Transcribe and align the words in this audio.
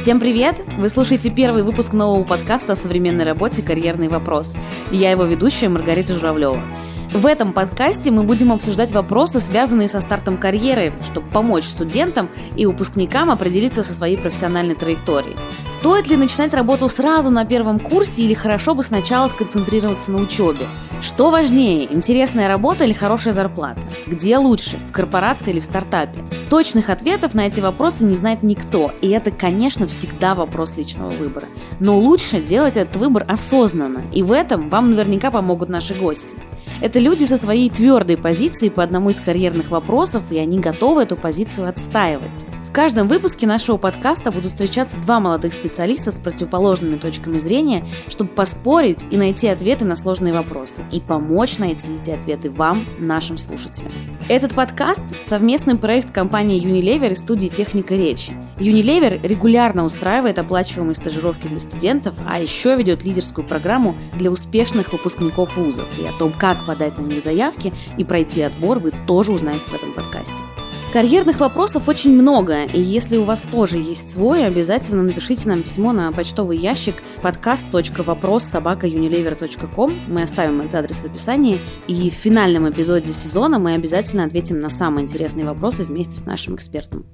Всем 0.00 0.18
привет! 0.18 0.56
Вы 0.78 0.88
слушаете 0.88 1.28
первый 1.28 1.62
выпуск 1.62 1.92
нового 1.92 2.24
подкаста 2.24 2.72
о 2.72 2.76
современной 2.76 3.26
работе 3.26 3.60
«Карьерный 3.60 4.08
вопрос». 4.08 4.56
я 4.90 5.10
его 5.10 5.24
ведущая 5.24 5.68
Маргарита 5.68 6.14
Журавлева. 6.14 6.64
В 7.12 7.26
этом 7.26 7.52
подкасте 7.52 8.12
мы 8.12 8.22
будем 8.22 8.52
обсуждать 8.52 8.92
вопросы, 8.92 9.40
связанные 9.40 9.88
со 9.88 10.00
стартом 10.00 10.36
карьеры, 10.36 10.92
чтобы 11.10 11.28
помочь 11.28 11.64
студентам 11.64 12.28
и 12.54 12.66
выпускникам 12.66 13.32
определиться 13.32 13.82
со 13.82 13.92
своей 13.92 14.16
профессиональной 14.16 14.76
траекторией. 14.76 15.36
Стоит 15.64 16.06
ли 16.06 16.16
начинать 16.16 16.54
работу 16.54 16.88
сразу 16.88 17.30
на 17.30 17.44
первом 17.44 17.80
курсе 17.80 18.22
или 18.22 18.32
хорошо 18.32 18.76
бы 18.76 18.84
сначала 18.84 19.26
сконцентрироваться 19.26 20.12
на 20.12 20.18
учебе? 20.18 20.68
Что 21.02 21.30
важнее, 21.30 21.92
интересная 21.92 22.46
работа 22.46 22.84
или 22.84 22.92
хорошая 22.92 23.32
зарплата? 23.32 23.80
Где 24.06 24.38
лучше, 24.38 24.78
в 24.88 24.92
корпорации 24.92 25.50
или 25.50 25.60
в 25.60 25.64
стартапе? 25.64 26.22
Точных 26.48 26.90
ответов 26.90 27.34
на 27.34 27.46
эти 27.46 27.58
вопросы 27.58 28.04
не 28.04 28.14
знает 28.14 28.44
никто, 28.44 28.92
и 29.00 29.08
это, 29.08 29.32
конечно, 29.32 29.88
всегда 29.88 30.36
вопрос 30.36 30.76
личного 30.76 31.10
выбора. 31.10 31.48
Но 31.80 31.98
лучше 31.98 32.40
делать 32.40 32.76
этот 32.76 32.94
выбор 32.94 33.24
осознанно, 33.26 34.04
и 34.12 34.22
в 34.22 34.30
этом 34.30 34.68
вам 34.68 34.92
наверняка 34.92 35.32
помогут 35.32 35.68
наши 35.68 35.94
гости. 35.94 36.36
Это 36.80 36.99
люди 37.00 37.24
со 37.24 37.36
своей 37.36 37.70
твердой 37.70 38.16
позицией 38.16 38.70
по 38.70 38.82
одному 38.82 39.10
из 39.10 39.20
карьерных 39.20 39.70
вопросов, 39.70 40.22
и 40.30 40.38
они 40.38 40.60
готовы 40.60 41.02
эту 41.02 41.16
позицию 41.16 41.68
отстаивать. 41.68 42.44
В 42.70 42.72
каждом 42.72 43.08
выпуске 43.08 43.48
нашего 43.48 43.78
подкаста 43.78 44.30
будут 44.30 44.52
встречаться 44.52 44.96
два 44.98 45.18
молодых 45.18 45.52
специалиста 45.54 46.12
с 46.12 46.20
противоположными 46.20 46.98
точками 46.98 47.36
зрения, 47.36 47.84
чтобы 48.06 48.30
поспорить 48.30 49.04
и 49.10 49.16
найти 49.16 49.48
ответы 49.48 49.84
на 49.84 49.96
сложные 49.96 50.32
вопросы, 50.32 50.84
и 50.92 51.00
помочь 51.00 51.58
найти 51.58 51.96
эти 51.96 52.10
ответы 52.10 52.48
вам, 52.48 52.84
нашим 53.00 53.38
слушателям. 53.38 53.90
Этот 54.28 54.54
подкаст– 54.54 55.02
совместный 55.24 55.76
проект 55.76 56.12
компании 56.12 56.64
Unilever 56.64 57.10
и 57.10 57.16
студии 57.16 57.48
«Техника 57.48 57.96
речи». 57.96 58.34
Unilever 58.58 59.20
регулярно 59.26 59.84
устраивает 59.84 60.38
оплачиваемые 60.38 60.94
стажировки 60.94 61.48
для 61.48 61.58
студентов, 61.58 62.14
а 62.24 62.38
еще 62.38 62.76
ведет 62.76 63.02
лидерскую 63.02 63.44
программу 63.44 63.96
для 64.14 64.30
успешных 64.30 64.92
выпускников 64.92 65.56
вузов. 65.56 65.88
И 65.98 66.06
о 66.06 66.12
том, 66.12 66.32
как 66.32 66.64
подать 66.66 66.96
на 66.98 67.02
них 67.02 67.24
заявки 67.24 67.72
и 67.98 68.04
пройти 68.04 68.42
отбор, 68.42 68.78
вы 68.78 68.92
тоже 69.08 69.32
узнаете 69.32 69.68
в 69.68 69.74
этом 69.74 69.92
подкасте. 69.92 70.44
Карьерных 70.92 71.38
вопросов 71.38 71.88
очень 71.88 72.10
много, 72.10 72.64
и 72.64 72.80
если 72.80 73.16
у 73.16 73.22
вас 73.22 73.42
тоже 73.42 73.78
есть 73.78 74.10
свой, 74.10 74.44
обязательно 74.44 75.04
напишите 75.04 75.48
нам 75.48 75.62
письмо 75.62 75.92
на 75.92 76.10
почтовый 76.10 76.58
ящик 76.58 76.96
podcast.вопрос.собака.unilever.com. 77.22 80.00
Мы 80.08 80.22
оставим 80.22 80.62
этот 80.62 80.74
адрес 80.74 80.96
в 80.96 81.04
описании, 81.04 81.58
и 81.86 82.10
в 82.10 82.14
финальном 82.14 82.68
эпизоде 82.68 83.12
сезона 83.12 83.60
мы 83.60 83.74
обязательно 83.74 84.24
ответим 84.24 84.58
на 84.58 84.68
самые 84.68 85.04
интересные 85.04 85.46
вопросы 85.46 85.84
вместе 85.84 86.16
с 86.16 86.26
нашим 86.26 86.56
экспертом. 86.56 87.06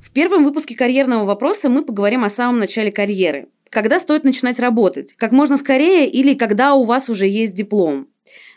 В 0.00 0.10
первом 0.12 0.44
выпуске 0.44 0.74
карьерного 0.74 1.26
вопроса 1.26 1.68
мы 1.68 1.84
поговорим 1.84 2.24
о 2.24 2.30
самом 2.30 2.60
начале 2.60 2.90
карьеры. 2.90 3.48
Когда 3.68 4.00
стоит 4.00 4.24
начинать 4.24 4.58
работать? 4.58 5.12
Как 5.18 5.32
можно 5.32 5.58
скорее 5.58 6.08
или 6.08 6.32
когда 6.32 6.72
у 6.72 6.84
вас 6.84 7.10
уже 7.10 7.28
есть 7.28 7.54
диплом? 7.54 8.08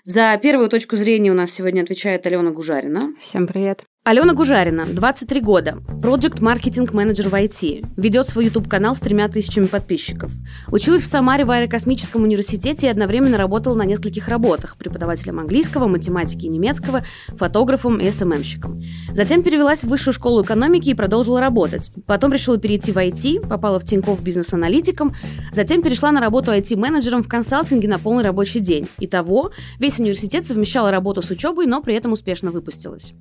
За 0.05 0.39
первую 0.41 0.69
точку 0.69 0.95
зрения 0.95 1.31
у 1.31 1.35
нас 1.35 1.51
сегодня 1.51 1.81
отвечает 1.81 2.25
Алена 2.25 2.51
Гужарина. 2.51 3.13
Всем 3.19 3.47
привет. 3.47 3.83
Алена 4.07 4.33
Гужарина, 4.33 4.85
23 4.85 5.41
года, 5.41 5.79
проект 6.01 6.39
маркетинг 6.39 6.93
менеджер 6.93 7.27
в 7.27 7.33
IT, 7.33 7.87
ведет 7.97 8.25
свой 8.25 8.45
YouTube-канал 8.45 8.95
с 8.95 8.99
тремя 8.99 9.27
тысячами 9.27 9.65
подписчиков. 9.65 10.31
Училась 10.71 11.01
в 11.01 11.07
Самаре 11.07 11.43
в 11.43 11.51
аэрокосмическом 11.51 12.23
университете 12.23 12.87
и 12.87 12.89
одновременно 12.89 13.37
работала 13.37 13.75
на 13.75 13.83
нескольких 13.83 14.29
работах– 14.29 14.77
преподавателем 14.79 15.41
английского, 15.41 15.87
математики 15.87 16.45
и 16.45 16.47
немецкого, 16.47 17.03
фотографом 17.27 17.97
и 17.97 18.09
СММщиком. 18.09 18.81
Затем 19.11 19.43
перевелась 19.43 19.83
в 19.83 19.89
высшую 19.89 20.13
школу 20.13 20.41
экономики 20.41 20.87
и 20.87 20.93
продолжила 20.93 21.41
работать. 21.41 21.91
Потом 22.05 22.31
решила 22.31 22.57
перейти 22.57 22.93
в 22.93 22.97
IT, 22.97 23.45
попала 23.45 23.77
в 23.77 23.83
Тинькофф 23.83 24.21
бизнес-аналитиком, 24.21 25.15
затем 25.51 25.81
перешла 25.81 26.13
на 26.13 26.21
работу 26.21 26.51
IT-менеджером 26.51 27.23
в 27.23 27.27
консалтинге 27.27 27.89
на 27.89 27.99
полный 27.99 28.23
рабочий 28.23 28.61
день. 28.61 28.87
Итого, 28.99 29.51
весь 29.79 29.99
университет 29.99 30.47
совмещала 30.47 30.91
работу 30.91 31.21
с 31.21 31.29
учебой, 31.29 31.65
но 31.65 31.81
при 31.81 31.93
этом 31.93 32.13
успешно 32.13 32.51
выпустилась 32.51 33.13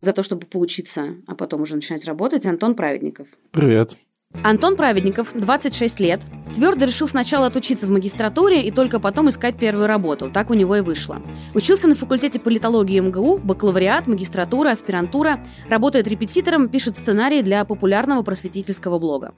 за 0.00 0.12
то, 0.12 0.22
чтобы 0.22 0.46
поучиться, 0.46 1.16
а 1.26 1.34
потом 1.34 1.62
уже 1.62 1.74
начинать 1.74 2.04
работать, 2.04 2.46
Антон 2.46 2.74
Праведников. 2.74 3.28
Привет. 3.50 3.96
Антон 4.42 4.76
Праведников, 4.76 5.30
26 5.34 6.00
лет, 6.00 6.20
твердо 6.54 6.84
решил 6.84 7.08
сначала 7.08 7.46
отучиться 7.46 7.86
в 7.86 7.90
магистратуре 7.90 8.62
и 8.62 8.70
только 8.70 9.00
потом 9.00 9.30
искать 9.30 9.58
первую 9.58 9.86
работу. 9.86 10.30
Так 10.30 10.50
у 10.50 10.54
него 10.54 10.76
и 10.76 10.80
вышло. 10.82 11.22
Учился 11.54 11.88
на 11.88 11.94
факультете 11.94 12.38
политологии 12.38 13.00
МГУ, 13.00 13.38
бакалавриат, 13.38 14.06
магистратура, 14.06 14.70
аспирантура, 14.70 15.42
работает 15.68 16.06
репетитором, 16.06 16.68
пишет 16.68 16.94
сценарии 16.94 17.40
для 17.40 17.64
популярного 17.64 18.22
просветительского 18.22 18.98
блога. 18.98 19.34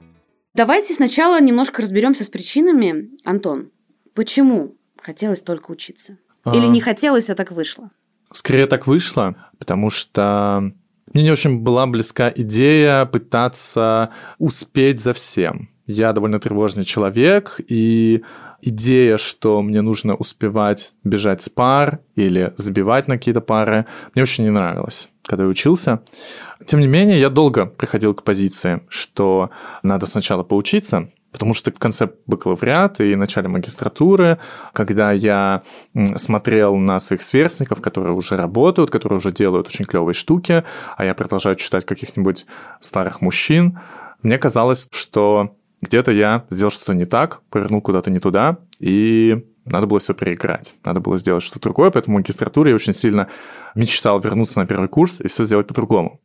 Давайте 0.53 0.93
сначала 0.93 1.39
немножко 1.39 1.81
разберемся 1.81 2.25
с 2.25 2.29
причинами. 2.29 3.11
Антон, 3.23 3.71
почему 4.13 4.75
хотелось 5.01 5.41
только 5.41 5.71
учиться? 5.71 6.17
Или 6.45 6.65
а... 6.65 6.67
не 6.67 6.81
хотелось, 6.81 7.29
а 7.29 7.35
так 7.35 7.51
вышло? 7.51 7.91
Скорее 8.33 8.65
так 8.65 8.87
вышло, 8.87 9.35
потому 9.59 9.89
что 9.89 10.71
мне 11.13 11.23
не 11.23 11.31
очень 11.31 11.59
была 11.59 11.85
близка 11.87 12.31
идея 12.33 13.05
пытаться 13.05 14.11
успеть 14.37 15.01
за 15.01 15.13
всем. 15.13 15.69
Я 15.85 16.13
довольно 16.13 16.39
тревожный 16.39 16.85
человек, 16.85 17.59
и 17.67 18.23
идея, 18.61 19.17
что 19.17 19.61
мне 19.61 19.81
нужно 19.81 20.15
успевать 20.15 20.93
бежать 21.03 21.41
с 21.41 21.49
пар 21.49 21.99
или 22.15 22.53
забивать 22.55 23.07
на 23.07 23.17
какие-то 23.17 23.41
пары, 23.41 23.85
мне 24.13 24.23
очень 24.23 24.45
не 24.45 24.51
нравилась, 24.51 25.09
когда 25.23 25.43
я 25.43 25.49
учился. 25.49 26.01
Тем 26.65 26.79
не 26.79 26.87
менее, 26.87 27.19
я 27.19 27.29
долго 27.29 27.65
приходил 27.65 28.13
к 28.13 28.23
позиции, 28.23 28.81
что 28.87 29.49
надо 29.83 30.05
сначала 30.05 30.43
поучиться, 30.43 31.09
Потому 31.31 31.53
что 31.53 31.71
в 31.71 31.79
конце 31.79 32.09
бакалавриата 32.27 33.03
и 33.03 33.15
начале 33.15 33.47
магистратуры, 33.47 34.37
когда 34.73 35.11
я 35.11 35.63
смотрел 36.17 36.75
на 36.75 36.99
своих 36.99 37.21
сверстников, 37.21 37.81
которые 37.81 38.13
уже 38.13 38.35
работают, 38.35 38.91
которые 38.91 39.17
уже 39.17 39.31
делают 39.31 39.67
очень 39.67 39.85
клевые 39.85 40.13
штуки, 40.13 40.63
а 40.97 41.05
я 41.05 41.13
продолжаю 41.13 41.55
читать 41.55 41.85
каких-нибудь 41.85 42.45
старых 42.79 43.21
мужчин, 43.21 43.79
мне 44.23 44.37
казалось, 44.37 44.87
что 44.91 45.55
где-то 45.81 46.11
я 46.11 46.45
сделал 46.49 46.71
что-то 46.71 46.93
не 46.93 47.05
так, 47.05 47.41
повернул 47.49 47.81
куда-то 47.81 48.11
не 48.11 48.19
туда, 48.19 48.57
и 48.79 49.45
надо 49.65 49.87
было 49.87 49.99
все 49.99 50.13
переиграть. 50.13 50.75
Надо 50.83 50.99
было 50.99 51.17
сделать 51.17 51.43
что-то 51.43 51.61
другое, 51.61 51.91
поэтому 51.91 52.17
в 52.17 52.19
магистратуре 52.19 52.71
я 52.71 52.75
очень 52.75 52.93
сильно 52.93 53.27
мечтал 53.75 54.19
вернуться 54.19 54.59
на 54.59 54.65
первый 54.65 54.89
курс 54.89 55.21
и 55.21 55.27
все 55.27 55.43
сделать 55.43 55.67
по-другому. 55.67 56.19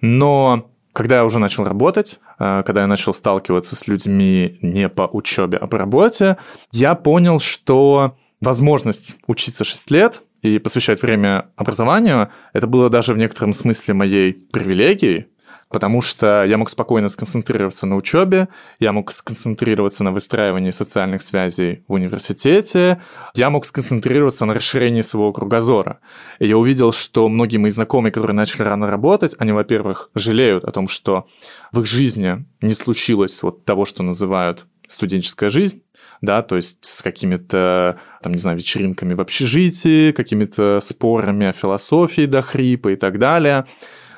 Но 0.00 0.71
когда 0.92 1.16
я 1.16 1.24
уже 1.24 1.38
начал 1.38 1.64
работать, 1.64 2.20
э, 2.38 2.62
когда 2.64 2.82
я 2.82 2.86
начал 2.86 3.14
сталкиваться 3.14 3.76
с 3.76 3.86
людьми 3.86 4.58
не 4.62 4.88
по 4.88 5.08
учебе, 5.12 5.58
а 5.58 5.66
по 5.66 5.78
работе, 5.78 6.36
я 6.70 6.94
понял, 6.94 7.40
что 7.40 8.16
возможность 8.40 9.14
учиться 9.26 9.64
6 9.64 9.90
лет 9.90 10.22
и 10.42 10.58
посвящать 10.58 11.00
время 11.02 11.50
образованию, 11.56 12.30
это 12.52 12.66
было 12.66 12.90
даже 12.90 13.14
в 13.14 13.18
некотором 13.18 13.52
смысле 13.52 13.94
моей 13.94 14.32
привилегией, 14.32 15.28
потому 15.72 16.02
что 16.02 16.44
я 16.44 16.58
мог 16.58 16.70
спокойно 16.70 17.08
сконцентрироваться 17.08 17.86
на 17.86 17.96
учебе, 17.96 18.48
я 18.78 18.92
мог 18.92 19.10
сконцентрироваться 19.12 20.04
на 20.04 20.12
выстраивании 20.12 20.70
социальных 20.70 21.22
связей 21.22 21.84
в 21.88 21.94
университете, 21.94 23.00
я 23.34 23.50
мог 23.50 23.64
сконцентрироваться 23.64 24.44
на 24.44 24.54
расширении 24.54 25.00
своего 25.00 25.32
кругозора. 25.32 26.00
И 26.38 26.46
я 26.46 26.56
увидел, 26.56 26.92
что 26.92 27.28
многие 27.28 27.56
мои 27.56 27.70
знакомые, 27.70 28.12
которые 28.12 28.36
начали 28.36 28.62
рано 28.62 28.86
работать, 28.86 29.34
они, 29.38 29.52
во-первых, 29.52 30.10
жалеют 30.14 30.64
о 30.64 30.72
том, 30.72 30.88
что 30.88 31.26
в 31.72 31.80
их 31.80 31.86
жизни 31.86 32.44
не 32.60 32.74
случилось 32.74 33.42
вот 33.42 33.64
того, 33.64 33.84
что 33.84 34.02
называют 34.02 34.66
студенческая 34.86 35.50
жизнь, 35.50 35.82
да, 36.20 36.42
то 36.42 36.56
есть 36.56 36.84
с 36.84 37.02
какими-то, 37.02 37.98
там, 38.22 38.32
не 38.32 38.38
знаю, 38.38 38.58
вечеринками 38.58 39.14
в 39.14 39.20
общежитии, 39.20 40.12
какими-то 40.12 40.80
спорами 40.82 41.46
о 41.46 41.52
философии 41.52 42.26
до 42.26 42.42
хрипа 42.42 42.90
и 42.92 42.96
так 42.96 43.18
далее. 43.18 43.66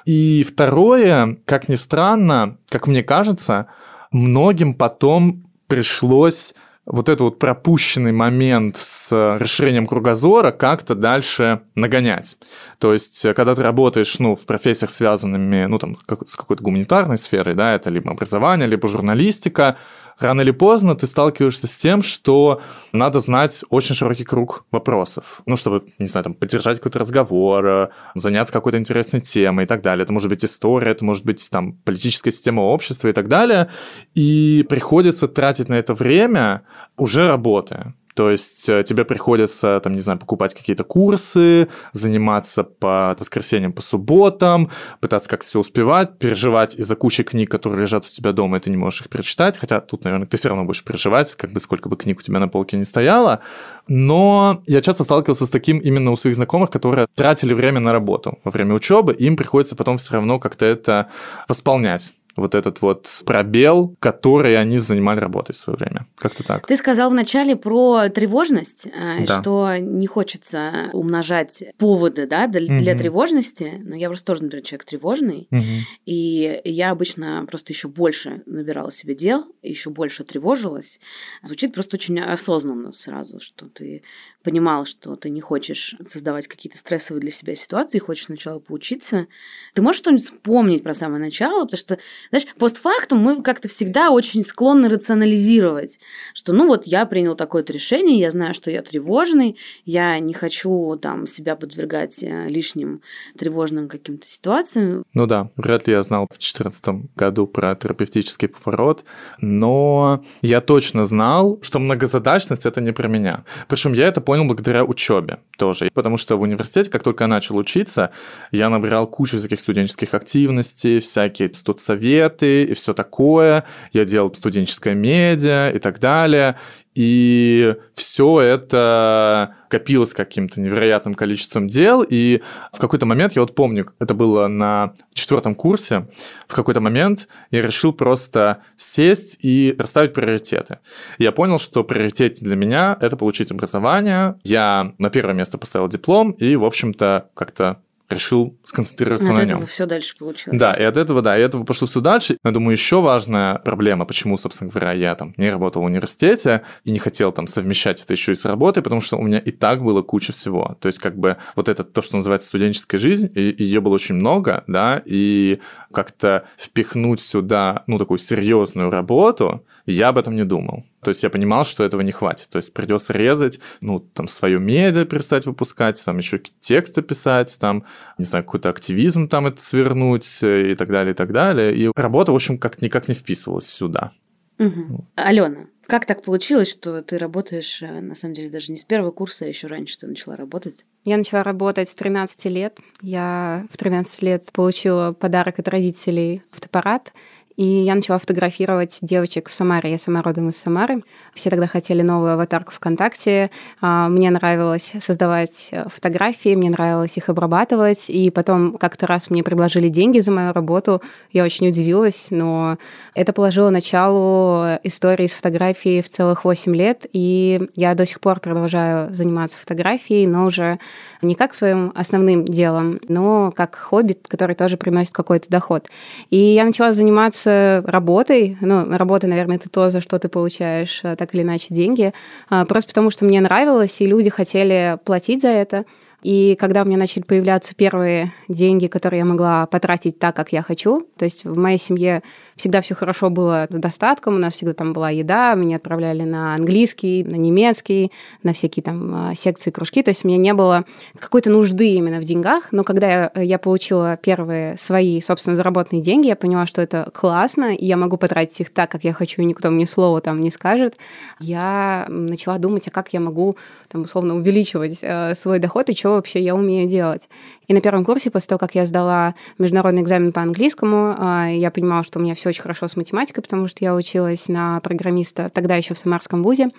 И 0.05 0.43
второе, 0.45 1.39
как 1.47 1.69
ни 1.69 1.77
странно, 1.77 2.59
как 2.69 2.87
мне 2.87 3.03
кажется, 3.03 3.69
многим 4.11 4.75
потом 4.75 5.51
пришлось 5.67 6.55
вот 6.87 7.09
этот 7.09 7.21
вот 7.21 7.39
пропущенный 7.39 8.13
момент 8.13 8.77
с 8.77 9.11
расширением 9.39 9.87
кругозора 9.87 10.51
как-то 10.51 10.95
дальше 10.95 11.63
нагонять. 11.75 12.37
То 12.79 12.93
есть, 12.93 13.23
когда 13.35 13.55
ты 13.55 13.63
работаешь, 13.63 14.19
ну, 14.19 14.35
в 14.37 14.45
профессиях, 14.45 14.91
связанными, 14.91 15.65
ну, 15.65 15.79
там, 15.79 15.97
с 16.27 16.37
какой-то 16.37 16.63
гуманитарной 16.63 17.17
сферой, 17.17 17.55
да, 17.55 17.75
это 17.75 17.89
либо 17.89 18.11
образование, 18.11 18.69
либо 18.69 18.87
журналистика, 18.87 19.79
рано 20.19 20.41
или 20.43 20.51
поздно 20.51 20.95
ты 20.95 21.07
сталкиваешься 21.07 21.67
с 21.67 21.77
тем, 21.77 22.03
что 22.03 22.61
надо 22.93 23.21
знать 23.21 23.65
очень 23.71 23.95
широкий 23.95 24.25
круг 24.25 24.65
вопросов. 24.71 25.43
Ну, 25.47 25.57
чтобы, 25.57 25.87
не 25.99 26.07
знаю, 26.07 26.25
там, 26.25 26.35
поддержать 26.35 26.79
какой-то 26.79 26.99
разговор, 26.99 27.67
э, 27.67 27.89
заняться 28.15 28.53
какой-то 28.53 28.79
интересной 28.79 29.21
темой 29.21 29.65
и 29.65 29.69
так 29.69 29.83
далее. 29.83 30.05
Это 30.05 30.13
может 30.13 30.29
быть 30.29 30.45
история, 30.45 30.93
это 30.93 31.05
может 31.05 31.25
быть 31.25 31.49
там 31.51 31.75
политическая 31.85 32.31
система 32.31 32.61
общества 32.61 33.09
и 33.09 33.13
так 33.13 33.29
далее. 33.29 33.71
И 34.15 34.65
приходится 34.69 35.29
тратить 35.29 35.69
на 35.69 35.75
это 35.75 35.95
время 35.95 36.63
уже 36.97 37.29
работая. 37.29 37.95
То 38.15 38.31
есть 38.31 38.69
э, 38.69 38.85
тебе 38.85 39.05
приходится, 39.05 39.81
там, 39.81 39.93
не 39.93 40.01
знаю, 40.01 40.19
покупать 40.19 40.55
какие-то 40.55 40.85
курсы, 40.85 41.69
заниматься 41.93 42.63
по 42.63 43.17
воскресеньям, 43.19 43.73
по 43.73 43.83
субботам, 43.83 44.71
пытаться 45.01 45.29
как 45.29 45.43
все 45.43 45.59
успевать, 45.59 46.19
переживать 46.19 46.77
из-за 46.77 46.95
кучи 46.95 47.25
книг, 47.25 47.51
которые 47.51 47.83
лежат 47.83 48.07
у 48.07 48.09
тебя 48.09 48.33
дома, 48.33 48.59
и 48.59 48.61
ты 48.61 48.71
не 48.71 48.77
можешь 48.77 49.03
их 49.03 49.09
перечитать, 49.09 49.59
хотя 49.59 49.81
тут, 49.81 50.05
наверное, 50.05 50.29
ты 50.29 50.37
все 50.37 50.49
равно 50.49 50.65
будешь 50.65 50.85
переживать, 50.85 51.35
как 51.35 51.53
бы 51.53 51.59
сколько 51.59 51.89
бы 51.89 51.97
книг 51.97 52.19
у 52.19 52.23
тебя 52.23 52.39
на 52.39 52.49
полке 52.49 52.77
не 52.77 52.85
стояло. 52.85 53.41
Но 53.89 54.63
я 54.67 54.81
часто 54.81 55.03
сталкивался 55.03 55.47
с 55.47 55.51
таким 55.51 55.79
именно 55.79 56.13
у 56.13 56.17
своих 56.17 56.37
знакомых, 56.37 56.71
которые 56.71 57.09
тратили 57.15 57.53
время 57.53 57.81
на 57.81 57.93
работу 57.93 58.39
во 58.45 58.51
время 58.53 58.75
учебы, 58.75 59.13
им 59.13 59.37
приходится 59.37 59.75
потом 59.75 59.99
все 59.99 60.15
равно 60.15 60.39
как-то 60.39 60.65
это 60.65 61.09
восполнять 61.49 62.13
вот 62.37 62.55
этот 62.55 62.83
вот 62.83 63.09
пробел, 63.25 63.97
который 64.01 64.59
они 64.59 64.79
занимали 64.79 65.21
работой 65.21 65.53
в 65.53 65.57
свое 65.57 65.77
время. 65.77 66.07
Как-то 66.17 66.43
так. 66.43 66.67
Ты 66.67 66.77
сказал 66.77 67.11
вначале 67.11 67.57
про 67.57 68.09
тревожность, 68.09 68.87
э, 68.87 69.25
да. 69.27 69.41
что 69.41 69.77
не 69.79 70.07
хочется 70.07 70.91
умножать 70.93 71.65
поводы 71.79 72.27
да, 72.27 72.47
для, 72.47 72.75
угу. 72.75 72.83
для 72.83 72.97
тревожности. 72.97 73.81
Но 73.85 73.95
я 73.95 74.09
просто 74.09 74.27
тоже, 74.27 74.43
например, 74.45 74.65
человек 74.65 74.85
тревожный. 74.85 75.49
Угу. 75.51 75.63
И 76.07 76.61
я 76.65 76.91
обычно 76.91 77.45
просто 77.49 77.73
еще 77.73 77.89
больше 77.89 78.43
набирала 78.47 78.91
себе 78.91 79.15
дел, 79.15 79.45
еще 79.63 79.91
больше 79.91 80.25
тревожилась. 80.25 81.01
Звучит 81.43 81.73
просто 81.73 81.97
очень 81.97 82.21
осознанно 82.21 82.93
сразу, 82.93 83.41
что 83.41 83.67
ты 83.69 84.03
понимал, 84.45 84.85
что 84.85 85.17
ты 85.17 85.31
не 85.31 85.41
хочешь 85.41 85.97
создавать 86.07 86.47
какие-то 86.47 86.79
стрессовые 86.79 87.21
для 87.21 87.31
себя 87.31 87.55
ситуации, 87.55 87.99
хочешь 87.99 88.27
сначала 88.27 88.61
поучиться. 88.61 89.27
Ты 89.73 89.83
можешь 89.83 90.01
что-нибудь 90.01 90.25
вспомнить 90.25 90.83
про 90.83 90.95
самое 90.95 91.21
начало? 91.21 91.65
Потому 91.65 91.79
что, 91.79 91.99
знаешь, 92.31 92.47
постфактум 92.59 93.19
мы 93.19 93.43
как-то 93.43 93.69
всегда 93.69 94.11
очень 94.11 94.45
склонны 94.45 94.89
рационализировать, 94.89 95.99
что 96.35 96.53
ну 96.53 96.69
вот 96.69 96.87
я 96.87 97.07
принял 97.07 97.35
такое-то 97.35 97.73
решение, 97.73 98.19
я 98.19 98.31
знаю, 98.31 98.55
что 98.55 98.71
я 98.71 98.83
тревожный, 98.83 99.57
я 99.85 100.19
не 100.19 100.35
хочу 100.35 100.97
там 101.01 101.27
себя 101.27 101.57
подвергать 101.57 102.23
э, 102.23 102.49
лишним 102.49 103.01
тревожным 103.39 103.89
каким-то 103.89 104.29
ситуациям. 104.29 105.05
Ну 105.15 105.27
да, 105.27 105.51
вряд 105.57 105.87
ли 105.87 105.95
я 105.95 106.03
знал 106.03 106.27
в 106.27 106.35
2014 106.35 106.85
году 107.17 107.47
про 107.47 107.75
терапевтический 107.75 108.49
поворот, 108.49 109.05
но 109.39 110.23
я 110.43 110.61
точно 110.61 111.05
знал, 111.05 111.59
что 111.63 111.79
многозадачность 111.79 112.67
это 112.67 112.83
не 112.83 112.93
про 112.93 113.09
меня. 113.09 113.45
Причем 113.69 113.95
я 113.95 114.09
это 114.09 114.21
понял 114.21 114.34
понял 114.35 114.47
благодаря 114.47 114.85
учебе 114.85 115.39
тоже. 115.57 115.91
Потому 115.95 116.17
что 116.17 116.37
в 116.37 116.43
университете, 116.43 116.91
как 116.91 117.05
только 117.05 117.23
я 117.25 117.29
начал 117.29 117.57
учиться, 117.57 118.11
я 118.51 118.69
набирал 118.69 119.07
кучу 119.07 119.39
всяких 119.39 119.61
студенческих 119.61 120.13
активностей, 120.13 120.99
всякие 120.99 121.55
студсоветы 121.55 122.65
и 122.65 122.75
все 122.75 122.95
такое. 122.95 123.65
Я 123.93 124.05
делал 124.05 124.35
студенческое 124.35 124.95
медиа 124.95 125.71
и 125.71 125.79
так 125.79 126.01
далее. 126.01 126.57
И 126.95 127.75
все 127.95 128.41
это 128.41 129.57
копилось 129.69 130.13
каким-то 130.13 130.61
невероятным 130.61 131.15
количеством 131.15 131.67
дел. 131.67 132.05
И 132.09 132.43
в 132.73 132.79
какой-то 132.79 133.07
момент, 133.07 133.35
я 133.35 133.43
вот 133.43 133.55
помню, 133.55 133.93
это 133.99 134.15
было 134.15 134.47
на 134.47 134.95
четвертом 135.13 135.55
курсе, 135.55 136.07
в 136.47 136.55
какой-то 136.55 136.81
момент 136.81 137.29
я 137.51 137.63
решил 137.63 137.93
просто 137.93 138.59
сесть 138.77 139.39
и 139.41 139.75
расставить 139.79 140.13
приоритеты. 140.13 140.79
я 141.19 141.33
понял, 141.33 141.59
что 141.59 141.83
приоритет 141.83 142.39
для 142.41 142.57
меня– 142.57 142.97
это 143.01 143.17
получить 143.17 143.51
образование. 143.51 144.39
Я 144.45 144.93
на 144.99 145.11
первое 145.11 145.35
место 145.35 145.59
поставил 145.59 145.89
диплом 145.89 146.33
и, 146.33 146.55
в 146.57 146.65
общем-то, 146.65 147.31
как-то 147.35 147.81
решил 148.09 148.59
сконцентрироваться 148.65 149.31
от 149.31 149.37
на 149.37 149.43
этого 149.43 149.61
нем. 149.61 149.67
все 149.67 149.87
дальше 149.87 150.17
получилось. 150.17 150.59
Да, 150.59 150.75
и 150.75 150.83
от 150.83 150.97
этого, 150.97 151.23
да, 151.23 151.39
и 151.39 151.43
этого 151.43 151.65
пошло 151.65 151.89
все 151.89 152.01
дальше. 152.01 152.37
Я 152.45 152.51
думаю, 152.51 152.73
еще 152.73 153.01
важная 153.01 153.57
проблема, 153.59 154.05
почему, 154.05 154.37
собственно 154.37 154.71
говоря, 154.71 154.93
я 154.93 155.15
там 155.15 155.35
не 155.37 155.51
работал 155.51 155.83
в 155.83 155.87
университете 155.87 156.63
и 156.85 156.91
не 156.91 156.99
хотел 156.99 157.33
там 157.33 157.47
совмещать 157.47 158.03
это 158.03 158.13
еще 158.13 158.33
и 158.33 158.35
с 158.35 158.45
работой, 158.45 158.83
потому 158.83 159.01
что 159.01 159.17
у 159.17 159.23
меня 159.23 159.39
и 159.39 159.51
так 159.51 159.83
было 159.83 160.03
куча 160.03 160.33
всего. 160.33 160.77
То 160.81 160.87
есть, 160.87 160.99
как 160.99 161.17
бы, 161.17 161.39
вот 161.57 161.69
это 161.69 161.85
то, 161.85 162.03
что 162.03 162.17
называется 162.17 162.49
студенческая 162.49 162.99
жизнь, 162.99 163.31
и 163.35 163.55
ее 163.63 163.81
было 163.81 163.95
очень 163.95 164.17
много, 164.17 164.65
да, 164.67 165.03
и 165.05 165.61
как-то 165.93 166.45
впихнуть 166.59 167.21
сюда, 167.21 167.85
ну, 167.87 167.99
такую 167.99 168.19
серьезную 168.19 168.91
работу, 168.91 169.65
я 169.87 170.09
об 170.09 170.19
этом 170.19 170.35
не 170.35 170.45
думал. 170.45 170.85
То 171.05 171.11
есть 171.11 171.23
я 171.23 171.31
понимал, 171.31 171.65
что 171.65 171.85
этого 171.85 172.01
не 172.01 172.13
хватит. 172.13 172.49
То 172.49 172.57
есть 172.57 172.73
придется 172.73 173.13
резать, 173.13 173.61
ну, 173.81 174.01
там, 174.01 174.27
свое 174.27 174.59
медиа 174.59 175.05
перестать 175.05 175.47
выпускать, 175.47 176.03
там, 176.05 176.19
еще 176.19 176.41
тексты 176.61 177.03
писать, 177.03 177.57
там, 177.61 177.85
не 178.19 178.25
знаю, 178.25 178.45
какой-то 178.45 178.71
активизм 178.71 179.29
там 179.29 179.47
это 179.47 179.61
свернуть 179.61 180.39
э, 180.43 180.73
и 180.73 180.75
так 180.75 180.89
далее, 180.89 181.13
и 181.13 181.17
так 181.17 181.33
далее. 181.33 181.77
И 181.77 181.91
работа, 181.95 182.33
в 182.33 182.35
общем, 182.35 182.59
как 182.59 182.83
никак 182.83 183.09
не 183.09 183.15
вписывалась 183.15 183.67
сюда. 183.67 184.13
Угу. 184.59 185.07
Алена, 185.17 185.67
как 185.87 186.07
так 186.07 186.23
получилось, 186.23 186.71
что 186.71 187.03
ты 187.03 187.19
работаешь, 187.19 187.83
э, 187.83 188.01
на 188.01 188.15
самом 188.15 188.35
деле, 188.35 188.51
даже 188.51 188.71
не 188.71 188.79
с 188.79 188.85
первого 188.85 189.11
курса, 189.11 189.45
а 189.45 189.49
еще 189.49 189.67
раньше 189.67 189.99
ты 189.99 190.07
начала 190.07 190.37
работать? 190.37 190.85
Я 191.05 191.17
начала 191.17 191.43
работать 191.43 191.89
с 191.89 191.95
13 191.95 192.47
лет. 192.47 192.79
Я 193.03 193.67
в 193.71 193.77
13 193.77 194.23
лет 194.23 194.49
получила 194.53 195.13
подарок 195.13 195.59
от 195.59 195.69
родителей 195.69 196.43
автоаппарат. 196.53 197.13
И 197.57 197.65
я 197.65 197.95
начала 197.95 198.19
фотографировать 198.19 198.99
девочек 199.01 199.49
в 199.49 199.53
Самаре. 199.53 199.93
Я 199.93 199.99
сама 199.99 200.23
родом 200.23 200.49
из 200.49 200.57
Самары. 200.57 201.03
Все 201.35 201.51
тогда 201.51 201.69
хотели 201.69 202.03
новую 202.03 202.33
аватарку 202.33 202.73
ВКонтакте. 202.73 203.51
А, 203.81 204.09
мне 204.09 204.31
нравилось 204.31 204.95
создавать 205.01 205.69
э, 205.71 205.89
фотографии, 205.89 206.57
мне 206.57 206.71
нравилось 206.71 207.17
их 207.17 207.29
обрабатывать. 207.29 208.11
И 208.11 208.31
потом 208.31 208.77
как-то 208.77 209.07
раз 209.07 209.31
мне 209.31 209.45
предложили 209.45 209.89
деньги 209.89 210.19
за 210.19 210.33
мою 210.33 210.53
работу. 210.53 211.01
Я 211.31 211.45
очень 211.45 211.69
удивилась, 211.69 212.27
но 212.31 212.77
это 213.15 213.33
положило 213.33 213.71
начало 213.71 214.81
истории 214.83 215.29
с 215.29 215.33
фотографией 215.33 216.03
в 216.03 216.09
целых 216.09 216.45
8 216.45 216.75
лет. 216.75 217.07
И 217.13 217.69
я 217.77 217.95
до 217.95 218.05
сих 218.05 218.21
пор 218.21 218.41
продолжаю 218.41 219.15
заниматься 219.15 219.59
фотографией, 219.59 220.27
но 220.27 220.47
уже 220.47 220.81
не 221.23 221.37
как 221.37 221.55
своим 221.55 221.93
основным 221.95 222.45
делом, 222.45 222.99
но 223.09 223.53
как 223.53 223.77
хобби, 223.77 224.17
который 224.27 224.57
тоже 224.57 224.77
приносит 224.77 225.15
какой-то 225.15 225.49
доход. 225.51 225.89
И 226.31 226.37
я 226.37 226.65
начала 226.65 226.93
заниматься 226.93 227.44
работой. 227.47 228.57
Ну, 228.61 228.97
работа, 228.97 229.27
наверное, 229.27 229.57
это 229.57 229.69
то, 229.69 229.91
за 229.91 230.01
что 230.01 230.19
ты 230.19 230.29
получаешь 230.29 231.01
э, 231.03 231.17
так 231.17 231.35
или 231.35 231.43
иначе 231.43 231.67
деньги. 231.71 232.13
А, 232.49 232.65
просто 232.65 232.89
потому, 232.89 233.11
что 233.11 233.25
мне 233.25 233.41
нравилось, 233.41 234.01
и 234.01 234.07
люди 234.07 234.31
хотели 234.31 234.99
платить 235.05 235.43
за 235.43 235.49
это. 235.49 235.85
И 236.25 236.57
когда 236.59 236.83
у 236.83 236.87
меня 236.87 236.97
начали 236.97 237.23
появляться 237.23 237.75
первые 237.75 238.33
деньги, 238.49 238.87
которые 238.87 239.19
я 239.19 239.25
могла 239.27 239.67
потратить 239.67 240.19
так, 240.19 240.35
как 240.35 240.53
я 240.53 240.63
хочу, 240.63 241.07
то 241.19 241.27
есть 241.27 241.45
в 241.45 241.59
моей 241.59 241.77
семье 241.77 242.23
всегда 242.57 242.81
все 242.81 242.95
хорошо 242.95 243.29
было 243.29 243.67
достатком, 243.69 244.37
у 244.37 244.39
нас 244.39 244.55
всегда 244.55 244.73
там 244.73 244.95
была 244.95 245.11
еда, 245.11 245.55
меня 245.55 245.77
отправляли 245.77 246.23
на 246.23 246.55
английский, 246.55 247.25
на 247.25 247.35
немецкий, 247.35 248.11
на 248.43 248.55
всякие 248.55 248.83
там 248.83 249.15
а, 249.15 249.35
секции, 249.35 249.71
кружки, 249.71 250.03
то 250.03 250.13
есть 250.13 250.25
у 250.25 250.29
меня 250.29 250.39
не 250.39 250.55
было 250.55 250.87
какой-то 251.19 251.51
нужды 251.51 251.91
именно 251.91 252.21
в 252.21 252.25
деньгах, 252.25 252.73
но 252.73 252.85
когда 252.85 253.29
я, 253.35 253.43
я 253.43 253.59
получила 253.59 254.17
первые 254.17 254.79
свои, 254.79 255.21
собственно, 255.21 255.55
заработанные 255.55 256.03
деньги, 256.03 256.29
я 256.29 256.37
поняла, 256.37 256.65
что 256.65 256.81
это 256.81 257.11
классно, 257.13 257.75
и 257.75 257.85
я 257.85 257.99
могу 257.99 258.17
потратить 258.17 258.61
их 258.63 258.73
так, 258.73 258.91
как 258.91 259.05
я 259.05 259.13
хочу, 259.13 259.43
и 259.43 259.45
никто 259.45 259.69
мне 259.71 259.87
слова 259.87 260.23
там 260.23 260.41
не 260.41 260.51
скажет, 260.51 260.97
я 261.39 262.07
начала 262.09 262.57
думать, 262.57 262.89
а 262.89 262.91
как 262.91 263.13
я 263.13 263.21
могу 263.21 263.59
там 263.89 264.03
условно 264.03 264.37
увеличивать 264.37 265.01
э, 265.03 265.35
свой 265.35 265.59
доход 265.59 265.91
и 265.91 265.95
что 265.95 266.14
вообще 266.15 266.41
я 266.41 266.55
умею 266.55 266.89
делать. 266.89 267.29
И 267.69 267.75
на 267.75 267.81
первом 267.81 268.05
курсе, 268.05 268.31
после 268.31 268.49
того, 268.49 268.59
как 268.59 268.75
я 268.75 268.87
сдала 268.87 269.35
международный 269.59 270.03
экзамен 270.03 270.33
по 270.33 270.43
английскому, 270.43 271.15
а, 271.17 271.47
я 271.49 271.71
понимала, 271.71 272.05
что 272.05 272.19
у 272.19 272.23
меня 272.23 272.35
все 272.35 272.49
очень 272.49 272.63
хорошо 272.63 272.89
с 272.89 272.97
математикой, 272.97 273.43
потому 273.43 273.69
что 273.69 273.85
я 273.85 273.95
училась 273.95 274.49
на 274.49 274.81
программиста 274.81 275.51
тогда 275.53 275.77
еще 275.77 275.95
в 275.95 275.99
Самарском 275.99 276.43
вузе. 276.43 276.71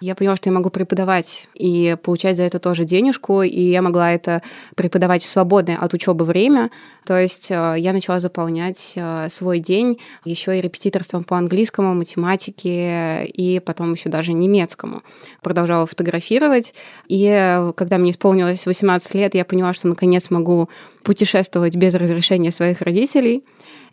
Я 0.00 0.14
поняла, 0.14 0.36
что 0.36 0.50
я 0.50 0.54
могу 0.54 0.70
преподавать 0.70 1.48
и 1.54 1.96
получать 2.02 2.36
за 2.36 2.42
это 2.42 2.58
тоже 2.58 2.84
денежку, 2.84 3.42
и 3.42 3.60
я 3.60 3.82
могла 3.82 4.12
это 4.12 4.42
преподавать 4.74 5.22
в 5.22 5.28
свободное 5.28 5.76
от 5.76 5.94
учебы 5.94 6.24
время. 6.24 6.70
То 7.06 7.18
есть 7.18 7.50
э, 7.50 7.74
я 7.78 7.92
начала 7.92 8.20
заполнять 8.20 8.92
э, 8.96 9.28
свой 9.30 9.58
день 9.58 9.98
еще 10.24 10.58
и 10.58 10.60
репетиторством 10.60 11.24
по 11.24 11.38
английскому, 11.38 11.94
математике 11.94 13.24
и 13.24 13.60
потом 13.60 13.92
еще 13.94 14.08
даже 14.08 14.32
немецкому. 14.32 15.02
Продолжала 15.42 15.86
фотографировать, 15.86 16.74
и 17.08 17.70
когда 17.76 17.98
мне 17.98 18.10
исполнилось 18.10 18.66
18 18.66 19.14
лет, 19.14 19.34
я 19.34 19.44
поняла, 19.44 19.72
что 19.72 19.88
наконец 19.88 20.30
могу 20.30 20.68
путешествовать 21.02 21.76
без 21.76 21.94
разрешения 21.94 22.50
своих 22.50 22.82
родителей. 22.82 23.44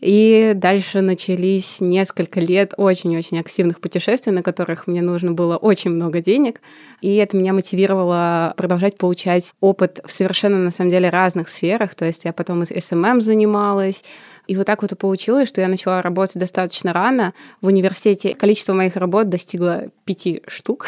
И 0.03 0.51
дальше 0.53 0.99
начались 0.99 1.79
несколько 1.79 2.41
лет 2.41 2.73
очень-очень 2.75 3.39
активных 3.39 3.79
путешествий, 3.79 4.33
на 4.33 4.43
которых 4.43 4.85
мне 4.85 5.01
нужно 5.01 5.31
было 5.31 5.55
очень 5.55 5.91
много 5.91 6.19
денег. 6.19 6.59
И 6.99 7.15
это 7.15 7.37
меня 7.37 7.53
мотивировало 7.53 8.53
продолжать 8.57 8.97
получать 8.97 9.53
опыт 9.61 10.01
в 10.03 10.11
совершенно, 10.11 10.57
на 10.57 10.71
самом 10.71 10.89
деле, 10.89 11.09
разных 11.09 11.47
сферах. 11.47 11.95
То 11.95 12.03
есть 12.03 12.25
я 12.25 12.33
потом 12.33 12.63
и 12.63 12.79
SMM 12.81 13.21
занималась, 13.21 14.03
и 14.45 14.57
вот 14.57 14.65
так 14.65 14.81
вот 14.81 14.91
и 14.91 14.95
получилось, 14.95 15.47
что 15.47 15.61
я 15.61 15.69
начала 15.69 16.01
работать 16.01 16.35
достаточно 16.35 16.91
рано. 16.91 17.33
В 17.61 17.67
университете 17.67 18.35
количество 18.35 18.73
моих 18.73 18.97
работ 18.97 19.29
достигло 19.29 19.85
пяти 20.03 20.43
штук. 20.47 20.87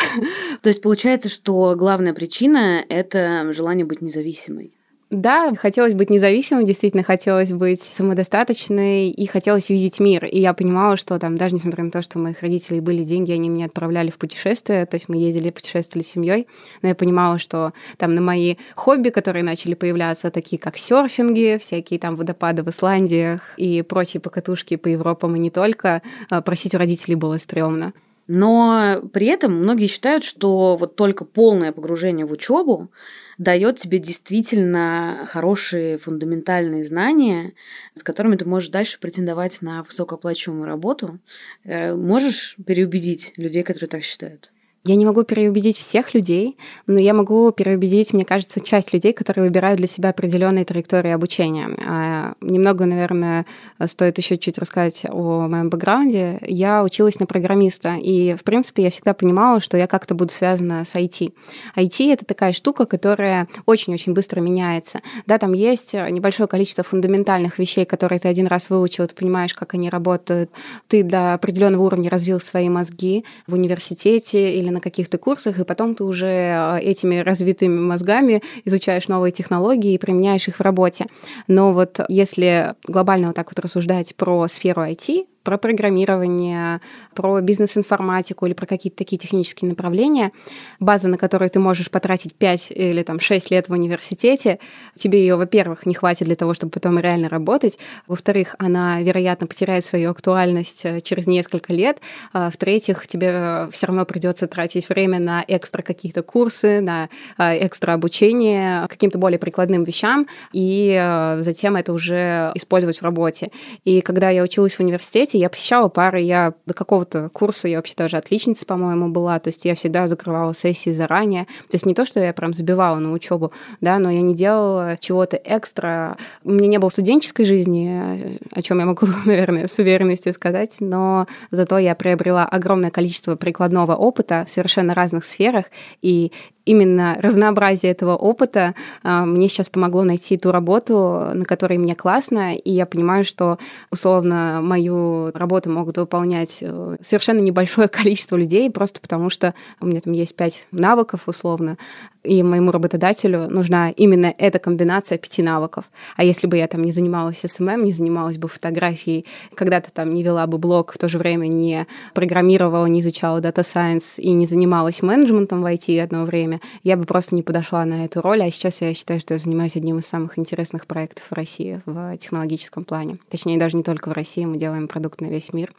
То 0.62 0.68
есть 0.68 0.82
получается, 0.82 1.30
что 1.30 1.76
главная 1.78 2.14
причина– 2.14 2.84
это 2.90 3.54
желание 3.54 3.86
быть 3.86 4.02
независимой. 4.02 4.74
Да, 5.12 5.54
хотелось 5.56 5.94
быть 5.94 6.10
независимой, 6.10 6.66
действительно 6.66 7.04
хотелось 7.04 7.52
быть 7.52 7.80
самодостаточной 7.80 9.10
и 9.10 9.28
хотелось 9.28 9.70
видеть 9.70 10.00
мир. 10.00 10.26
И 10.26 10.40
я 10.40 10.54
понимала, 10.56 10.98
что 10.98 11.20
там 11.20 11.38
даже 11.38 11.54
несмотря 11.54 11.84
на 11.84 11.92
то, 11.92 12.02
что 12.02 12.18
у 12.18 12.24
моих 12.24 12.42
родителей 12.42 12.80
были 12.80 13.04
деньги, 13.04 13.32
они 13.32 13.48
меня 13.48 13.68
отправляли 13.68 14.10
в 14.10 14.18
путешествия, 14.18 14.84
то 14.88 14.96
есть 14.96 15.08
мы 15.08 15.18
ездили, 15.18 15.52
путешествовали 15.52 16.04
с 16.04 16.10
семьей, 16.10 16.48
но 16.82 16.90
я 16.90 16.96
понимала, 16.96 17.38
что 17.38 17.74
там 17.98 18.16
на 18.16 18.22
мои 18.22 18.56
хобби, 18.74 19.10
которые 19.10 19.44
начали 19.44 19.76
появляться, 19.76 20.32
такие 20.32 20.58
как 20.58 20.76
серфинги, 20.76 21.60
всякие 21.62 22.00
там 22.00 22.16
водопады 22.16 22.64
в 22.64 22.70
Исландиях 22.70 23.54
и 23.58 23.84
прочие 23.84 24.22
покатушки 24.22 24.76
по 24.76 24.88
Европам 24.88 25.36
и 25.36 25.40
не 25.40 25.52
только, 25.52 26.02
а, 26.32 26.42
просить 26.42 26.74
у 26.74 26.80
родителей 26.80 27.16
было 27.16 27.38
стрёмно. 27.38 27.94
Но 28.28 29.02
при 29.14 29.28
этом 29.28 29.54
многие 29.54 29.86
считают, 29.86 30.24
что 30.24 30.76
вот 30.78 30.96
только 30.96 31.26
полное 31.26 31.72
погружение 31.72 32.26
в 32.26 32.32
учебу 32.32 32.90
дает 33.38 33.78
тебе 33.78 34.00
действительно 34.00 35.26
хорошие 35.28 35.98
фундаментальные 35.98 36.86
знания, 36.86 37.54
с 37.94 38.04
которыми 38.04 38.36
ты 38.36 38.46
можешь 38.46 38.70
дальше 38.70 39.00
претендовать 39.00 39.62
на 39.62 39.84
высокооплачиваемую 39.84 40.68
работу. 40.68 41.20
Э, 41.64 41.94
можешь 41.94 42.56
переубедить 42.66 43.34
людей, 43.38 43.64
которые 43.64 43.90
так 43.90 44.04
считают? 44.04 44.52
Я 44.88 44.96
не 44.98 45.06
могу 45.06 45.24
переубедить 45.24 45.78
всех 45.78 46.14
людей, 46.14 46.58
но 46.86 47.00
я 47.00 47.16
могу 47.16 47.52
переубедить, 47.52 48.14
мне 48.14 48.24
кажется, 48.24 48.60
часть 48.60 48.94
людей, 48.94 49.14
которые 49.14 49.46
выбирают 49.46 49.80
для 49.80 49.88
себя 49.88 50.10
определенные 50.10 50.64
траектории 50.64 51.10
обучения. 51.10 51.68
А, 51.88 52.36
немного, 52.40 52.86
наверное, 52.86 53.48
стоит 53.88 54.20
еще 54.20 54.38
чуть 54.38 54.60
рассказать 54.60 55.04
о 55.10 55.48
моем 55.48 55.72
бэкграунде. 55.72 56.38
Я 56.46 56.84
училась 56.84 57.20
на 57.20 57.26
программиста, 57.26 57.96
и, 58.00 58.36
в 58.36 58.44
принципе, 58.44 58.84
я 58.84 58.92
всегда 58.92 59.16
понимала, 59.16 59.60
что 59.60 59.76
я 59.76 59.88
как-то 59.88 60.14
буду 60.14 60.32
связана 60.32 60.86
с 60.86 60.96
IT. 60.96 61.34
IT— 61.76 62.14
это 62.14 62.24
такая 62.24 62.52
штука, 62.52 62.86
которая 62.86 63.48
очень-очень 63.66 64.14
быстро 64.14 64.40
меняется. 64.40 65.00
Да, 65.26 65.40
там 65.40 65.54
есть 65.54 65.96
небольшое 65.96 66.48
количество 66.48 66.84
фундаментальных 66.84 67.58
вещей, 67.58 67.86
которые 67.86 68.20
ты 68.20 68.28
один 68.28 68.46
раз 68.46 68.70
выучил, 68.70 69.08
ты 69.08 69.16
понимаешь, 69.16 69.56
как 69.56 69.74
они 69.74 69.90
работают. 69.90 70.52
Ты 70.88 71.02
до 71.02 71.34
определенного 71.34 71.82
уровня 71.82 72.12
развил 72.12 72.40
свои 72.40 72.70
мозги 72.70 73.26
в 73.48 73.56
университете 73.56 74.54
или 74.56 74.75
на 74.76 74.82
каких-то 74.82 75.18
курсах, 75.18 75.60
и 75.60 75.64
потом 75.64 75.96
ты 75.96 76.04
уже 76.04 76.28
э, 76.28 76.80
этими 76.80 77.18
развитыми 77.18 77.80
мозгами 77.80 78.42
изучаешь 78.66 79.08
новые 79.08 79.32
технологии 79.32 79.94
и 79.94 79.98
применяешь 79.98 80.48
их 80.48 80.58
в 80.58 80.62
работе. 80.62 81.08
Но 81.48 81.74
вот 81.74 82.00
если 82.10 82.76
глобально 82.84 83.28
вот 83.28 83.36
так 83.36 83.50
вот 83.50 83.60
рассуждать 83.60 84.16
про 84.16 84.48
сферу 84.48 84.84
IT, 84.84 85.26
про 85.46 85.58
программирование, 85.58 86.82
про 87.14 87.40
бизнес-информатику 87.40 88.48
или 88.48 88.54
про 88.54 88.66
какие-то 88.66 88.98
такие 88.98 89.18
технические 89.18 89.70
направления, 89.70 90.32
база, 90.80 91.08
на 91.08 91.18
которую 91.18 91.50
ты 91.50 91.60
можешь 91.60 91.92
потратить 91.92 92.34
5 92.34 92.72
или 92.72 93.04
там 93.04 93.20
6 93.20 93.52
лет 93.52 93.70
в 93.70 93.72
университете, 93.72 94.60
тебе 94.96 95.20
ее, 95.20 95.36
во-первых, 95.36 95.86
не 95.86 95.94
хватит 95.94 96.26
для 96.26 96.36
того, 96.36 96.56
чтобы 96.56 96.72
потом 96.72 96.98
реально 96.98 97.30
работать, 97.30 97.78
во-вторых, 98.08 98.56
она, 98.58 99.02
вероятно, 99.02 99.46
потеряет 99.46 99.86
свою 99.86 100.10
актуальность 100.12 100.84
э, 100.84 101.00
через 101.02 101.28
несколько 101.28 101.72
лет, 101.74 102.00
а 102.34 102.50
в-третьих, 102.50 103.06
тебе 103.06 103.30
э, 103.32 103.70
все 103.72 103.86
равно 103.86 104.06
придется 104.06 104.48
тратить 104.48 104.90
время 104.90 105.20
на 105.20 105.46
экстра 105.48 105.84
какие-то 105.84 106.24
курсы, 106.24 106.82
на 106.82 107.10
э, 107.38 107.68
экстра 107.68 107.94
обучение 107.94 108.88
каким-то 108.88 109.20
более 109.20 109.38
прикладным 109.38 109.84
вещам, 109.84 110.28
и 110.54 111.36
затем 111.40 111.76
это 111.76 111.94
уже 111.94 112.52
использовать 112.56 112.98
в 112.98 113.04
работе. 113.04 113.52
И 113.84 114.02
когда 114.02 114.32
я 114.32 114.42
училась 114.42 114.74
в 114.74 114.80
университете, 114.80 115.35
знаете, 115.36 115.40
я 115.40 115.50
посещала 115.50 115.90
пары, 115.90 116.22
я 116.22 116.54
до 116.66 116.74
какого-то 116.74 117.30
курса, 117.30 117.68
я 117.68 117.78
вообще 117.78 117.94
даже 117.98 118.18
отличница, 118.18 118.66
по-моему, 118.66 119.10
была, 119.10 119.40
то 119.40 119.50
есть 119.50 119.66
я 119.66 119.76
всегда 119.76 120.08
закрывала 120.08 120.54
сессии 120.54 120.92
заранее. 120.92 121.46
То 121.70 121.76
есть 121.76 121.86
не 121.86 121.94
то, 121.94 122.06
что 122.06 122.20
я 122.20 122.34
прям 122.34 122.54
забивала 122.54 122.98
на 123.00 123.12
учебу, 123.12 123.52
да, 123.82 124.00
но 124.00 124.10
я 124.10 124.22
не 124.22 124.34
делала 124.34 124.98
чего-то 125.00 125.38
экстра. 125.38 126.18
У 126.44 126.52
меня 126.52 126.68
не 126.68 126.80
было 126.80 126.90
студенческой 126.90 127.46
жизни, 127.46 128.40
о 128.52 128.62
чем 128.62 128.80
я 128.80 128.86
могу, 128.86 129.08
наверное, 129.26 129.68
с 129.68 129.78
уверенностью 129.80 130.34
сказать, 130.34 130.78
но 130.80 131.28
зато 131.52 131.78
я 131.78 131.96
приобрела 131.96 132.46
огромное 132.46 132.92
количество 132.92 133.36
прикладного 133.36 133.96
опыта 133.96 134.46
в 134.48 134.50
совершенно 134.50 134.94
разных 134.94 135.26
сферах, 135.26 135.66
и 136.02 136.32
именно 136.66 137.18
разнообразие 137.22 137.92
этого 137.92 138.16
опыта 138.16 138.74
а, 139.04 139.26
мне 139.26 139.48
сейчас 139.48 139.70
помогло 139.70 140.04
найти 140.04 140.38
ту 140.38 140.52
работу, 140.52 141.30
на 141.34 141.46
которой 141.46 141.78
мне 141.78 141.96
классно, 141.96 142.56
и 142.56 142.72
я 142.72 142.86
понимаю, 142.86 143.24
что 143.24 143.58
условно 143.92 144.60
мою 144.62 145.25
работу 145.34 145.70
могут 145.70 145.98
выполнять 145.98 146.60
э, 146.62 146.98
совершенно 147.02 147.40
небольшое 147.40 147.88
количество 147.90 148.36
людей, 148.36 148.70
просто 148.70 149.02
потому 149.02 149.30
что 149.30 149.54
у 149.82 149.86
меня 149.88 150.02
там 150.02 150.14
есть 150.14 150.36
пять 150.36 150.68
навыков 150.72 151.28
условно, 151.28 151.78
и 152.26 152.44
моему 152.44 152.72
работодателю 152.72 153.50
нужна 153.50 153.92
именно 153.92 154.34
эта 154.38 154.60
комбинация 154.60 155.18
пяти 155.18 155.44
навыков. 155.44 155.86
А 156.16 156.24
если 156.24 156.48
бы 156.48 156.58
я 156.58 156.68
там 156.68 156.84
не 156.84 156.92
занималась 156.92 157.42
SMM, 157.46 157.86
не 157.86 157.94
занималась 157.94 158.38
бы 158.38 158.48
фотографией, 158.48 159.26
когда-то 159.54 159.92
там 159.92 160.14
не 160.14 160.24
вела 160.24 160.48
бы 160.48 160.58
блог, 160.58 160.94
в 160.94 160.98
то 160.98 161.08
же 161.08 161.18
время 161.18 161.48
не 161.48 161.88
программировала, 162.14 162.86
не 162.88 163.02
изучала 163.02 163.40
Data 163.40 163.62
Science 163.62 164.20
и 164.20 164.32
не 164.32 164.46
занималась 164.46 165.02
менеджментом 165.02 165.62
в 165.62 165.66
IT 165.66 166.00
одно 166.02 166.26
время, 166.26 166.60
я 166.84 166.98
бы 166.98 167.06
просто 167.06 167.36
не 167.36 167.44
подошла 167.44 167.86
на 167.86 168.06
эту 168.06 168.22
роль. 168.22 168.42
А 168.42 168.50
сейчас 168.50 168.82
я 168.82 168.94
считаю, 168.94 169.20
что 169.20 169.34
я 169.34 169.40
занимаюсь 169.40 169.76
одним 169.76 170.00
из 170.00 170.06
самых 170.06 170.38
интересных 170.40 170.88
проектов 170.88 171.26
в 171.30 171.34
России 171.34 171.82
в 171.86 172.18
технологическом 172.18 172.84
плане. 172.84 173.20
Точнее, 173.30 173.58
даже 173.58 173.78
не 173.78 173.84
только 173.84 174.10
в 174.10 174.14
России, 174.14 174.46
мы 174.46 174.58
делаем 174.58 174.88
продукт 174.88 175.22
на 175.22 175.28
весь 175.28 175.54
мир. 175.54 175.72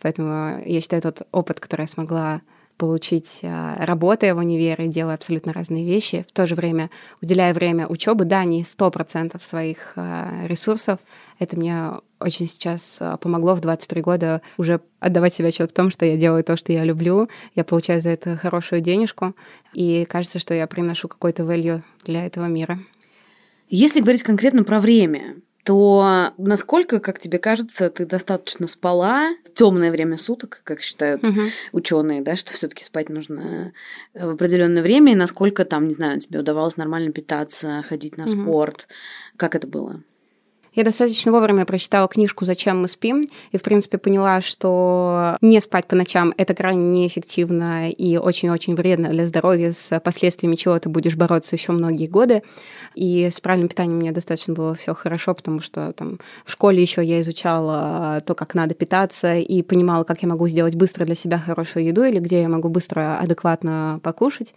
Поэтому 0.00 0.62
я 0.64 0.80
считаю, 0.80 1.02
тот 1.02 1.22
опыт, 1.32 1.60
который 1.60 1.82
я 1.82 1.88
смогла 1.88 2.40
получить, 2.78 3.40
а, 3.42 3.74
работая 3.84 4.34
в 4.34 4.38
универе, 4.38 4.86
делая 4.86 5.16
абсолютно 5.16 5.52
разные 5.52 5.84
вещи, 5.84 6.24
в 6.26 6.32
то 6.32 6.46
же 6.46 6.54
время 6.54 6.90
уделяя 7.20 7.52
время 7.52 7.86
учебы, 7.86 8.24
да, 8.24 8.44
не 8.44 8.64
сто 8.64 8.90
процентов 8.90 9.44
своих 9.44 9.92
а, 9.96 10.46
ресурсов. 10.46 11.00
Это 11.38 11.56
мне 11.58 11.90
очень 12.20 12.46
сейчас 12.46 12.98
а, 13.00 13.16
помогло 13.16 13.54
в 13.54 13.60
23 13.60 14.00
года 14.00 14.42
уже 14.56 14.80
отдавать 15.00 15.34
себе 15.34 15.48
отчет 15.48 15.70
в 15.70 15.74
том, 15.74 15.90
что 15.90 16.06
я 16.06 16.16
делаю 16.16 16.44
то, 16.44 16.56
что 16.56 16.72
я 16.72 16.84
люблю, 16.84 17.28
я 17.54 17.64
получаю 17.64 18.00
за 18.00 18.10
это 18.10 18.36
хорошую 18.36 18.80
денежку, 18.80 19.34
и 19.74 20.06
кажется, 20.08 20.38
что 20.38 20.54
я 20.54 20.66
приношу 20.66 21.08
какой-то 21.08 21.42
value 21.42 21.82
для 22.04 22.24
этого 22.24 22.46
мира. 22.46 22.78
Если 23.68 24.00
говорить 24.00 24.22
конкретно 24.22 24.64
про 24.64 24.80
время, 24.80 25.36
то 25.68 26.32
насколько, 26.38 26.98
как 26.98 27.20
тебе 27.20 27.38
кажется, 27.38 27.90
ты 27.90 28.06
достаточно 28.06 28.66
спала 28.66 29.34
в 29.44 29.52
темное 29.52 29.90
время 29.90 30.16
суток, 30.16 30.62
как 30.64 30.80
считают 30.80 31.22
угу. 31.22 31.42
ученые, 31.72 32.22
да, 32.22 32.36
что 32.36 32.54
все-таки 32.54 32.82
спать 32.82 33.10
нужно 33.10 33.74
в 34.14 34.30
определенное 34.30 34.82
время, 34.82 35.12
и 35.12 35.14
насколько 35.14 35.66
там, 35.66 35.86
не 35.86 35.92
знаю, 35.92 36.20
тебе 36.20 36.40
удавалось 36.40 36.78
нормально 36.78 37.12
питаться, 37.12 37.84
ходить 37.86 38.16
на 38.16 38.24
угу. 38.24 38.30
спорт, 38.30 38.88
как 39.36 39.54
это 39.54 39.66
было? 39.66 40.02
Я 40.78 40.84
достаточно 40.84 41.32
вовремя 41.32 41.64
прочитала 41.64 42.06
книжку 42.06 42.44
«Зачем 42.44 42.80
мы 42.80 42.86
спим» 42.86 43.24
и, 43.50 43.58
в 43.58 43.62
принципе, 43.62 43.98
поняла, 43.98 44.40
что 44.40 45.36
не 45.40 45.60
спать 45.60 45.88
по 45.88 45.96
ночам— 45.96 46.32
это 46.36 46.54
крайне 46.54 46.84
неэффективно 46.84 47.90
и 47.90 48.16
очень-очень 48.16 48.76
вредно 48.76 49.08
для 49.08 49.26
здоровья, 49.26 49.72
с 49.72 49.98
последствиями 49.98 50.54
чего 50.54 50.78
ты 50.78 50.88
будешь 50.88 51.16
бороться 51.16 51.56
еще 51.56 51.72
многие 51.72 52.06
годы. 52.06 52.44
И 52.94 53.28
с 53.28 53.40
правильным 53.40 53.68
питанием 53.68 53.98
меня 53.98 54.12
достаточно 54.12 54.54
было 54.54 54.72
все 54.76 54.94
хорошо, 54.94 55.34
потому 55.34 55.60
что 55.60 55.92
там 55.94 56.20
в 56.44 56.52
школе 56.52 56.80
еще 56.80 57.04
я 57.04 57.22
изучала 57.22 58.22
то, 58.24 58.36
как 58.36 58.54
надо 58.54 58.76
питаться, 58.76 59.34
и 59.34 59.62
понимала, 59.62 60.04
как 60.04 60.22
я 60.22 60.28
могу 60.28 60.46
сделать 60.46 60.76
быстро 60.76 61.04
для 61.04 61.16
себя 61.16 61.40
хорошую 61.40 61.86
еду 61.86 62.04
или 62.04 62.20
где 62.20 62.40
я 62.40 62.48
могу 62.48 62.68
быстро, 62.68 63.18
адекватно 63.18 63.98
покушать. 64.04 64.54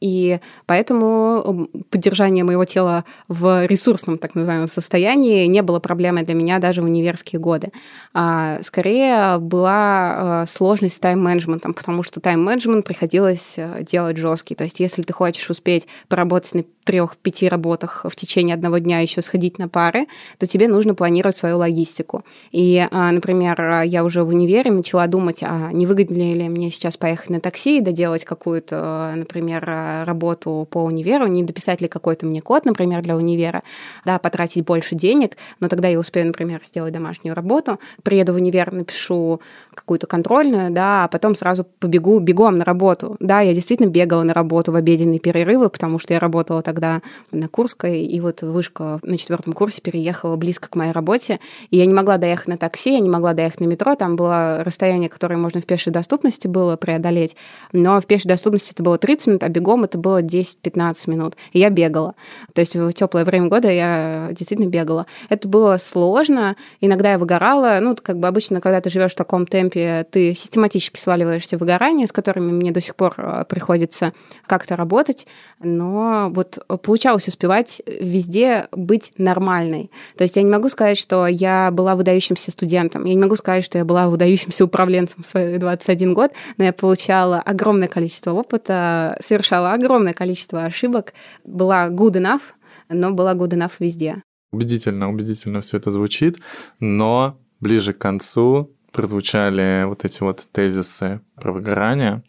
И 0.00 0.40
поэтому 0.66 1.68
поддержание 1.90 2.44
моего 2.44 2.64
тела 2.64 3.04
в 3.28 3.66
ресурсном, 3.66 4.18
так 4.18 4.34
называемом, 4.34 4.68
состоянии 4.68 5.46
не 5.46 5.62
было 5.62 5.80
проблемой 5.80 6.24
для 6.24 6.34
меня 6.34 6.58
даже 6.58 6.82
в 6.82 6.84
универские 6.84 7.40
годы. 7.40 7.72
А 8.14 8.62
скорее 8.62 9.38
была 9.38 10.42
э, 10.42 10.46
сложность 10.48 10.96
с 10.96 10.98
тайм-менеджментом, 11.00 11.74
потому 11.74 12.02
что 12.02 12.20
тайм-менеджмент 12.20 12.84
приходилось 12.84 13.54
э, 13.56 13.82
делать 13.82 14.16
жесткий. 14.16 14.54
То 14.54 14.64
есть 14.64 14.80
если 14.80 15.02
ты 15.02 15.12
хочешь 15.12 15.50
успеть 15.50 15.88
поработать 16.08 16.54
на 16.54 16.64
трех-пяти 16.88 17.50
работах 17.50 18.06
в 18.08 18.16
течение 18.16 18.54
одного 18.54 18.78
дня 18.78 19.00
еще 19.00 19.20
сходить 19.20 19.58
на 19.58 19.68
пары, 19.68 20.06
то 20.38 20.46
тебе 20.46 20.68
нужно 20.68 20.94
планировать 20.94 21.36
свою 21.36 21.58
логистику. 21.58 22.24
И, 22.50 22.82
а, 22.90 23.12
например, 23.12 23.82
я 23.82 24.04
уже 24.04 24.24
в 24.24 24.28
универе 24.28 24.70
начала 24.70 25.06
думать, 25.06 25.42
а 25.42 25.70
не 25.70 25.86
выгоднее 25.86 26.34
ли 26.34 26.48
мне 26.48 26.70
сейчас 26.70 26.96
поехать 26.96 27.28
на 27.28 27.40
такси 27.40 27.76
и 27.76 27.80
доделать 27.82 28.24
какую-то, 28.24 29.12
например, 29.16 29.70
работу 30.06 30.66
по 30.70 30.78
универу, 30.78 31.26
не 31.26 31.42
дописать 31.42 31.82
ли 31.82 31.88
какой-то 31.88 32.24
мне 32.24 32.40
код, 32.40 32.64
например, 32.64 33.02
для 33.02 33.18
универа, 33.18 33.62
да, 34.06 34.18
потратить 34.18 34.64
больше 34.64 34.94
денег, 34.94 35.36
но 35.60 35.68
тогда 35.68 35.88
я 35.88 35.98
успею, 35.98 36.28
например, 36.28 36.62
сделать 36.64 36.94
домашнюю 36.94 37.34
работу, 37.34 37.78
приеду 38.02 38.32
в 38.32 38.36
универ, 38.36 38.72
напишу 38.72 39.42
какую-то 39.74 40.06
контрольную, 40.06 40.70
да, 40.70 41.04
а 41.04 41.08
потом 41.08 41.36
сразу 41.36 41.66
побегу 41.80 42.18
бегом 42.18 42.56
на 42.56 42.64
работу. 42.64 43.18
Да, 43.20 43.42
я 43.42 43.52
действительно 43.52 43.88
бегала 43.88 44.22
на 44.22 44.32
работу 44.32 44.72
в 44.72 44.74
обеденные 44.74 45.20
перерывы, 45.20 45.68
потому 45.68 45.98
что 45.98 46.14
я 46.14 46.18
работала 46.18 46.62
так 46.62 46.77
тогда 46.78 47.02
на 47.32 47.48
Курской, 47.48 48.02
и 48.04 48.20
вот 48.20 48.42
вышка 48.42 49.00
на 49.02 49.18
четвертом 49.18 49.52
курсе 49.52 49.82
переехала 49.82 50.36
близко 50.36 50.68
к 50.68 50.76
моей 50.76 50.92
работе, 50.92 51.40
и 51.70 51.76
я 51.76 51.86
не 51.86 51.92
могла 51.92 52.18
доехать 52.18 52.46
на 52.46 52.56
такси, 52.56 52.92
я 52.92 53.00
не 53.00 53.08
могла 53.08 53.32
доехать 53.32 53.60
на 53.60 53.64
метро, 53.64 53.96
там 53.96 54.14
было 54.14 54.62
расстояние, 54.62 55.08
которое 55.08 55.36
можно 55.36 55.60
в 55.60 55.66
пешей 55.66 55.92
доступности 55.92 56.46
было 56.46 56.76
преодолеть, 56.76 57.36
но 57.72 58.00
в 58.00 58.06
пешей 58.06 58.28
доступности 58.28 58.72
это 58.72 58.82
было 58.84 58.96
30 58.96 59.26
минут, 59.26 59.42
а 59.42 59.48
бегом 59.48 59.84
это 59.84 59.98
было 59.98 60.22
10-15 60.22 61.10
минут, 61.10 61.34
и 61.52 61.58
я 61.58 61.70
бегала. 61.70 62.14
То 62.54 62.60
есть 62.60 62.76
в 62.76 62.92
теплое 62.92 63.24
время 63.24 63.48
года 63.48 63.68
я 63.68 64.28
действительно 64.30 64.68
бегала. 64.68 65.06
Это 65.28 65.48
было 65.48 65.78
сложно, 65.78 66.56
иногда 66.80 67.12
я 67.12 67.18
выгорала, 67.18 67.78
ну, 67.80 67.96
как 68.00 68.18
бы 68.18 68.28
обычно, 68.28 68.60
когда 68.60 68.80
ты 68.80 68.88
живешь 68.90 69.12
в 69.12 69.16
таком 69.16 69.46
темпе, 69.46 70.06
ты 70.08 70.32
систематически 70.34 71.00
сваливаешься 71.00 71.56
в 71.56 71.60
выгорание, 71.60 72.06
с 72.06 72.12
которыми 72.12 72.52
мне 72.52 72.70
до 72.70 72.80
сих 72.80 72.94
пор 72.94 73.14
э, 73.16 73.44
приходится 73.48 74.12
как-то 74.46 74.76
работать, 74.76 75.26
но 75.58 76.30
вот 76.30 76.64
получалось 76.76 77.28
успевать 77.28 77.82
везде 77.86 78.68
быть 78.72 79.12
нормальной. 79.16 79.90
То 80.16 80.24
есть 80.24 80.36
я 80.36 80.42
не 80.42 80.50
могу 80.50 80.68
сказать, 80.68 80.98
что 80.98 81.26
я 81.26 81.70
была 81.70 81.96
выдающимся 81.96 82.50
студентом, 82.50 83.04
я 83.04 83.14
не 83.14 83.20
могу 83.20 83.36
сказать, 83.36 83.64
что 83.64 83.78
я 83.78 83.84
была 83.84 84.08
выдающимся 84.08 84.64
управленцем 84.64 85.22
в 85.22 85.26
свои 85.26 85.58
21 85.58 86.14
год, 86.14 86.32
но 86.58 86.64
я 86.64 86.72
получала 86.72 87.40
огромное 87.40 87.88
количество 87.88 88.32
опыта, 88.32 89.16
совершала 89.20 89.72
огромное 89.72 90.12
количество 90.12 90.64
ошибок, 90.64 91.14
была 91.44 91.88
good 91.88 92.12
enough, 92.12 92.42
но 92.88 93.12
была 93.12 93.34
good 93.34 93.50
enough 93.50 93.72
везде. 93.78 94.22
Убедительно, 94.52 95.10
убедительно 95.10 95.60
все 95.60 95.76
это 95.76 95.90
звучит, 95.90 96.38
но 96.80 97.38
ближе 97.60 97.92
к 97.92 97.98
концу 97.98 98.74
прозвучали 98.92 99.84
вот 99.84 100.04
эти 100.04 100.22
вот 100.22 100.46
тезисы 100.52 101.20
про 101.36 101.52
выгорание. 101.52 102.22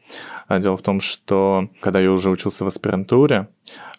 А 0.49 0.57
дело 0.57 0.75
в 0.77 0.81
том, 0.81 0.99
что 0.99 1.69
когда 1.79 1.99
я 1.99 2.11
уже 2.11 2.31
учился 2.31 2.63
в 2.63 2.67
аспирантуре, 2.67 3.49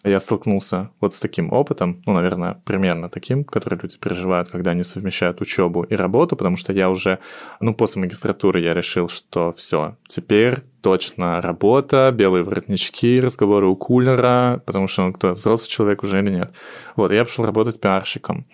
я 0.03 0.19
столкнулся 0.19 0.89
вот 0.99 1.13
с 1.13 1.19
таким 1.21 1.53
опытом, 1.53 2.01
ну, 2.05 2.11
наверное, 2.11 2.61
примерно 2.65 3.07
таким, 3.07 3.45
который 3.45 3.79
люди 3.81 3.97
переживают, 3.97 4.51
когда 4.51 4.71
они 4.71 4.83
совмещают 4.83 5.39
учебу 5.39 5.83
и 5.83 5.95
работу, 5.95 6.35
потому 6.35 6.57
что 6.57 6.73
я 6.73 6.89
уже, 6.89 7.19
ну, 7.61 7.73
после 7.73 8.01
магистратуры 8.01 8.59
я 8.59 8.73
решил, 8.73 9.07
что 9.07 9.53
все, 9.53 9.95
теперь 10.07 10.63
точно 10.81 11.39
работа, 11.39 12.11
белые 12.13 12.43
воротнички, 12.43 13.21
разговоры 13.21 13.67
у 13.67 13.77
кулера, 13.77 14.61
потому 14.65 14.89
что 14.89 15.03
он 15.03 15.13
кто, 15.13 15.33
взрослый 15.33 15.69
человек 15.69 16.03
уже 16.03 16.19
или 16.19 16.31
нет. 16.31 16.51
Вот, 16.97 17.13
я 17.13 17.23
пошел 17.23 17.45
работать 17.45 17.79
пиарщиком. 17.79 18.45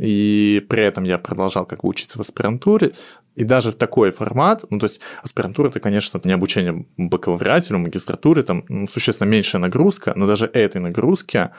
И 0.00 0.64
при 0.70 0.82
этом 0.82 1.04
я 1.04 1.18
продолжал 1.18 1.66
как 1.66 1.82
бы 1.82 1.88
учиться 1.90 2.16
в 2.16 2.22
аспирантуре, 2.22 2.92
и 3.36 3.44
даже 3.44 3.72
в 3.72 3.76
такой 3.76 4.10
формат, 4.10 4.64
ну, 4.70 4.78
то 4.78 4.86
есть 4.86 5.00
аспирантура, 5.22 5.68
это, 5.68 5.80
конечно, 5.80 6.20
не 6.24 6.32
обучение 6.32 6.86
бакалавриате, 6.96 7.74
магистратуре, 7.76 8.42
там 8.42 8.64
ну, 8.68 8.88
существенно 8.88 9.28
меньшая 9.28 9.62
нагрузка, 9.62 10.12
но 10.16 10.26
даже 10.26 10.46
этой 10.46 10.80
нагрузки 10.80 11.50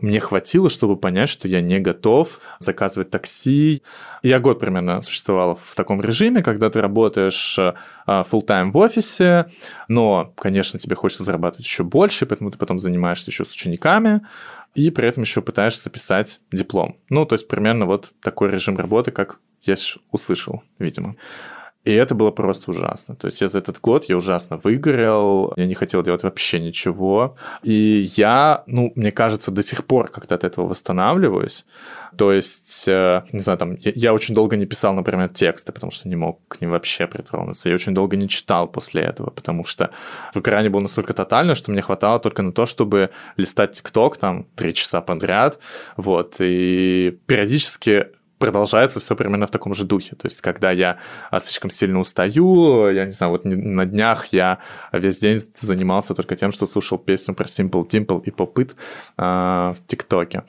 мне 0.00 0.20
хватило, 0.20 0.70
чтобы 0.70 0.96
понять, 0.96 1.28
что 1.28 1.48
я 1.48 1.60
не 1.60 1.80
готов 1.80 2.40
заказывать 2.60 3.10
такси. 3.10 3.82
Я 4.22 4.38
год 4.38 4.60
примерно 4.60 5.00
существовал 5.02 5.58
в 5.62 5.74
таком 5.74 6.00
режиме, 6.00 6.42
когда 6.42 6.70
ты 6.70 6.80
работаешь 6.80 7.58
а, 7.58 7.74
full 8.06 8.46
time 8.46 8.70
в 8.70 8.76
офисе, 8.76 9.46
но, 9.88 10.32
конечно, 10.36 10.78
тебе 10.78 10.94
хочется 10.94 11.24
зарабатывать 11.24 11.66
еще 11.66 11.84
больше, 11.84 12.26
поэтому 12.26 12.50
ты 12.50 12.58
потом 12.58 12.78
занимаешься 12.78 13.30
еще 13.30 13.44
с 13.44 13.52
учениками, 13.52 14.22
и 14.74 14.90
при 14.90 15.08
этом 15.08 15.24
еще 15.24 15.42
пытаешься 15.42 15.90
писать 15.90 16.40
диплом. 16.52 16.98
Ну, 17.10 17.26
то 17.26 17.34
есть 17.34 17.48
примерно 17.48 17.86
вот 17.86 18.12
такой 18.22 18.50
режим 18.50 18.76
работы, 18.76 19.10
как 19.10 19.40
я 19.62 19.74
услышал, 20.10 20.62
видимо. 20.78 21.16
И 21.88 21.92
это 21.92 22.14
было 22.14 22.30
просто 22.30 22.70
ужасно. 22.70 23.14
То 23.14 23.28
есть 23.28 23.40
я 23.40 23.48
за 23.48 23.58
этот 23.58 23.80
год 23.80 24.04
я 24.08 24.16
ужасно 24.16 24.58
выгорел, 24.58 25.54
я 25.56 25.66
не 25.66 25.74
хотел 25.74 26.02
делать 26.02 26.22
вообще 26.22 26.60
ничего. 26.60 27.36
И 27.62 28.10
я, 28.14 28.62
ну, 28.66 28.92
мне 28.94 29.10
кажется, 29.10 29.50
до 29.50 29.62
сих 29.62 29.86
пор 29.86 30.10
как-то 30.10 30.34
от 30.34 30.44
этого 30.44 30.66
восстанавливаюсь. 30.66 31.64
То 32.18 32.30
есть, 32.30 32.86
э, 32.88 33.22
не 33.32 33.40
знаю, 33.40 33.58
там, 33.58 33.76
я, 33.76 33.92
я 33.94 34.12
очень 34.12 34.34
долго 34.34 34.56
не 34.56 34.66
писал, 34.66 34.92
например, 34.92 35.30
тексты, 35.30 35.72
потому 35.72 35.90
что 35.90 36.08
не 36.08 36.16
мог 36.16 36.40
к 36.48 36.60
ним 36.60 36.72
вообще 36.72 37.06
притронуться. 37.06 37.70
Я 37.70 37.74
очень 37.74 37.94
долго 37.94 38.16
не 38.16 38.28
читал 38.28 38.68
после 38.68 39.02
этого, 39.02 39.30
потому 39.30 39.64
что 39.64 39.90
выгорание 40.34 40.68
было 40.68 40.80
настолько 40.80 41.14
тотально, 41.14 41.54
что 41.54 41.70
мне 41.70 41.80
хватало 41.80 42.18
только 42.18 42.42
на 42.42 42.52
то, 42.52 42.66
чтобы 42.66 43.10
листать 43.38 43.72
ТикТок 43.72 44.18
там 44.18 44.46
три 44.56 44.74
часа 44.74 45.00
подряд, 45.00 45.58
вот, 45.96 46.36
и 46.40 47.18
периодически 47.26 48.08
продолжается 48.38 49.00
все 49.00 49.16
примерно 49.16 49.46
в 49.46 49.50
таком 49.50 49.74
же 49.74 49.84
духе. 49.84 50.16
То 50.16 50.26
есть, 50.26 50.40
когда 50.40 50.70
я 50.70 50.98
а, 51.30 51.40
слишком 51.40 51.70
сильно 51.70 52.00
устаю, 52.00 52.88
я 52.90 53.04
не 53.04 53.10
знаю, 53.10 53.32
вот 53.32 53.44
на 53.44 53.86
днях 53.86 54.26
я 54.26 54.58
весь 54.92 55.18
день 55.18 55.40
занимался 55.58 56.14
только 56.14 56.36
тем, 56.36 56.52
что 56.52 56.66
слушал 56.66 56.98
песню 56.98 57.34
про 57.34 57.46
Simple 57.46 57.88
Dimple 57.88 58.22
и 58.24 58.30
Popit 58.30 58.74
а, 59.16 59.74
в 59.74 59.86
ТикТоке. 59.86 60.44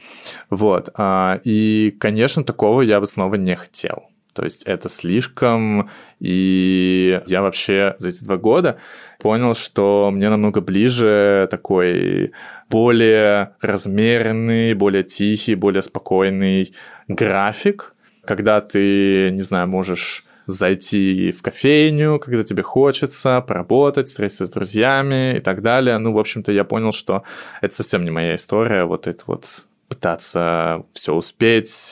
Вот. 0.50 0.90
А, 0.96 1.40
и, 1.44 1.96
конечно, 2.00 2.44
такого 2.44 2.82
я 2.82 3.00
бы 3.00 3.08
снова 3.08 3.36
не 3.36 3.56
хотел. 3.56 4.10
То 4.34 4.46
есть 4.46 4.64
это 4.64 4.88
слишком, 4.90 5.90
и 6.20 7.22
я 7.26 7.42
вообще 7.42 7.96
за 7.98 8.10
эти 8.10 8.24
два 8.24 8.38
года 8.38 8.78
понял, 9.20 9.54
что 9.54 10.12
мне 10.14 10.30
намного 10.30 10.62
ближе 10.62 11.48
такой 11.52 12.32
более 12.70 13.56
размеренный, 13.62 14.74
более 14.74 15.04
тихий, 15.04 15.56
более 15.56 15.82
спокойный 15.82 16.74
график, 17.08 17.96
когда 18.24 18.62
ты, 18.62 19.32
не 19.32 19.42
знаю, 19.42 19.68
можешь 19.68 20.26
зайти 20.46 21.32
в 21.32 21.42
кофейню, 21.42 22.20
когда 22.20 22.44
тебе 22.44 22.64
хочется, 22.64 23.42
поработать, 23.42 24.08
встретиться 24.08 24.46
с 24.46 24.50
друзьями 24.50 25.38
и 25.38 25.40
так 25.40 25.62
далее. 25.62 25.98
Ну, 25.98 26.12
в 26.14 26.20
общем-то, 26.20 26.52
я 26.52 26.64
понял, 26.64 26.92
что 26.92 27.24
это 27.62 27.76
совсем 27.76 28.04
не 28.04 28.12
моя 28.12 28.36
история, 28.36 28.86
вот 28.86 29.08
это 29.08 29.24
вот 29.28 29.66
пытаться 29.90 30.86
все 30.94 31.14
успеть, 31.14 31.90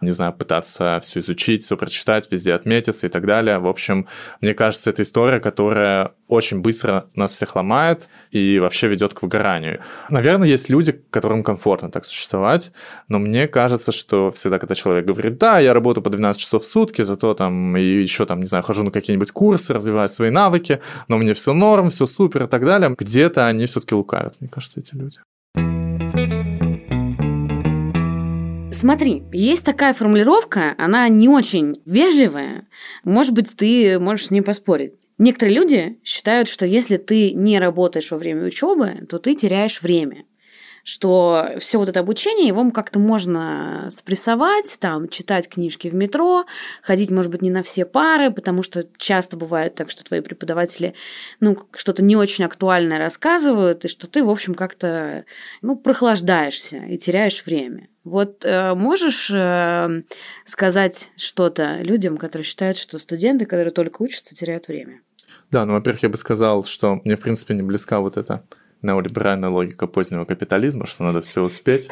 не 0.00 0.10
знаю, 0.10 0.32
пытаться 0.32 1.00
все 1.04 1.20
изучить, 1.20 1.62
все 1.64 1.76
прочитать, 1.76 2.32
везде 2.32 2.54
отметиться 2.54 3.06
и 3.06 3.10
так 3.10 3.26
далее. 3.26 3.58
В 3.58 3.68
общем, 3.68 4.08
мне 4.40 4.54
кажется, 4.54 4.90
это 4.90 5.02
история, 5.02 5.38
которая 5.38 6.12
очень 6.28 6.60
быстро 6.60 7.08
нас 7.14 7.32
всех 7.32 7.54
ломает 7.54 8.08
и 8.30 8.58
вообще 8.58 8.88
ведет 8.88 9.14
к 9.14 9.22
выгоранию. 9.22 9.80
Наверное, 10.10 10.48
есть 10.48 10.68
люди, 10.68 10.92
которым 11.10 11.44
комфортно 11.44 11.90
так 11.90 12.04
существовать, 12.04 12.72
но 13.08 13.18
мне 13.18 13.46
кажется, 13.46 13.92
что 13.92 14.30
всегда, 14.30 14.58
когда 14.58 14.74
человек 14.74 15.04
говорит, 15.04 15.38
да, 15.38 15.58
я 15.58 15.74
работаю 15.74 16.02
по 16.02 16.10
12 16.10 16.40
часов 16.40 16.64
в 16.64 16.66
сутки, 16.66 17.02
зато 17.02 17.34
там 17.34 17.76
и 17.76 17.82
еще 17.82 18.26
там, 18.26 18.40
не 18.40 18.46
знаю, 18.46 18.64
хожу 18.64 18.82
на 18.82 18.90
какие-нибудь 18.90 19.30
курсы, 19.30 19.72
развиваю 19.72 20.08
свои 20.08 20.30
навыки, 20.30 20.80
но 21.06 21.18
мне 21.18 21.34
все 21.34 21.52
норм, 21.52 21.90
все 21.90 22.06
супер 22.06 22.44
и 22.44 22.46
так 22.46 22.64
далее, 22.64 22.96
где-то 22.98 23.46
они 23.46 23.66
все-таки 23.66 23.94
лукавят, 23.94 24.40
мне 24.40 24.48
кажется, 24.48 24.80
эти 24.80 24.94
люди. 24.94 25.18
Смотри, 28.78 29.22
есть 29.32 29.64
такая 29.64 29.94
формулировка, 29.94 30.74
она 30.76 31.08
не 31.08 31.30
очень 31.30 31.80
вежливая. 31.86 32.68
Может 33.04 33.32
быть, 33.32 33.56
ты 33.56 33.98
можешь 33.98 34.26
с 34.26 34.30
ней 34.30 34.42
поспорить. 34.42 34.92
Некоторые 35.16 35.56
люди 35.56 35.98
считают, 36.04 36.46
что 36.46 36.66
если 36.66 36.98
ты 36.98 37.32
не 37.32 37.58
работаешь 37.58 38.10
во 38.10 38.18
время 38.18 38.44
учебы, 38.44 39.06
то 39.08 39.18
ты 39.18 39.34
теряешь 39.34 39.80
время 39.80 40.24
что 40.88 41.56
все 41.58 41.78
вот 41.78 41.88
это 41.88 41.98
обучение, 41.98 42.46
его 42.46 42.70
как-то 42.70 43.00
можно 43.00 43.88
спрессовать, 43.90 44.76
там, 44.78 45.08
читать 45.08 45.48
книжки 45.48 45.88
в 45.88 45.94
метро, 45.94 46.46
ходить, 46.80 47.10
может 47.10 47.32
быть, 47.32 47.42
не 47.42 47.50
на 47.50 47.64
все 47.64 47.84
пары, 47.84 48.30
потому 48.30 48.62
что 48.62 48.86
часто 48.96 49.36
бывает 49.36 49.74
так, 49.74 49.90
что 49.90 50.04
твои 50.04 50.20
преподаватели, 50.20 50.94
ну, 51.40 51.58
что-то 51.74 52.04
не 52.04 52.14
очень 52.14 52.44
актуальное 52.44 52.98
рассказывают, 52.98 53.84
и 53.84 53.88
что 53.88 54.06
ты, 54.06 54.22
в 54.22 54.30
общем, 54.30 54.54
как-то, 54.54 55.24
ну, 55.60 55.74
прохлаждаешься 55.74 56.76
и 56.76 56.96
теряешь 56.98 57.44
время. 57.44 57.88
Вот 58.06 58.44
э, 58.44 58.74
можешь 58.74 59.32
э, 59.34 60.02
сказать 60.44 61.10
что-то 61.16 61.78
людям, 61.78 62.18
которые 62.18 62.44
считают, 62.44 62.76
что 62.76 63.00
студенты, 63.00 63.46
которые 63.46 63.72
только 63.72 64.00
учатся, 64.00 64.32
теряют 64.32 64.68
время? 64.68 65.00
Да, 65.50 65.66
ну, 65.66 65.72
во-первых, 65.72 66.04
я 66.04 66.08
бы 66.08 66.16
сказал, 66.16 66.62
что 66.62 67.00
мне, 67.04 67.16
в 67.16 67.20
принципе, 67.20 67.54
не 67.54 67.62
близка 67.62 67.98
вот 67.98 68.16
эта 68.16 68.44
неолиберальная 68.80 69.50
логика 69.50 69.88
позднего 69.88 70.24
капитализма, 70.24 70.86
что 70.86 71.02
надо 71.02 71.20
все 71.20 71.42
успеть. 71.42 71.88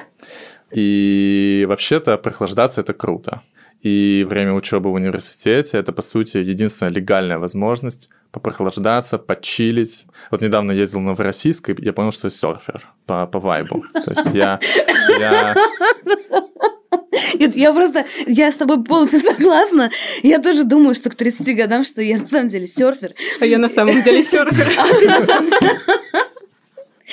И 0.70 1.66
вообще-то 1.68 2.16
прохлаждаться 2.16 2.82
это 2.82 2.94
круто. 2.94 3.42
И 3.84 4.26
время 4.26 4.54
учебы 4.54 4.90
в 4.90 4.94
университете 4.94 5.76
это, 5.76 5.92
по 5.92 6.00
сути, 6.00 6.38
единственная 6.38 6.90
легальная 6.90 7.38
возможность 7.38 8.08
попрохлаждаться, 8.32 9.18
почилить. 9.18 10.06
Вот 10.30 10.40
недавно 10.40 10.72
ездил 10.72 11.00
на 11.00 11.10
Новороссийск, 11.10 11.68
и 11.68 11.76
я 11.78 11.92
понял, 11.92 12.10
что 12.10 12.28
я 12.28 12.30
серфер 12.30 12.88
по, 13.04 13.26
по 13.26 13.38
вайбу. 13.38 13.84
То 13.92 14.10
есть 14.10 14.34
я, 14.34 14.58
я... 15.20 15.54
Я 17.38 17.72
просто, 17.74 18.06
я 18.26 18.50
с 18.50 18.54
тобой 18.54 18.82
полностью 18.82 19.20
согласна. 19.20 19.90
Я 20.22 20.38
тоже 20.38 20.64
думаю, 20.64 20.94
что 20.94 21.10
к 21.10 21.14
30 21.14 21.56
годам, 21.56 21.84
что 21.84 22.00
я 22.00 22.18
на 22.18 22.26
самом 22.26 22.48
деле 22.48 22.66
серфер. 22.66 23.12
А 23.40 23.44
я 23.44 23.58
на 23.58 23.68
самом 23.68 24.02
деле 24.02 24.22
серфер. 24.22 24.66
А 24.78 24.98
ты 24.98 25.08
на 25.08 25.20
самом 25.20 25.50
деле... 25.50 25.80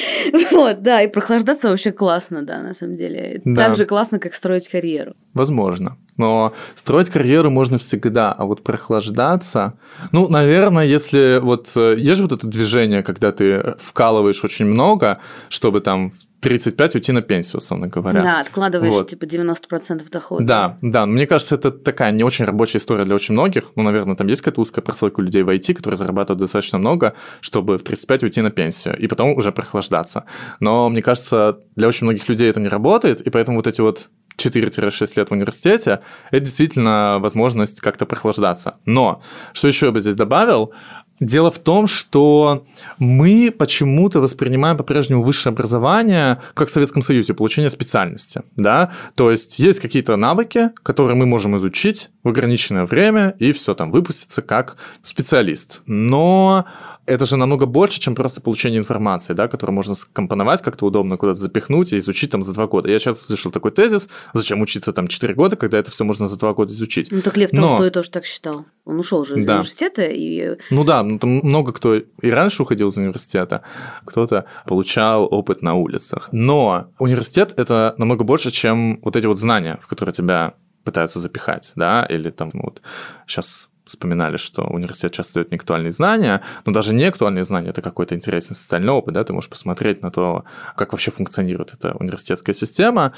Вот, 0.52 0.82
да, 0.82 1.02
и 1.02 1.08
прохлаждаться 1.08 1.70
вообще 1.70 1.92
классно, 1.92 2.44
да, 2.44 2.62
на 2.62 2.74
самом 2.74 2.96
деле. 2.96 3.42
Да. 3.44 3.68
Так 3.68 3.76
же 3.76 3.86
классно, 3.86 4.20
как 4.20 4.34
строить 4.34 4.68
карьеру. 4.68 5.16
Возможно. 5.34 5.98
Но 6.22 6.54
строить 6.76 7.10
карьеру 7.10 7.50
можно 7.50 7.80
всегда, 7.80 8.32
а 8.32 8.46
вот 8.46 8.64
прохлаждаться... 8.64 9.74
Ну, 10.12 10.28
наверное, 10.28 10.86
если 10.86 11.40
вот... 11.40 11.70
Э, 11.76 11.96
есть 11.98 12.18
же 12.18 12.24
вот 12.24 12.32
это 12.32 12.46
движение, 12.46 13.02
когда 13.02 13.32
ты 13.32 13.76
вкалываешь 13.80 14.44
очень 14.44 14.66
много, 14.68 15.18
чтобы 15.50 15.82
там 15.82 16.14
35 16.42 16.96
уйти 16.96 17.12
на 17.12 17.22
пенсию, 17.22 17.58
условно 17.58 17.88
говоря. 17.88 18.22
Да, 18.22 18.40
откладываешь 18.40 18.94
вот. 18.94 19.10
типа 19.10 19.26
90% 19.26 20.12
дохода. 20.12 20.44
Да, 20.44 20.78
да. 20.82 21.06
Мне 21.08 21.26
кажется, 21.26 21.56
это 21.56 21.72
такая 21.72 22.12
не 22.12 22.24
очень 22.24 22.46
рабочая 22.46 22.78
история 22.78 23.06
для 23.06 23.16
очень 23.16 23.34
многих. 23.34 23.72
Ну, 23.76 23.84
наверное, 23.84 24.16
там 24.16 24.28
есть 24.28 24.42
какая-то 24.42 24.62
узкая 24.62 24.84
прослойка 24.84 25.22
людей 25.22 25.42
в 25.42 25.50
IT, 25.50 25.74
которые 25.74 25.98
зарабатывают 25.98 26.40
достаточно 26.40 26.78
много, 26.78 27.14
чтобы 27.42 27.78
в 27.78 27.84
35 27.84 28.24
уйти 28.24 28.42
на 28.42 28.52
пенсию 28.52 28.96
и 28.98 29.08
потом 29.08 29.36
уже 29.36 29.52
прохлаждаться. 29.52 30.26
Но 30.60 30.90
мне 30.90 31.02
кажется, 31.02 31.60
для 31.76 31.88
очень 31.88 32.06
многих 32.06 32.30
людей 32.30 32.50
это 32.50 32.60
не 32.60 32.68
работает, 32.68 33.22
и 33.22 33.30
поэтому 33.32 33.58
вот 33.58 33.68
эти 33.68 33.82
вот 33.82 34.10
4-6 34.38 35.14
лет 35.16 35.30
в 35.30 35.34
университете, 35.34 36.02
это 36.32 36.46
действительно 36.46 37.18
возможность 37.20 37.82
как-то 37.82 38.06
прохлаждаться. 38.06 38.76
Но, 38.86 39.22
что 39.54 39.68
еще 39.68 39.88
я 39.88 39.92
бы 39.92 40.02
здесь 40.02 40.16
добавил, 40.16 40.74
Дело 41.22 41.52
в 41.52 41.60
том, 41.60 41.86
что 41.86 42.66
мы 42.98 43.54
почему-то 43.56 44.20
воспринимаем 44.20 44.76
по-прежнему 44.76 45.22
высшее 45.22 45.54
образование 45.54 46.42
как 46.56 46.70
в 46.70 46.72
Советском 46.72 47.04
Союзе, 47.04 47.36
получение 47.36 47.70
специальности. 47.70 48.42
Да? 48.56 48.92
То 49.14 49.30
есть 49.30 49.60
есть 49.60 49.80
какие-то 49.80 50.16
навыки, 50.16 50.72
которые 50.82 51.16
мы 51.16 51.28
можем 51.28 51.56
изучить 51.58 52.10
в 52.24 52.30
ограниченное 52.30 52.86
время 52.86 53.36
и 53.38 53.52
все 53.52 53.76
там 53.76 53.92
выпуститься 53.92 54.42
как 54.42 54.78
специалист. 55.04 55.84
Но 55.86 56.66
это 57.06 57.26
же 57.26 57.38
намного 57.38 57.66
больше, 57.66 58.00
чем 58.00 58.16
просто 58.16 58.42
получение 58.42 58.80
информации, 58.80 59.34
да, 59.34 59.48
которую 59.48 59.76
можно 59.76 59.96
скомпоновать 59.96 60.62
как-то 60.62 60.86
удобно, 60.86 61.18
куда-то 61.18 61.40
запихнуть 61.40 61.94
и 61.94 61.98
изучить 61.98 62.32
там 62.32 62.44
за 62.44 62.54
два 62.54 62.68
года. 62.68 62.90
Я 62.90 63.00
часто 63.00 63.26
слышал 63.26 63.52
такой 63.52 63.72
тезис, 63.72 64.08
зачем 64.34 64.62
учиться 64.62 64.94
там 64.94 65.08
4 65.08 65.34
года, 65.34 65.56
когда 65.56 65.78
это 65.78 65.92
все 65.92 66.04
можно 66.04 66.28
за 66.28 66.38
два 66.38 66.54
года 66.54 66.74
изучить. 66.74 67.10
Ну 67.12 67.22
так 67.22 67.38
Лев 67.38 67.52
Толстой 67.52 67.88
Но... 67.88 67.92
тоже 67.92 68.10
так 68.12 68.26
считал. 68.26 68.66
Он 68.86 69.00
ушел 69.00 69.26
же 69.26 69.40
из 69.40 69.46
да. 69.46 69.56
университета 69.56 70.04
и... 70.04 70.58
Ну 70.70 70.84
да, 70.84 71.04
ну, 71.04 71.20
там 71.20 71.30
много 71.44 71.74
кто 71.74 71.96
и 71.96 72.30
раньше 72.30 72.64
уходил 72.64 72.90
из 72.90 72.98
университета, 72.98 73.64
кто-то 74.06 74.46
получал 74.66 75.28
опыт 75.32 75.62
на 75.62 75.76
улицах. 75.76 76.30
Но 76.32 76.92
университет– 77.00 77.54
это 77.58 77.96
намного 77.98 78.24
больше, 78.24 78.52
чем 78.52 79.00
вот 79.02 79.16
эти 79.16 79.26
вот 79.26 79.38
знания, 79.38 79.80
в 79.82 79.88
которые 79.88 80.14
тебя 80.14 80.54
пытаются 80.84 81.20
запихать, 81.20 81.72
да, 81.76 82.06
или 82.10 82.30
там 82.30 82.50
вот 82.54 82.82
сейчас 83.28 83.70
вспоминали, 83.86 84.38
что 84.38 84.64
университет 84.64 85.14
часто 85.14 85.36
дает 85.36 85.52
неактуальные 85.52 85.92
знания, 85.92 86.42
но 86.66 86.72
даже 86.72 86.94
неактуальные 86.94 87.44
знания– 87.44 87.70
это 87.72 87.82
какой-то 87.82 88.16
интересный 88.16 88.56
социальный 88.56 88.92
опыт, 88.94 89.14
да, 89.14 89.24
ты 89.24 89.34
можешь 89.34 89.50
посмотреть 89.50 90.02
на 90.02 90.12
то, 90.12 90.44
как 90.76 90.92
вообще 90.94 91.12
функционирует 91.12 91.74
эта 91.74 91.96
университетская 91.98 92.56
система. 92.56 93.14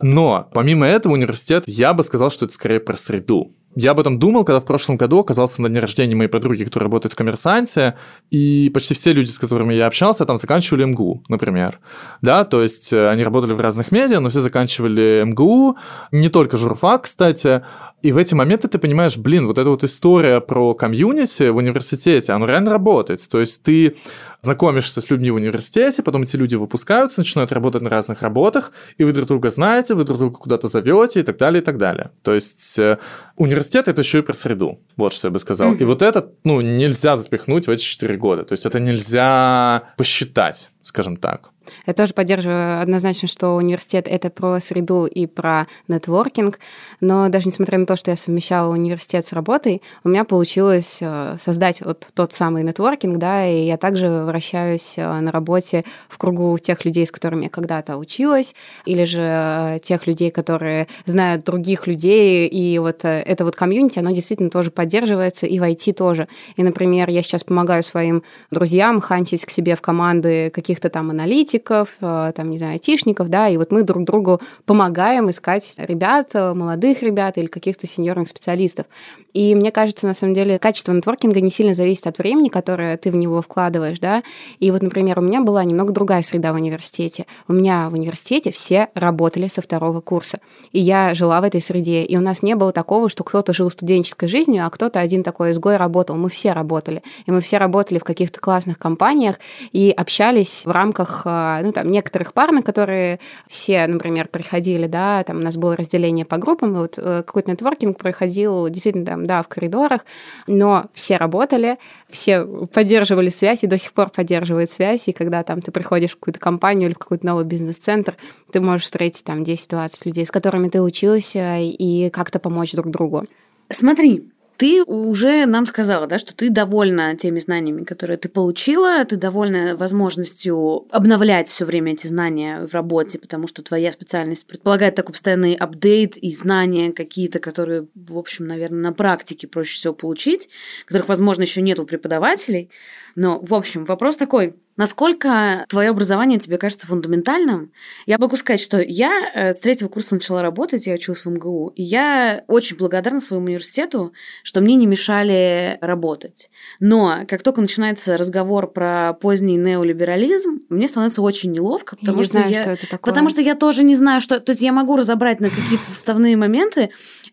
Но 0.00 0.48
помимо 0.52 0.86
этого 0.86 1.12
университет, 1.14 1.64
я 1.66 1.94
бы 1.94 2.04
сказал, 2.04 2.30
что 2.30 2.44
это 2.46 2.54
скорее 2.54 2.80
про 2.80 2.96
среду. 2.96 3.54
Я 3.80 3.92
об 3.92 4.00
этом 4.00 4.18
думал, 4.18 4.44
когда 4.44 4.58
в 4.60 4.64
прошлом 4.64 4.96
году 4.96 5.20
оказался 5.20 5.62
на 5.62 5.68
дне 5.68 5.78
рождения 5.78 6.16
моей 6.16 6.28
подруги, 6.28 6.64
которая 6.64 6.86
работает 6.86 7.12
в 7.12 7.16
коммерсанте, 7.16 7.96
и 8.30 8.70
почти 8.74 8.94
все 8.94 9.12
люди, 9.12 9.30
с 9.30 9.38
которыми 9.38 9.74
я 9.74 9.86
общался, 9.86 10.24
там 10.24 10.38
заканчивали 10.38 10.84
МГУ, 10.84 11.22
например. 11.28 11.78
Да, 12.22 12.44
то 12.44 12.62
есть 12.62 12.92
э, 12.92 13.08
они 13.08 13.22
работали 13.22 13.52
в 13.52 13.60
разных 13.60 13.92
медиа, 13.92 14.20
но 14.20 14.30
все 14.30 14.40
заканчивали 14.40 15.22
МГУ, 15.24 15.76
не 16.10 16.28
только 16.28 16.56
журфак, 16.56 17.04
кстати, 17.04 17.62
и 18.00 18.12
в 18.12 18.16
эти 18.16 18.34
моменты 18.34 18.68
ты 18.68 18.78
понимаешь, 18.78 19.16
блин, 19.16 19.46
вот 19.46 19.58
эта 19.58 19.68
вот 19.68 19.82
история 19.82 20.40
про 20.40 20.74
комьюнити 20.74 21.48
в 21.48 21.56
университете, 21.56 22.32
она 22.32 22.46
реально 22.46 22.70
работает. 22.70 23.20
То 23.28 23.40
есть 23.40 23.62
ты 23.62 23.96
знакомишься 24.42 25.00
с 25.00 25.10
людьми 25.10 25.32
в 25.32 25.34
университете, 25.34 26.02
потом 26.02 26.22
эти 26.22 26.36
люди 26.36 26.54
выпускаются, 26.54 27.20
начинают 27.20 27.50
работать 27.50 27.82
на 27.82 27.90
разных 27.90 28.22
работах, 28.22 28.72
и 28.98 29.04
вы 29.04 29.12
друг 29.12 29.26
друга 29.26 29.50
знаете, 29.50 29.94
вы 29.94 30.04
друг 30.04 30.18
друга 30.18 30.38
куда-то 30.38 30.68
зовете 30.68 31.20
и 31.20 31.22
так 31.24 31.36
далее, 31.38 31.60
и 31.60 31.64
так 31.64 31.76
далее. 31.76 32.12
То 32.22 32.34
есть 32.34 32.78
э, 32.78 32.98
университет 33.36 33.88
это 33.88 34.00
еще 34.02 34.18
и 34.18 34.22
про 34.22 34.34
среду, 34.34 34.78
вот 34.96 35.12
что 35.12 35.26
я 35.26 35.32
бы 35.32 35.40
сказал. 35.40 35.74
И 35.74 35.84
вот 35.84 36.02
это, 36.02 36.30
ну, 36.44 36.60
нельзя 36.60 37.16
запихнуть 37.16 37.66
в 37.66 37.70
эти 37.70 37.82
четыре 37.82 38.16
года. 38.16 38.44
То 38.44 38.52
есть 38.52 38.64
это 38.64 38.78
нельзя 38.78 39.94
посчитать, 39.96 40.70
скажем 40.88 41.16
так. 41.16 41.50
Я 41.86 41.92
тоже 41.92 42.14
поддерживаю 42.14 42.82
однозначно, 42.82 43.28
что 43.28 43.50
университет— 43.50 44.06
это 44.10 44.30
про 44.30 44.60
среду 44.60 45.06
и 45.06 45.26
про 45.26 45.66
нетворкинг, 45.88 46.58
но 47.00 47.28
даже 47.28 47.48
несмотря 47.48 47.78
на 47.78 47.86
то, 47.86 47.96
что 47.96 48.10
я 48.10 48.16
совмещала 48.16 48.72
университет 48.72 49.26
с 49.26 49.32
работой, 49.32 49.82
у 50.04 50.08
меня 50.08 50.24
получилось 50.24 50.98
э, 51.00 51.36
создать 51.44 51.80
вот 51.80 52.08
тот 52.14 52.32
самый 52.32 52.62
нетворкинг, 52.62 53.18
да, 53.18 53.46
и 53.46 53.66
я 53.66 53.76
также 53.76 54.08
вращаюсь 54.24 54.94
э, 54.96 55.20
на 55.20 55.30
работе 55.30 55.84
в 56.08 56.18
кругу 56.18 56.58
тех 56.58 56.84
людей, 56.84 57.06
с 57.06 57.10
которыми 57.10 57.44
я 57.44 57.50
когда-то 57.50 57.96
училась, 57.96 58.54
или 58.84 59.04
же 59.04 59.22
э, 59.22 59.78
тех 59.82 60.06
людей, 60.06 60.30
которые 60.30 60.88
знают 61.06 61.44
других 61.44 61.86
людей, 61.86 62.48
и 62.48 62.78
вот 62.78 63.04
это 63.04 63.44
вот 63.44 63.56
комьюнити, 63.56 63.98
оно 63.98 64.10
действительно 64.10 64.50
тоже 64.50 64.70
поддерживается, 64.70 65.46
и 65.46 65.58
в 65.58 65.62
IT 65.62 65.92
тоже. 65.92 66.28
И, 66.56 66.62
например, 66.62 67.10
я 67.10 67.22
сейчас 67.22 67.44
помогаю 67.44 67.82
своим 67.82 68.22
друзьям 68.50 69.00
хантить 69.00 69.44
к 69.44 69.50
себе 69.50 69.76
в 69.76 69.80
команды 69.80 70.50
каких-то 70.78 70.90
там 70.90 71.10
аналитиков, 71.10 71.96
э, 72.00 72.32
там, 72.34 72.50
не 72.50 72.58
знаю, 72.58 72.74
айтишников, 72.74 73.28
да, 73.28 73.48
и 73.48 73.56
вот 73.56 73.72
мы 73.72 73.82
друг 73.82 74.04
другу 74.04 74.40
помогаем 74.64 75.28
искать 75.28 75.74
ребят, 75.76 76.30
э, 76.34 76.54
молодых 76.54 77.02
ребят 77.02 77.36
или 77.36 77.46
каких-то 77.46 77.86
сеньорных 77.86 78.28
специалистов. 78.28 78.86
И 79.34 79.54
мне 79.54 79.70
кажется, 79.70 80.06
на 80.06 80.14
самом 80.14 80.34
деле, 80.34 80.58
качество 80.58 80.92
нетворкинга 80.92 81.40
не 81.40 81.50
сильно 81.50 81.74
зависит 81.74 82.06
от 82.06 82.18
времени, 82.18 82.48
которое 82.48 82.96
ты 82.96 83.10
в 83.10 83.16
него 83.16 83.42
вкладываешь, 83.42 83.98
да. 83.98 84.22
И 84.58 84.70
вот, 84.70 84.82
например, 84.82 85.18
у 85.18 85.22
меня 85.22 85.42
была 85.42 85.64
немного 85.64 85.92
другая 85.92 86.22
среда 86.22 86.52
в 86.52 86.56
университете. 86.56 87.26
У 87.46 87.52
меня 87.52 87.88
в 87.90 87.94
университете 87.94 88.50
все 88.50 88.88
работали 88.94 89.46
со 89.48 89.60
второго 89.60 90.00
курса. 90.00 90.38
И 90.72 90.80
я 90.80 91.14
жила 91.14 91.40
в 91.40 91.44
этой 91.44 91.60
среде. 91.60 92.04
И 92.04 92.16
у 92.16 92.20
нас 92.20 92.42
не 92.42 92.56
было 92.56 92.72
такого, 92.72 93.08
что 93.08 93.22
кто-то 93.22 93.52
жил 93.52 93.70
студенческой 93.70 94.28
жизнью, 94.28 94.66
а 94.66 94.70
кто-то 94.70 95.00
один 95.00 95.22
такой 95.22 95.52
изгой 95.52 95.76
работал. 95.76 96.16
Мы 96.16 96.30
все 96.30 96.52
работали. 96.52 97.02
И 97.26 97.30
мы 97.30 97.40
все 97.40 97.58
работали 97.58 97.98
в 97.98 98.04
каких-то 98.04 98.40
классных 98.40 98.78
компаниях 98.78 99.38
и 99.72 99.90
общались 99.90 100.62
в 100.68 100.70
рамках 100.70 101.22
э, 101.24 101.60
ну, 101.62 101.72
там, 101.72 101.90
некоторых 101.90 102.32
пар, 102.32 102.52
на 102.52 102.62
которые 102.62 103.18
все, 103.48 103.86
например, 103.86 104.28
приходили, 104.28 104.86
да, 104.86 105.24
там 105.24 105.38
у 105.38 105.40
нас 105.40 105.56
было 105.56 105.74
разделение 105.74 106.24
по 106.24 106.36
группам, 106.36 106.76
и 106.76 106.78
вот 106.78 106.98
э, 106.98 107.22
какой-то 107.26 107.50
нетворкинг 107.50 107.98
проходил 107.98 108.68
действительно 108.68 109.06
там, 109.06 109.26
да, 109.26 109.42
в 109.42 109.48
коридорах, 109.48 110.04
но 110.46 110.86
все 110.92 111.16
работали, 111.16 111.78
все 112.08 112.44
поддерживали 112.44 113.30
связь 113.30 113.64
и 113.64 113.66
до 113.66 113.78
сих 113.78 113.92
пор 113.92 114.10
поддерживают 114.10 114.70
связь, 114.70 115.08
и 115.08 115.12
когда 115.12 115.42
там 115.42 115.60
ты 115.60 115.72
приходишь 115.72 116.12
в 116.12 116.18
какую-то 116.18 116.38
компанию 116.38 116.88
или 116.88 116.94
в 116.94 116.98
какой-то 116.98 117.26
новый 117.26 117.44
бизнес-центр, 117.44 118.14
ты 118.52 118.60
можешь 118.60 118.84
встретить 118.84 119.24
там 119.24 119.42
10-20 119.42 119.90
людей, 120.04 120.26
с 120.26 120.30
которыми 120.30 120.68
ты 120.68 120.82
учился, 120.82 121.56
и 121.58 122.10
как-то 122.10 122.38
помочь 122.38 122.72
друг 122.72 122.90
другу. 122.90 123.24
Смотри, 123.70 124.30
ты 124.58 124.82
уже 124.82 125.46
нам 125.46 125.66
сказала, 125.66 126.08
да, 126.08 126.18
что 126.18 126.34
ты 126.34 126.50
довольна 126.50 127.14
теми 127.14 127.38
знаниями, 127.38 127.84
которые 127.84 128.18
ты 128.18 128.28
получила, 128.28 129.04
ты 129.04 129.16
довольна 129.16 129.76
возможностью 129.76 130.84
обновлять 130.90 131.48
все 131.48 131.64
время 131.64 131.92
эти 131.92 132.08
знания 132.08 132.66
в 132.66 132.74
работе, 132.74 133.20
потому 133.20 133.46
что 133.46 133.62
твоя 133.62 133.92
специальность 133.92 134.46
предполагает 134.48 134.96
такой 134.96 135.12
постоянный 135.12 135.54
апдейт 135.54 136.16
и 136.16 136.32
знания 136.32 136.92
какие-то, 136.92 137.38
которые, 137.38 137.86
в 137.94 138.18
общем, 138.18 138.48
наверное, 138.48 138.80
на 138.80 138.92
практике 138.92 139.46
проще 139.46 139.76
всего 139.76 139.94
получить, 139.94 140.48
которых, 140.86 141.08
возможно, 141.08 141.42
еще 141.42 141.62
нет 141.62 141.78
у 141.78 141.84
преподавателей. 141.84 142.68
Но, 143.14 143.38
в 143.38 143.54
общем, 143.54 143.84
вопрос 143.84 144.16
такой, 144.16 144.56
Насколько 144.78 145.66
твое 145.68 145.90
образование 145.90 146.38
тебе 146.38 146.56
кажется 146.56 146.86
фундаментальным? 146.86 147.72
Я 148.06 148.16
могу 148.16 148.36
сказать, 148.36 148.60
что 148.60 148.80
я 148.80 149.28
э, 149.34 149.52
с 149.52 149.58
третьего 149.58 149.88
курса 149.88 150.14
начала 150.14 150.40
работать, 150.40 150.86
я 150.86 150.94
училась 150.94 151.24
в 151.24 151.28
МГУ, 151.28 151.72
и 151.74 151.82
я 151.82 152.44
очень 152.46 152.76
благодарна 152.76 153.18
своему 153.18 153.46
университету, 153.46 154.12
что 154.44 154.60
мне 154.60 154.76
не 154.76 154.86
мешали 154.86 155.78
работать. 155.80 156.48
Но 156.78 157.24
как 157.26 157.42
только 157.42 157.60
начинается 157.60 158.16
разговор 158.16 158.70
про 158.70 159.14
поздний 159.14 159.56
неолиберализм, 159.56 160.60
мне 160.68 160.86
становится 160.86 161.22
очень 161.22 161.50
неловко, 161.50 161.96
потому 161.96 162.18
я 162.18 162.24
что 162.24 162.32
знаю, 162.34 162.50
я, 162.52 162.62
что 162.62 162.70
это 162.70 162.88
такое. 162.88 163.12
потому 163.12 163.30
что 163.30 163.42
я 163.42 163.56
тоже 163.56 163.82
не 163.82 163.96
знаю, 163.96 164.20
что, 164.20 164.38
то 164.38 164.52
есть 164.52 164.62
я 164.62 164.72
могу 164.72 164.96
разобрать 164.96 165.40
на 165.40 165.50
какие-то 165.50 165.84
составные 165.84 166.36
моменты, 166.36 166.90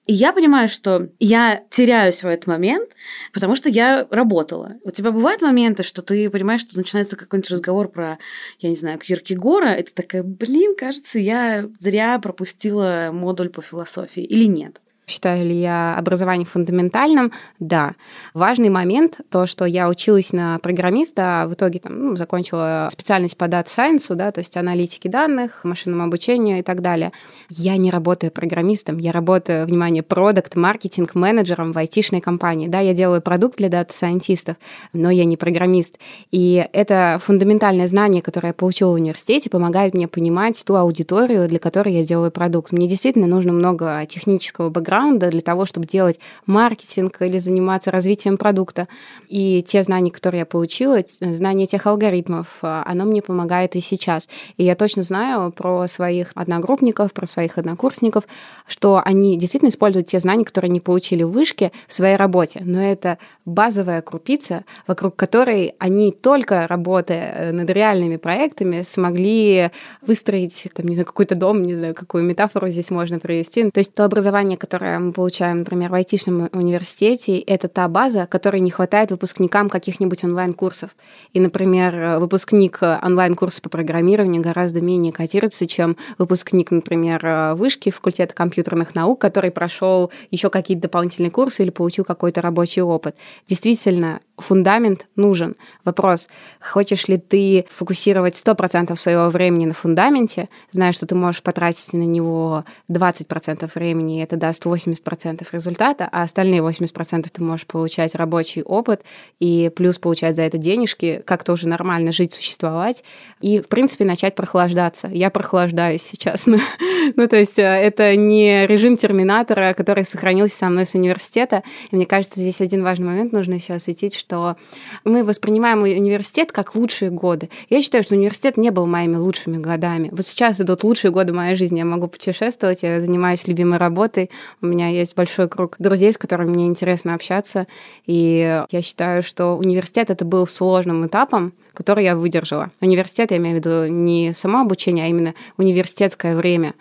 и 0.08 0.14
я 0.14 0.34
понимаю, 0.34 0.68
что 0.68 1.10
я 1.20 1.62
теряюсь 1.70 2.24
в 2.24 2.26
этот 2.26 2.48
момент, 2.48 2.90
потому 3.34 3.56
что 3.56 3.70
я 3.70 4.08
работала. 4.10 4.78
У 4.84 4.90
тебя 4.90 5.12
бывают 5.12 5.44
моменты, 5.44 5.84
что 5.84 6.02
ты 6.02 6.28
понимаешь, 6.32 6.62
что 6.62 6.76
начинается 6.76 7.16
какой 7.16 7.35
какой-нибудь 7.36 7.52
разговор 7.52 7.90
про, 7.90 8.18
я 8.60 8.70
не 8.70 8.76
знаю, 8.76 9.00
Киркегора, 9.00 9.68
это 9.68 9.94
такая, 9.94 10.24
блин, 10.24 10.76
кажется, 10.76 11.20
я 11.20 11.70
зря 11.80 12.18
пропустила 12.20 13.10
модуль 13.12 13.50
по 13.50 13.62
философии 13.62 14.24
или 14.24 14.46
нет? 14.46 14.82
Считаю 15.08 15.46
ли 15.46 15.56
я 15.56 15.96
образование 15.98 16.46
фундаментальным? 16.46 17.32
Да. 17.60 17.94
Важный 18.34 18.70
момент, 18.70 19.20
то, 19.30 19.46
что 19.46 19.66
я 19.66 19.88
училась 19.88 20.34
на 20.34 20.58
программиста, 20.60 21.44
а 21.44 21.48
в 21.48 21.54
итоге 21.54 21.80
там, 21.80 22.00
ну, 22.00 22.16
закончила 22.18 22.90
специальность 22.92 23.38
по 23.38 23.48
дата 23.48 23.70
сайенсу, 23.70 24.16
да, 24.16 24.32
то 24.32 24.40
есть 24.40 24.58
аналитики 24.58 25.08
данных, 25.08 25.64
машинному 25.64 26.04
обучению 26.04 26.60
и 26.60 26.62
так 26.64 26.82
далее. 26.82 27.12
Я 27.50 27.78
не 27.78 27.92
работаю 27.92 28.32
программистом, 28.32 28.98
я 28.98 29.12
работаю, 29.12 29.68
внимание, 29.68 30.02
product 30.02 30.56
marketing 30.56 31.14
менеджером 31.14 31.72
в 31.72 31.78
айтишной 31.78 32.22
компании. 32.22 32.68
Да, 32.68 32.80
я 32.80 32.94
делаю 32.94 33.22
продукт 33.22 33.58
для 33.58 33.70
дата-сайентистов, 33.70 34.58
но 34.94 35.12
я 35.12 35.26
не 35.26 35.38
программист. 35.38 36.00
И 36.32 36.68
это 36.74 37.20
фундаментальное 37.22 37.88
знание, 37.88 38.22
которое 38.22 38.50
я 38.50 38.54
получила 38.54 38.92
в 38.92 38.96
университете, 38.96 39.50
помогает 39.50 39.94
мне 39.94 40.08
понимать 40.08 40.64
ту 40.66 40.76
аудиторию, 40.76 41.48
для 41.48 41.60
которой 41.60 41.94
я 41.94 42.04
делаю 42.04 42.32
продукт. 42.32 42.72
Мне 42.72 42.88
действительно 42.88 43.28
нужно 43.28 43.54
много 43.54 44.06
технического 44.08 44.70
бэкграунда, 44.70 44.95
бэкграунда 44.96 45.30
для 45.30 45.42
того, 45.42 45.66
чтобы 45.66 45.86
делать 45.86 46.20
маркетинг 46.46 47.22
или 47.22 47.38
заниматься 47.38 47.92
развитием 47.92 48.38
продукта. 48.38 48.88
И 49.28 49.64
те 49.68 49.84
знания, 49.84 50.12
которые 50.12 50.40
я 50.40 50.46
получила, 50.46 51.00
знание 51.20 51.68
тех 51.68 51.86
алгоритмов, 51.88 52.60
э, 52.62 52.84
оно 52.86 53.06
мне 53.06 53.22
помогает 53.22 53.76
и 53.76 53.82
сейчас. 53.82 54.28
И 54.58 54.64
я 54.64 54.76
точно 54.76 55.04
знаю 55.04 55.52
про 55.52 55.88
своих 55.88 56.32
одногруппников, 56.36 57.14
про 57.14 57.28
своих 57.28 57.58
однокурсников, 57.58 58.24
что 58.68 59.02
они 59.04 59.38
действительно 59.38 59.70
используют 59.70 60.08
те 60.08 60.20
знания, 60.20 60.46
которые 60.46 60.70
они 60.70 60.80
получили 60.80 61.24
в 61.24 61.32
вышке 61.32 61.72
в 61.88 61.94
своей 61.94 62.16
работе. 62.16 62.62
Но 62.64 62.82
это 62.82 63.18
базовая 63.46 64.02
крупица, 64.02 64.64
вокруг 64.88 65.16
которой 65.16 65.76
они 65.80 66.12
только 66.12 66.68
работая 66.68 67.34
э, 67.36 67.52
над 67.52 67.70
реальными 67.70 68.18
проектами 68.18 68.84
смогли 68.84 69.72
выстроить, 70.02 70.68
там, 70.74 70.88
не 70.88 70.96
знаю, 70.96 71.06
какой-то 71.06 71.36
дом, 71.36 71.64
не 71.64 71.76
знаю, 71.76 71.94
какую 71.94 72.24
метафору 72.24 72.70
здесь 72.70 72.92
можно 72.92 73.20
привести. 73.20 73.70
То 73.72 73.80
есть 73.80 73.94
то 73.94 74.06
образование, 74.06 74.58
которое 74.58 74.85
мы 75.00 75.12
получаем, 75.12 75.60
например, 75.60 75.90
в 75.90 75.96
айтишном 75.96 76.50
университете, 76.54 77.40
это 77.40 77.68
та 77.68 77.88
база, 77.88 78.28
которой 78.28 78.62
не 78.62 78.72
хватает 78.72 79.12
выпускникам 79.12 79.70
каких-нибудь 79.70 80.24
онлайн-курсов. 80.24 80.96
И, 81.34 81.40
например, 81.40 82.20
выпускник 82.20 82.80
онлайн-курса 82.82 83.62
по 83.62 83.70
программированию 83.70 84.42
гораздо 84.42 84.82
менее 84.82 85.12
котируется, 85.12 85.68
чем 85.68 85.98
выпускник, 86.18 86.72
например, 86.72 87.56
вышки 87.56 87.90
факультета 87.90 88.34
компьютерных 88.34 88.96
наук, 88.96 89.20
который 89.20 89.52
прошел 89.52 90.12
еще 90.32 90.50
какие-то 90.50 90.84
дополнительные 90.84 91.32
курсы 91.32 91.64
или 91.64 91.70
получил 91.72 92.06
какой-то 92.06 92.42
рабочий 92.42 92.82
опыт. 92.82 93.16
Действительно, 93.48 94.20
фундамент 94.38 95.08
нужен. 95.16 95.56
Вопрос, 95.86 96.28
хочешь 96.60 97.08
ли 97.08 97.18
ты 97.18 97.66
фокусировать 97.70 98.36
100% 98.36 98.96
своего 98.96 99.30
времени 99.30 99.66
на 99.66 99.74
фундаменте, 99.74 100.50
зная, 100.72 100.92
что 100.92 101.06
ты 101.08 101.16
можешь 101.16 101.42
потратить 101.42 101.94
на 101.94 102.06
него 102.06 102.66
20% 102.90 103.72
времени, 103.74 104.20
и 104.20 104.24
это 104.24 104.36
даст 104.36 104.66
80% 104.66 104.75
результата, 104.78 106.08
а 106.12 106.24
остальные 106.24 106.62
80% 106.62 107.28
ты 107.32 107.42
можешь 107.42 107.66
получать 107.66 108.16
рабочий 108.16 108.62
опыт 108.62 109.02
и 109.40 109.72
плюс 109.76 109.98
получать 109.98 110.36
за 110.36 110.44
это 110.44 110.58
денежки, 110.58 111.22
как-то 111.26 111.54
уже 111.54 111.68
нормально 111.68 112.12
жить, 112.12 112.34
существовать, 112.34 113.04
и, 113.42 113.60
в 113.60 113.68
принципе, 113.68 114.06
начать 114.06 114.36
прохлаждаться. 114.36 115.08
Я 115.08 115.30
прохлаждаюсь 115.30 116.02
сейчас. 116.02 116.46
ну, 117.16 117.28
то 117.28 117.36
есть 117.36 117.60
э, 117.60 117.64
это 117.64 118.16
не 118.16 118.66
режим 118.68 118.98
терминатора, 118.98 119.74
который 119.74 120.04
сохранился 120.04 120.58
со 120.58 120.70
мной 120.70 120.86
с 120.86 120.96
университета. 120.96 121.64
И 121.92 121.96
мне 121.96 122.06
кажется, 122.06 122.40
здесь 122.40 122.62
один 122.62 122.84
важный 122.84 123.08
момент 123.08 123.32
нужно 123.32 123.60
сейчас 123.60 123.86
осветить, 123.86 124.16
что 124.16 124.56
мы 125.04 125.24
воспринимаем 125.24 125.84
университет 125.84 126.52
как 126.52 126.76
лучшие 126.76 127.12
годы. 127.12 127.50
Я 127.70 127.82
считаю, 127.82 128.04
что 128.04 128.16
университет 128.16 128.58
не 128.58 128.72
был 128.72 128.86
моими 128.86 129.16
лучшими 129.16 129.58
годами. 129.58 130.10
Вот 130.12 130.28
сейчас 130.28 130.60
идут 130.60 130.84
лучшие 130.84 131.12
годы 131.12 131.34
моей 131.34 131.56
жизни. 131.56 131.80
Я 131.80 131.86
могу 131.86 132.08
путешествовать, 132.08 132.84
я 132.84 133.00
занимаюсь 133.00 133.48
любимой 133.48 133.78
работой. 133.78 134.30
У 134.66 134.68
меня 134.68 134.88
есть 134.90 135.16
большой 135.16 135.48
круг 135.48 135.76
друзей, 135.78 136.12
с 136.12 136.18
которыми 136.18 136.50
мне 136.50 136.66
интересно 136.66 137.14
общаться. 137.14 137.68
И 138.08 138.64
я 138.70 138.82
считаю, 138.82 139.22
что 139.22 139.58
университет 139.58 140.10
это 140.10 140.26
был 140.26 140.48
сложным 140.48 141.06
этапом, 141.06 141.54
который 141.74 142.04
я 142.04 142.16
выдержала. 142.16 142.72
Университет, 142.82 143.30
я 143.30 143.38
имею 143.38 143.56
в 143.56 143.60
виду 143.60 143.86
не 143.88 144.34
само 144.34 144.62
обучение, 144.62 145.06
а 145.06 145.08
именно 145.08 145.36
университетское 145.58 146.36
время. 146.36 146.74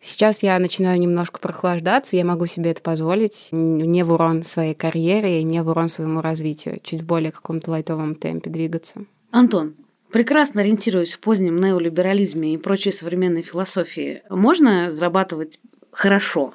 Сейчас 0.00 0.42
я 0.44 0.58
начинаю 0.60 1.00
немножко 1.00 1.40
прохлаждаться, 1.40 2.16
я 2.16 2.24
могу 2.24 2.46
себе 2.46 2.70
это 2.70 2.82
позволить 2.82 3.48
не 3.50 4.04
в 4.04 4.12
урон 4.12 4.44
своей 4.44 4.74
карьере, 4.74 5.42
не 5.42 5.62
в 5.62 5.68
урон 5.68 5.88
своему 5.88 6.20
развитию, 6.20 6.78
чуть 6.82 7.00
в 7.00 7.06
более 7.06 7.32
каком-то 7.32 7.70
лайтовом 7.70 8.14
темпе 8.14 8.50
двигаться. 8.50 9.06
Антон, 9.30 9.74
прекрасно 10.12 10.60
ориентируясь 10.60 11.14
в 11.14 11.20
позднем 11.20 11.58
неолиберализме 11.58 12.54
и 12.54 12.58
прочей 12.58 12.92
современной 12.92 13.42
философии, 13.42 14.22
можно 14.28 14.92
зарабатывать 14.92 15.58
хорошо 15.90 16.52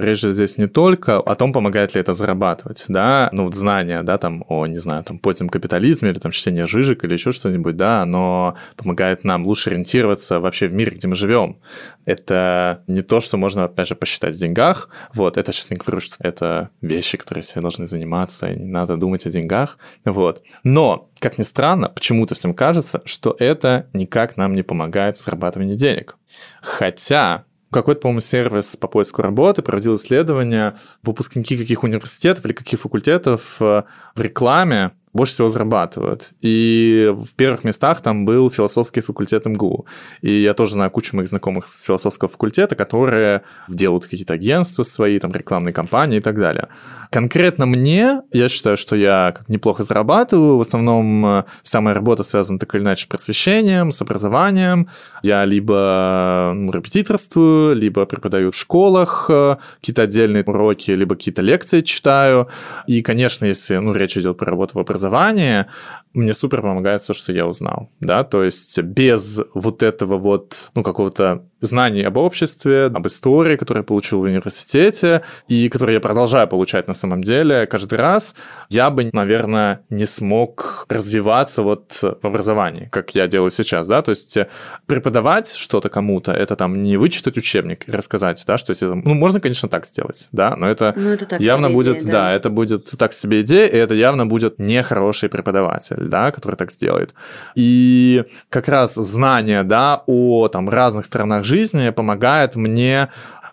Речь 0.00 0.20
же 0.20 0.32
здесь 0.32 0.56
не 0.56 0.66
только 0.66 1.18
о 1.18 1.34
том, 1.34 1.52
помогает 1.52 1.94
ли 1.94 2.00
это 2.00 2.14
зарабатывать, 2.14 2.86
да, 2.88 3.28
ну 3.32 3.44
вот 3.44 3.54
знание, 3.54 4.02
да, 4.02 4.16
там 4.16 4.46
о, 4.48 4.64
не 4.66 4.78
знаю, 4.78 5.04
там 5.04 5.18
позднем 5.18 5.50
капитализме 5.50 6.08
или 6.08 6.18
там 6.18 6.32
чтение 6.32 6.66
жижик 6.66 7.04
или 7.04 7.12
еще 7.12 7.32
что-нибудь, 7.32 7.76
да, 7.76 8.00
оно 8.00 8.56
помогает 8.76 9.24
нам 9.24 9.46
лучше 9.46 9.68
ориентироваться 9.68 10.40
вообще 10.40 10.68
в 10.68 10.72
мире, 10.72 10.92
где 10.92 11.06
мы 11.06 11.16
живем. 11.16 11.58
Это 12.06 12.82
не 12.86 13.02
то, 13.02 13.20
что 13.20 13.36
можно, 13.36 13.64
опять 13.64 13.88
же, 13.88 13.94
посчитать 13.94 14.36
в 14.36 14.38
деньгах, 14.38 14.88
вот, 15.12 15.36
это 15.36 15.52
сейчас 15.52 15.70
не 15.70 15.76
говорю, 15.76 16.00
что 16.00 16.16
это 16.18 16.70
вещи, 16.80 17.18
которые 17.18 17.44
все 17.44 17.60
должны 17.60 17.86
заниматься, 17.86 18.50
и 18.50 18.58
не 18.58 18.68
надо 18.68 18.96
думать 18.96 19.26
о 19.26 19.30
деньгах, 19.30 19.76
вот. 20.06 20.42
Но, 20.64 21.10
как 21.18 21.36
ни 21.36 21.42
странно, 21.42 21.90
почему-то 21.90 22.34
всем 22.34 22.54
кажется, 22.54 23.02
что 23.04 23.36
это 23.38 23.90
никак 23.92 24.38
нам 24.38 24.54
не 24.54 24.62
помогает 24.62 25.18
в 25.18 25.22
зарабатывании 25.22 25.76
денег. 25.76 26.16
Хотя 26.62 27.44
какой-то, 27.70 28.00
по-моему, 28.02 28.20
сервис 28.20 28.76
по 28.76 28.88
поиску 28.88 29.22
работы 29.22 29.62
проводил 29.62 29.96
исследование, 29.96 30.74
выпускники 31.02 31.56
каких 31.56 31.82
университетов 31.82 32.44
или 32.44 32.52
каких 32.52 32.80
факультетов 32.80 33.56
э, 33.60 33.82
в 34.14 34.20
рекламе 34.20 34.92
больше 35.12 35.34
всего 35.34 35.48
зарабатывают. 35.48 36.30
И 36.40 37.12
в 37.12 37.34
первых 37.34 37.64
местах 37.64 38.00
там 38.00 38.24
был 38.24 38.50
философский 38.50 39.00
факультет 39.00 39.44
МГУ. 39.46 39.86
И 40.22 40.42
я 40.42 40.54
тоже 40.54 40.72
знаю 40.72 40.90
кучу 40.90 41.16
моих 41.16 41.28
знакомых 41.28 41.66
с 41.66 41.82
философского 41.82 42.28
факультета, 42.28 42.76
которые 42.76 43.42
делают 43.68 44.04
какие-то 44.04 44.34
агентства 44.34 44.82
свои, 44.84 45.18
там 45.18 45.32
рекламные 45.32 45.72
кампании 45.72 46.18
и 46.18 46.22
так 46.22 46.38
далее. 46.38 46.68
Конкретно 47.10 47.66
мне, 47.66 48.22
я 48.32 48.48
считаю, 48.48 48.76
что 48.76 48.94
я 48.94 49.32
как 49.36 49.48
неплохо 49.48 49.82
зарабатываю. 49.82 50.58
В 50.58 50.60
основном 50.60 51.26
э, 51.26 51.44
вся 51.64 51.80
моя 51.80 51.94
работа 51.94 52.22
связана 52.22 52.60
так 52.60 52.72
или 52.76 52.82
иначе 52.82 53.02
с 53.02 53.06
просвещением, 53.06 53.90
с 53.90 54.00
образованием. 54.00 54.88
Я 55.24 55.44
либо 55.44 56.52
ну, 56.54 56.70
репетиторствую, 56.70 57.74
либо 57.74 58.06
преподаю 58.06 58.52
в 58.52 58.56
школах 58.56 59.26
э, 59.28 59.56
какие-то 59.80 60.02
отдельные 60.02 60.44
уроки, 60.44 60.92
либо 60.92 61.16
какие-то 61.16 61.42
лекции 61.42 61.80
читаю. 61.80 62.48
И, 62.86 63.02
конечно, 63.02 63.44
если 63.44 63.78
ну, 63.78 63.92
речь 63.92 64.16
идет 64.16 64.38
про 64.38 64.46
работу 64.46 64.74
в 64.74 64.78
образовании, 64.78 65.66
мне 66.14 66.32
супер 66.32 66.62
помогает 66.62 67.02
все, 67.02 67.12
что 67.12 67.32
я 67.32 67.46
узнал, 67.46 67.90
да, 67.98 68.22
то 68.22 68.44
есть 68.44 68.78
без 68.78 69.40
вот 69.54 69.82
этого 69.82 70.16
вот, 70.16 70.70
ну, 70.74 70.84
какого-то 70.84 71.44
знания 71.60 72.06
об 72.06 72.16
обществе, 72.16 72.86
об 72.86 73.06
истории, 73.06 73.56
которую 73.56 73.82
я 73.82 73.86
получил 73.86 74.20
в 74.20 74.22
университете, 74.22 75.22
и 75.48 75.68
которые 75.68 75.94
я 75.94 76.00
продолжаю 76.00 76.48
получать 76.48 76.88
на 76.88 76.94
самом 76.94 77.22
деле 77.22 77.66
каждый 77.66 77.98
раз, 77.98 78.34
я 78.68 78.90
бы, 78.90 79.10
наверное, 79.12 79.80
не 79.90 80.06
смог 80.06 80.86
развиваться 80.88 81.62
вот 81.62 81.98
в 82.00 82.26
образовании, 82.26 82.88
как 82.90 83.14
я 83.14 83.26
делаю 83.26 83.50
сейчас, 83.50 83.88
да, 83.88 84.02
то 84.02 84.10
есть 84.10 84.38
преподавать 84.86 85.52
что-то 85.54 85.88
кому-то, 85.88 86.32
это 86.32 86.56
там 86.56 86.82
не 86.82 86.96
вычитать 86.96 87.36
учебник 87.36 87.88
и 87.88 87.92
рассказать, 87.92 88.42
да, 88.46 88.58
что 88.58 88.70
если, 88.70 88.86
ну, 88.86 89.14
можно, 89.14 89.40
конечно, 89.40 89.68
так 89.68 89.86
сделать, 89.86 90.28
да, 90.32 90.56
но 90.56 90.66
это, 90.68 90.94
ну, 90.96 91.10
это 91.10 91.36
явно 91.36 91.70
будет, 91.70 91.98
идея, 91.98 92.06
да. 92.06 92.12
да, 92.12 92.32
это 92.32 92.50
будет 92.50 92.90
так 92.98 93.12
себе 93.12 93.42
идея, 93.42 93.66
и 93.66 93.76
это 93.76 93.94
явно 93.94 94.26
будет 94.26 94.58
нехороший 94.58 95.28
преподаватель, 95.28 96.04
да, 96.08 96.30
который 96.30 96.56
так 96.56 96.70
сделает. 96.70 97.14
И 97.54 98.24
как 98.48 98.68
раз 98.68 98.94
знание, 98.94 99.62
да, 99.62 100.02
о 100.06 100.48
там 100.48 100.68
разных 100.68 101.06
сторонах 101.06 101.44
жизни 101.50 101.90
помогает 101.90 102.56
мне 102.56 103.08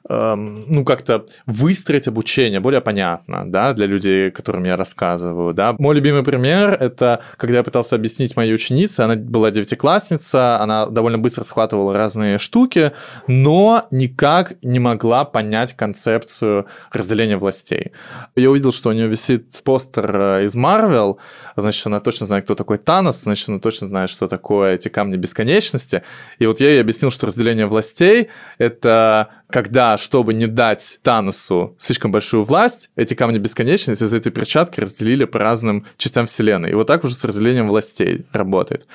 ну, 0.10 0.86
как-то 0.86 1.26
выстроить 1.46 2.08
обучение 2.08 2.60
более 2.60 2.82
понятно, 2.82 3.44
да, 3.46 3.74
для 3.74 3.86
людей, 3.86 4.32
которым 4.32 4.64
я 4.64 4.78
рассказываю, 4.78 5.54
да. 5.54 5.76
Мой 5.80 5.96
любимый 5.96 6.24
пример– 6.24 6.74
это 6.80 7.22
когда 7.36 7.58
я 7.58 7.64
пытался 7.64 7.96
объяснить 7.96 8.36
моей 8.36 8.54
ученице, 8.54 9.02
она 9.02 9.16
была 9.16 9.52
девятиклассница, 9.52 10.62
она 10.62 10.86
довольно 10.86 11.18
быстро 11.18 11.44
схватывала 11.44 11.94
разные 11.94 12.38
штуки, 12.38 12.94
но 13.28 13.88
никак 13.92 14.54
не 14.62 14.80
могла 14.80 15.26
понять 15.26 15.74
концепцию 15.74 16.68
разделения 16.92 17.38
властей. 17.38 17.92
Я 18.36 18.50
увидел, 18.50 18.72
что 18.72 18.90
у 18.90 18.94
нее 18.94 19.08
висит 19.08 19.52
постер 19.64 20.10
э, 20.16 20.46
из 20.46 20.56
Марвел, 20.56 21.20
значит, 21.56 21.86
она 21.86 22.00
точно 22.00 22.26
знает, 22.26 22.46
кто 22.46 22.56
такой 22.56 22.78
Танос, 22.78 23.24
значит, 23.24 23.50
она 23.50 23.60
точно 23.60 23.88
знает, 23.88 24.10
что 24.10 24.28
такое 24.28 24.76
эти 24.76 24.88
камни 24.88 25.18
бесконечности, 25.18 26.04
и 26.40 26.46
вот 26.46 26.62
я 26.62 26.70
ей 26.70 26.82
объяснил, 26.82 27.12
что 27.12 27.28
разделение 27.28 27.68
властей– 27.68 28.30
это 28.58 29.30
когда, 29.50 29.98
чтобы 29.98 30.34
не 30.34 30.48
дать 30.48 31.00
Таносу 31.04 31.76
слишком 31.78 32.12
большую 32.12 32.44
власть, 32.44 32.90
эти 32.96 33.14
камни 33.14 33.38
бесконечности 33.38 34.04
из 34.04 34.14
этой 34.14 34.32
перчатки 34.32 34.80
разделили 34.80 35.26
по 35.26 35.40
разным 35.40 35.86
частям 35.98 36.28
Вселенной. 36.28 36.72
И 36.72 36.74
вот 36.74 36.88
так 36.88 37.04
уже 37.04 37.16
с 37.16 37.24
разделением 37.24 37.68
властей 37.68 38.26
работает. 38.34 38.86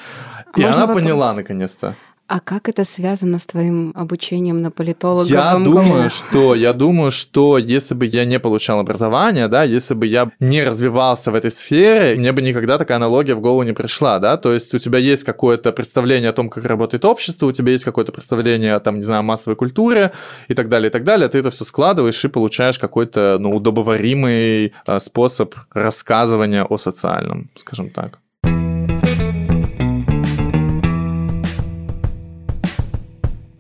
А 0.53 0.61
и 0.61 0.65
она 0.65 0.87
вопрос? 0.87 1.03
поняла 1.03 1.35
наконец-то. 1.35 1.97
А 2.33 2.41
как 2.41 2.71
это 2.71 2.85
связано 2.85 3.37
с 3.37 3.45
твоим 3.45 3.93
обучением 3.95 4.63
на 4.63 4.71
политолога? 4.71 5.29
Я 5.29 5.59
думаю, 5.59 6.09
что 6.09 6.55
я 6.55 6.73
думаю, 6.73 7.11
что 7.11 7.59
если 7.59 7.95
бы 7.95 8.07
я 8.07 8.25
не 8.25 8.41
получал 8.41 8.81
образование, 8.81 9.49
да, 9.49 9.65
если 9.65 9.93
бы 9.93 10.07
я 10.07 10.31
не 10.41 10.65
развивался 10.65 11.31
в 11.31 11.35
этой 11.35 11.51
сфере, 11.51 12.17
мне 12.17 12.33
бы 12.33 12.41
никогда 12.41 12.79
такая 12.79 12.97
аналогия 12.97 13.35
в 13.35 13.43
голову 13.43 13.65
не 13.65 13.75
пришла, 13.75 14.19
да. 14.19 14.39
То 14.39 14.55
есть 14.55 14.73
у 14.73 14.79
тебя 14.79 14.99
есть 14.99 15.25
какое-то 15.25 15.73
представление 15.73 16.31
о 16.31 16.33
том, 16.33 16.49
как 16.49 16.65
работает 16.65 17.05
общество, 17.05 17.45
у 17.45 17.53
тебя 17.53 17.73
есть 17.73 17.85
какое-то 17.85 18.13
представление 18.13 18.81
там, 18.81 18.97
не 18.97 19.05
знаю, 19.05 19.23
массовой 19.23 19.57
культуре 19.57 20.13
и 20.49 20.55
так 20.55 20.71
далее, 20.71 20.89
и 20.89 20.91
так 20.91 21.05
далее. 21.05 21.29
Ты 21.29 21.37
это 21.37 21.51
все 21.51 21.67
складываешь 21.67 22.25
и 22.25 22.29
получаешь 22.29 22.79
какой-то, 22.79 23.37
ну, 23.41 23.55
удобоваримый 23.55 24.73
а, 24.87 25.01
способ 25.01 25.55
рассказывания 25.75 26.65
о 26.65 26.79
социальном, 26.79 27.51
скажем 27.59 27.91
так. 27.91 28.22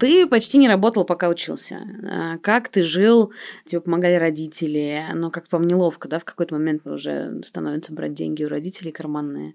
Ты 0.02 0.26
почти 0.26 0.58
не 0.58 0.68
работал, 0.68 1.04
пока 1.04 1.28
учился. 1.28 1.78
А, 2.02 2.38
как 2.38 2.68
ты 2.68 2.82
жил? 2.82 3.32
Тебе 3.64 3.80
помогали 3.80 4.16
родители. 4.16 5.04
Но 5.14 5.30
как 5.30 5.46
по 5.46 5.60
мне 5.60 5.76
неловко, 5.76 6.08
да, 6.08 6.18
в 6.18 6.24
какой-то 6.24 6.56
момент 6.56 6.84
уже 6.88 7.40
становится 7.44 7.92
брать 7.92 8.12
деньги 8.12 8.42
у 8.42 8.48
родителей 8.48 8.90
карманные. 8.90 9.54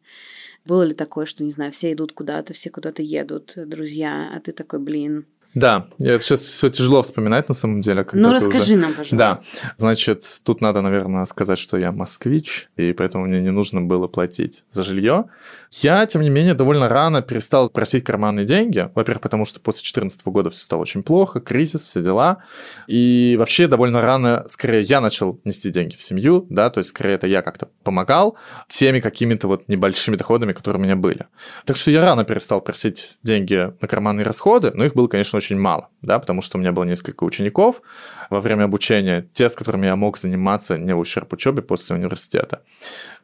Было 0.63 0.83
ли 0.83 0.93
такое, 0.93 1.25
что, 1.25 1.43
не 1.43 1.49
знаю, 1.49 1.73
все 1.73 1.91
идут 1.91 2.13
куда-то, 2.13 2.53
все 2.53 2.69
куда-то 2.69 3.01
едут, 3.01 3.55
друзья, 3.57 4.31
а 4.33 4.39
ты 4.39 4.53
такой, 4.53 4.79
блин, 4.79 5.25
да, 5.53 5.88
это 5.99 6.23
сейчас 6.23 6.41
все 6.41 6.69
тяжело 6.69 7.01
вспоминать 7.03 7.47
на 7.47 7.55
самом 7.55 7.81
деле. 7.81 8.05
Ну, 8.12 8.31
расскажи 8.31 8.73
уже... 8.73 8.75
нам, 8.75 8.93
пожалуйста. 8.93 9.15
Да, 9.15 9.39
значит, 9.77 10.25
тут 10.43 10.62
надо, 10.62 10.81
наверное, 10.81 11.25
сказать, 11.25 11.57
что 11.57 11.77
я 11.77 11.91
москвич, 11.91 12.69
и 12.75 12.93
поэтому 12.93 13.25
мне 13.25 13.41
не 13.41 13.51
нужно 13.51 13.81
было 13.81 14.07
платить 14.07 14.63
за 14.69 14.83
жилье. 14.83 15.29
Я, 15.71 16.06
тем 16.06 16.21
не 16.21 16.30
менее, 16.30 16.53
довольно 16.53 16.88
рано 16.88 17.21
перестал 17.21 17.69
просить 17.69 18.03
карманные 18.03 18.45
деньги. 18.45 18.89
Во-первых, 18.95 19.21
потому 19.21 19.45
что 19.45 19.60
после 19.60 19.80
2014 19.80 20.25
года 20.27 20.49
все 20.49 20.63
стало 20.63 20.82
очень 20.82 21.03
плохо, 21.03 21.39
кризис, 21.39 21.82
все 21.82 22.01
дела. 22.01 22.43
И 22.88 23.36
вообще 23.38 23.67
довольно 23.67 24.01
рано, 24.01 24.45
скорее, 24.47 24.82
я 24.82 25.01
начал 25.01 25.39
нести 25.43 25.69
деньги 25.69 25.95
в 25.95 26.01
семью, 26.01 26.45
да, 26.49 26.69
то 26.69 26.80
есть, 26.80 26.91
скорее, 26.91 27.15
это 27.15 27.27
я 27.27 27.41
как-то 27.41 27.69
помогал 27.84 28.38
теми 28.67 28.99
какими-то 28.99 29.47
вот 29.47 29.67
небольшими 29.67 30.15
доходами, 30.15 30.53
которые 30.53 30.82
у 30.82 30.84
меня 30.84 30.95
были. 30.95 31.27
Так 31.65 31.77
что 31.77 31.91
я 31.91 32.01
рано 32.01 32.23
перестал 32.23 32.62
просить 32.62 33.17
деньги 33.23 33.73
на 33.82 33.88
карманные 33.88 34.25
расходы, 34.25 34.71
но 34.73 34.86
их 34.86 34.93
было, 34.93 35.08
конечно, 35.08 35.38
очень 35.38 35.58
мало, 35.58 35.89
да, 36.01 36.19
потому 36.19 36.41
что 36.41 36.58
у 36.58 36.62
меня 36.62 36.71
было 36.71 36.86
несколько 36.86 37.23
учеников 37.23 37.82
во 38.30 38.41
время 38.41 38.65
обучения, 38.65 39.27
те, 39.34 39.49
с 39.49 39.56
которыми 39.56 39.86
я 39.86 39.95
мог 39.95 40.17
заниматься 40.17 40.77
не 40.77 40.93
в 40.93 40.99
ущерб 40.99 41.34
учебе 41.34 41.62
после 41.62 41.95
университета. 41.95 42.62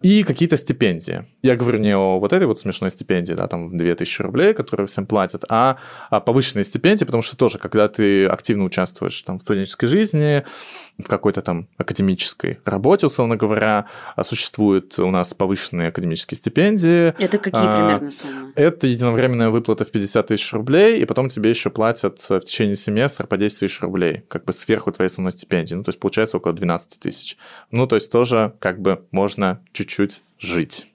И 0.01 0.23
какие-то 0.23 0.58
стипендии. 0.58 1.25
Я 1.41 1.56
говорю 1.56 1.79
не 1.79 1.95
о 1.95 2.19
вот 2.19 2.33
этой 2.34 2.48
вот 2.48 2.60
смешной 2.60 2.91
стипендии, 2.91 3.34
да, 3.34 3.48
там 3.48 3.76
2000 3.76 4.22
рублей, 4.22 4.54
которые 4.54 4.88
всем 4.88 5.06
платят, 5.06 5.46
а 5.50 5.78
о 6.10 6.19
повышенной 6.19 6.63
стипендии, 6.63 7.06
потому 7.06 7.24
что 7.24 7.38
тоже, 7.38 7.60
когда 7.60 7.88
ты 7.88 8.26
активно 8.26 8.65
участвуешь 8.65 9.22
там, 9.22 9.39
в 9.39 9.41
студенческой 9.41 9.88
жизни, 9.88 10.43
в 10.98 11.08
какой-то 11.08 11.41
там 11.41 11.67
академической 11.78 12.60
работе, 12.65 13.08
условно 13.08 13.36
говоря, 13.36 13.88
существуют 14.24 15.00
у 15.00 15.10
нас 15.10 15.34
повышенные 15.34 15.88
академические 15.88 16.38
стипендии. 16.38 17.10
Это 17.22 17.38
какие 17.38 17.65
а, 17.65 17.76
примерно 17.76 18.12
суммы? 18.12 18.54
Это 18.56 18.88
единовременная 18.88 19.50
выплата 19.50 19.86
в 19.86 19.91
50 19.91 20.28
тысяч 20.28 20.54
рублей, 20.54 21.02
и 21.02 21.06
потом 21.06 21.30
тебе 21.30 21.50
еще 21.50 21.69
платят 21.69 22.24
в 22.30 22.41
течение 22.41 22.76
семестра 22.76 23.26
по 23.26 23.38
10 23.38 23.60
тысяч 23.60 23.82
рублей, 23.82 24.24
как 24.28 24.46
бы 24.46 24.54
сверху 24.54 24.91
твоей 24.91 25.08
основной 25.08 25.32
стипендии. 25.32 25.74
Ну, 25.76 25.84
то 25.84 25.89
есть 25.89 26.00
получается 26.00 26.38
около 26.38 26.54
12 26.54 27.00
тысяч. 27.00 27.38
Ну, 27.72 27.88
то 27.88 27.96
есть 27.96 28.12
тоже 28.12 28.54
как 28.60 28.80
бы 28.80 29.06
можно 29.12 29.62
чуть 29.72 29.84
чуть-чуть 29.84 30.22
жить 30.39 30.88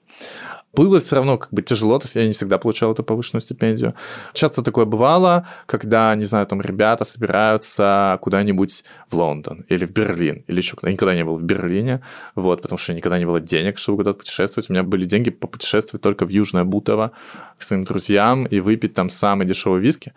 было 0.74 1.00
все 1.00 1.16
равно 1.16 1.38
как 1.38 1.52
бы 1.52 1.62
тяжело, 1.62 1.98
то 1.98 2.04
есть 2.04 2.14
я 2.14 2.26
не 2.26 2.33
всегда 2.33 2.59
получал 2.59 2.92
эту 2.92 3.02
повышенную 3.02 3.40
стипендию. 3.40 3.94
Часто 4.33 4.62
такое 4.62 4.85
бывало, 4.85 5.46
когда, 5.66 6.14
не 6.14 6.24
знаю, 6.24 6.46
там 6.46 6.61
ребята 6.61 7.04
собираются 7.04 8.18
куда-нибудь 8.20 8.85
в 9.09 9.16
Лондон 9.16 9.64
или 9.68 9.87
в 9.87 9.92
Берлин, 9.92 10.44
или 10.46 10.59
еще 10.59 10.76
куда. 10.76 10.88
Я 10.88 10.92
никогда 10.92 11.14
не 11.14 11.24
был 11.24 11.37
в 11.37 11.42
Берлине, 11.42 12.02
вот, 12.35 12.62
потому 12.62 12.78
что 12.78 12.92
никогда 12.94 13.18
не 13.18 13.26
было 13.26 13.40
денег, 13.40 13.78
чтобы 13.78 13.98
куда-то 13.98 14.18
путешествовать. 14.18 14.70
У 14.70 14.72
меня 14.72 14.83
были 14.83 15.04
деньги 15.04 15.31
попутешествовать 15.31 16.02
только 16.02 16.26
в 16.26 16.28
Южное 16.28 16.64
Бутово 16.64 17.12
к 17.59 17.62
своим 17.62 17.85
друзьям 17.85 18.44
и 18.44 18.61
выпить 18.61 18.94
там 18.94 19.09
самый 19.09 19.46
дешевый 19.46 19.81
виски 19.81 20.12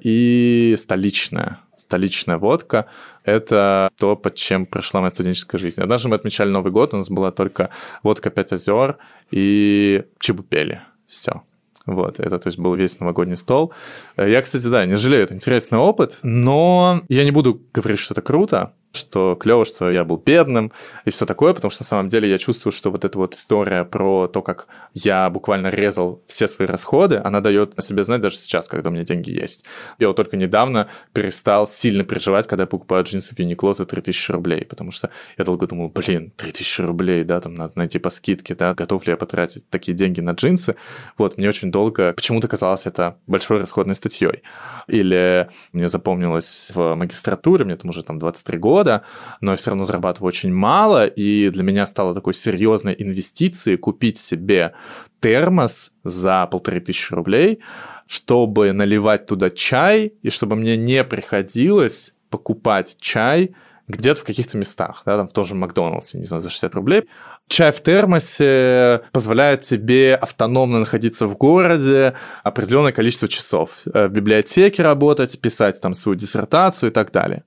и 0.00 0.76
столичное 0.78 1.58
столичная 1.86 2.38
водка– 2.38 2.86
это 3.24 3.90
то, 3.98 4.16
под 4.16 4.34
чем 4.34 4.66
прошла 4.66 5.00
моя 5.00 5.10
студенческая 5.10 5.58
жизнь. 5.58 5.80
Однажды 5.80 6.08
мы 6.08 6.16
отмечали 6.16 6.50
Новый 6.50 6.72
год, 6.72 6.94
у 6.94 6.96
нас 6.96 7.08
была 7.08 7.30
только 7.30 7.70
водка 8.02 8.30
«Пять 8.30 8.52
озер» 8.52 8.98
и 9.30 10.04
чебупели. 10.18 10.80
Все. 11.06 11.42
Вот, 11.86 12.18
это, 12.18 12.38
то 12.40 12.48
есть, 12.48 12.58
был 12.58 12.74
весь 12.74 12.98
новогодний 12.98 13.36
стол. 13.36 13.72
Я, 14.16 14.42
кстати, 14.42 14.66
да, 14.66 14.84
не 14.86 14.96
жалею, 14.96 15.22
это 15.22 15.34
интересный 15.34 15.78
опыт, 15.78 16.18
но 16.24 17.02
я 17.08 17.22
не 17.24 17.30
буду 17.30 17.62
говорить, 17.72 18.00
что 18.00 18.14
это 18.14 18.22
круто, 18.22 18.72
что 18.96 19.36
клево, 19.36 19.64
что 19.64 19.90
я 19.90 20.04
был 20.04 20.16
бедным 20.16 20.72
и 21.04 21.10
все 21.10 21.26
такое, 21.26 21.54
потому 21.54 21.70
что 21.70 21.84
на 21.84 21.86
самом 21.86 22.08
деле 22.08 22.28
я 22.28 22.38
чувствую, 22.38 22.72
что 22.72 22.90
вот 22.90 23.04
эта 23.04 23.18
вот 23.18 23.34
история 23.34 23.84
про 23.84 24.26
то, 24.28 24.42
как 24.42 24.66
я 24.94 25.28
буквально 25.30 25.68
резал 25.68 26.22
все 26.26 26.48
свои 26.48 26.66
расходы, 26.66 27.20
она 27.22 27.40
дает 27.40 27.78
о 27.78 27.82
себе 27.82 28.02
знать 28.02 28.20
даже 28.20 28.36
сейчас, 28.36 28.68
когда 28.68 28.90
у 28.90 28.92
меня 28.92 29.04
деньги 29.04 29.30
есть. 29.30 29.64
Я 29.98 30.08
вот 30.08 30.16
только 30.16 30.36
недавно 30.36 30.88
перестал 31.12 31.66
сильно 31.66 32.04
переживать, 32.04 32.46
когда 32.46 32.64
я 32.64 32.66
покупаю 32.66 33.04
джинсы 33.04 33.34
в 33.34 33.38
Uniqlo 33.38 33.74
за 33.74 33.86
3000 33.86 34.32
рублей, 34.32 34.64
потому 34.64 34.90
что 34.90 35.10
я 35.36 35.44
долго 35.44 35.66
думал, 35.66 35.88
блин, 35.88 36.32
3000 36.36 36.80
рублей, 36.82 37.24
да, 37.24 37.40
там 37.40 37.54
надо 37.54 37.72
найти 37.76 37.98
по 37.98 38.10
скидке, 38.10 38.54
да, 38.54 38.74
готов 38.74 39.06
ли 39.06 39.12
я 39.12 39.16
потратить 39.16 39.68
такие 39.68 39.96
деньги 39.96 40.20
на 40.20 40.32
джинсы. 40.32 40.76
Вот, 41.18 41.36
мне 41.36 41.48
очень 41.48 41.70
долго 41.70 42.12
почему-то 42.12 42.48
казалось 42.48 42.86
это 42.86 43.18
большой 43.26 43.58
расходной 43.58 43.94
статьей. 43.94 44.42
Или 44.88 45.48
мне 45.72 45.88
запомнилось 45.88 46.72
в 46.74 46.94
магистратуре, 46.94 47.64
мне 47.64 47.76
там 47.76 47.90
уже 47.90 48.02
там 48.02 48.18
23 48.18 48.58
года, 48.58 48.85
года, 48.86 49.02
но 49.40 49.52
я 49.52 49.56
все 49.56 49.70
равно 49.70 49.84
зарабатываю 49.84 50.28
очень 50.28 50.52
мало, 50.52 51.06
и 51.06 51.50
для 51.50 51.62
меня 51.62 51.86
стало 51.86 52.14
такой 52.14 52.34
серьезной 52.34 52.94
инвестицией 52.98 53.76
купить 53.76 54.18
себе 54.18 54.72
термос 55.20 55.92
за 56.04 56.46
полторы 56.46 56.80
тысячи 56.80 57.12
рублей, 57.12 57.60
чтобы 58.06 58.72
наливать 58.72 59.26
туда 59.26 59.50
чай, 59.50 60.12
и 60.22 60.30
чтобы 60.30 60.56
мне 60.56 60.76
не 60.76 61.04
приходилось 61.04 62.14
покупать 62.30 62.96
чай 63.00 63.54
где-то 63.88 64.20
в 64.20 64.24
каких-то 64.24 64.58
местах, 64.58 65.02
да, 65.06 65.16
там 65.16 65.28
в 65.28 65.32
том 65.32 65.44
же 65.44 65.54
Макдональдсе, 65.54 66.18
не 66.18 66.24
знаю, 66.24 66.42
за 66.42 66.50
60 66.50 66.74
рублей. 66.74 67.04
Чай 67.48 67.70
в 67.70 67.80
термосе 67.80 69.02
позволяет 69.12 69.60
тебе 69.60 70.16
автономно 70.16 70.80
находиться 70.80 71.28
в 71.28 71.36
городе 71.36 72.14
определенное 72.42 72.90
количество 72.90 73.28
часов, 73.28 73.78
э, 73.94 74.08
в 74.08 74.10
библиотеке 74.10 74.82
работать, 74.82 75.40
писать 75.40 75.80
там 75.80 75.94
свою 75.94 76.16
диссертацию 76.16 76.90
и 76.90 76.92
так 76.92 77.12
далее. 77.12 77.44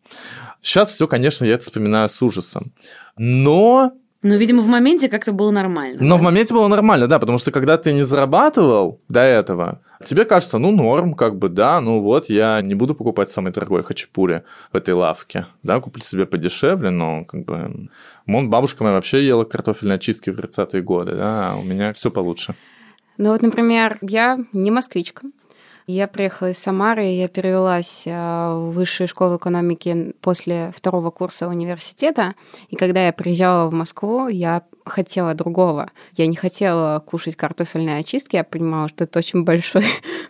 Сейчас 0.62 0.92
все, 0.92 1.08
конечно, 1.08 1.46
я 1.46 1.54
это 1.54 1.64
вспоминаю 1.64 2.10
с 2.10 2.22
ужасом. 2.22 2.74
Но 3.18 3.94
ну, 4.22 4.36
видимо, 4.36 4.62
в 4.62 4.68
моменте 4.68 5.08
как-то 5.08 5.32
было 5.32 5.50
нормально. 5.50 5.98
Но 6.02 6.16
да? 6.16 6.22
в 6.22 6.24
моменте 6.24 6.54
было 6.54 6.68
нормально, 6.68 7.08
да, 7.08 7.20
потому 7.20 7.40
что 7.40 7.52
когда 7.52 7.78
ты 7.78 7.94
не 7.94 8.02
зарабатывал 8.02 9.00
до 9.08 9.22
этого, 9.22 9.80
тебе 10.04 10.26
кажется, 10.26 10.58
ну, 10.58 10.72
норм, 10.72 11.14
как 11.14 11.38
бы, 11.38 11.48
да, 11.48 11.80
ну 11.80 12.02
вот, 12.02 12.30
я 12.30 12.62
не 12.62 12.76
буду 12.76 12.96
покупать 12.96 13.30
самый 13.30 13.54
дорогой 13.54 13.82
хачапури 13.82 14.44
в 14.74 14.76
этой 14.76 14.94
лавке, 14.94 15.46
да, 15.64 15.80
куплю 15.80 16.04
себе 16.04 16.26
подешевле, 16.26 16.90
но, 16.90 17.24
как 17.24 17.46
бы, 17.46 17.90
мон, 18.26 18.50
бабушка 18.50 18.84
моя 18.84 18.96
вообще 18.96 19.26
ела 19.26 19.46
картофельные 19.46 19.96
очистки 19.96 20.32
в 20.32 20.38
30-е 20.38 20.82
годы, 20.82 21.16
да, 21.16 21.54
а 21.54 21.56
у 21.56 21.64
меня 21.64 21.94
все 21.94 22.12
получше. 22.12 22.56
Ну 23.18 23.32
вот, 23.32 23.42
например, 23.42 24.00
я 24.02 24.38
не 24.52 24.70
москвичка, 24.70 25.28
я 25.92 26.08
приехала 26.08 26.52
из 26.52 26.60
Самары, 26.60 27.06
я 27.06 27.28
перевелась 27.28 28.04
э, 28.06 28.12
в 28.12 28.74
высшую 28.74 29.08
школу 29.08 29.38
экономики 29.38 30.14
после 30.22 30.72
второго 30.76 31.10
курса 31.10 31.48
университета. 31.48 32.36
И 32.70 32.76
когда 32.76 33.08
я 33.08 33.12
приезжала 33.12 33.68
в 33.70 33.74
Москву, 33.74 34.28
я 34.28 34.64
хотела 34.86 35.34
другого. 35.34 35.90
Я 36.14 36.28
не 36.28 36.36
хотела 36.36 37.00
кушать 37.00 37.36
картофельные 37.36 38.00
очистки, 38.00 38.36
я 38.36 38.44
понимала, 38.44 38.88
что 38.88 39.06
это 39.06 39.20
очень 39.20 39.44
большой 39.44 39.84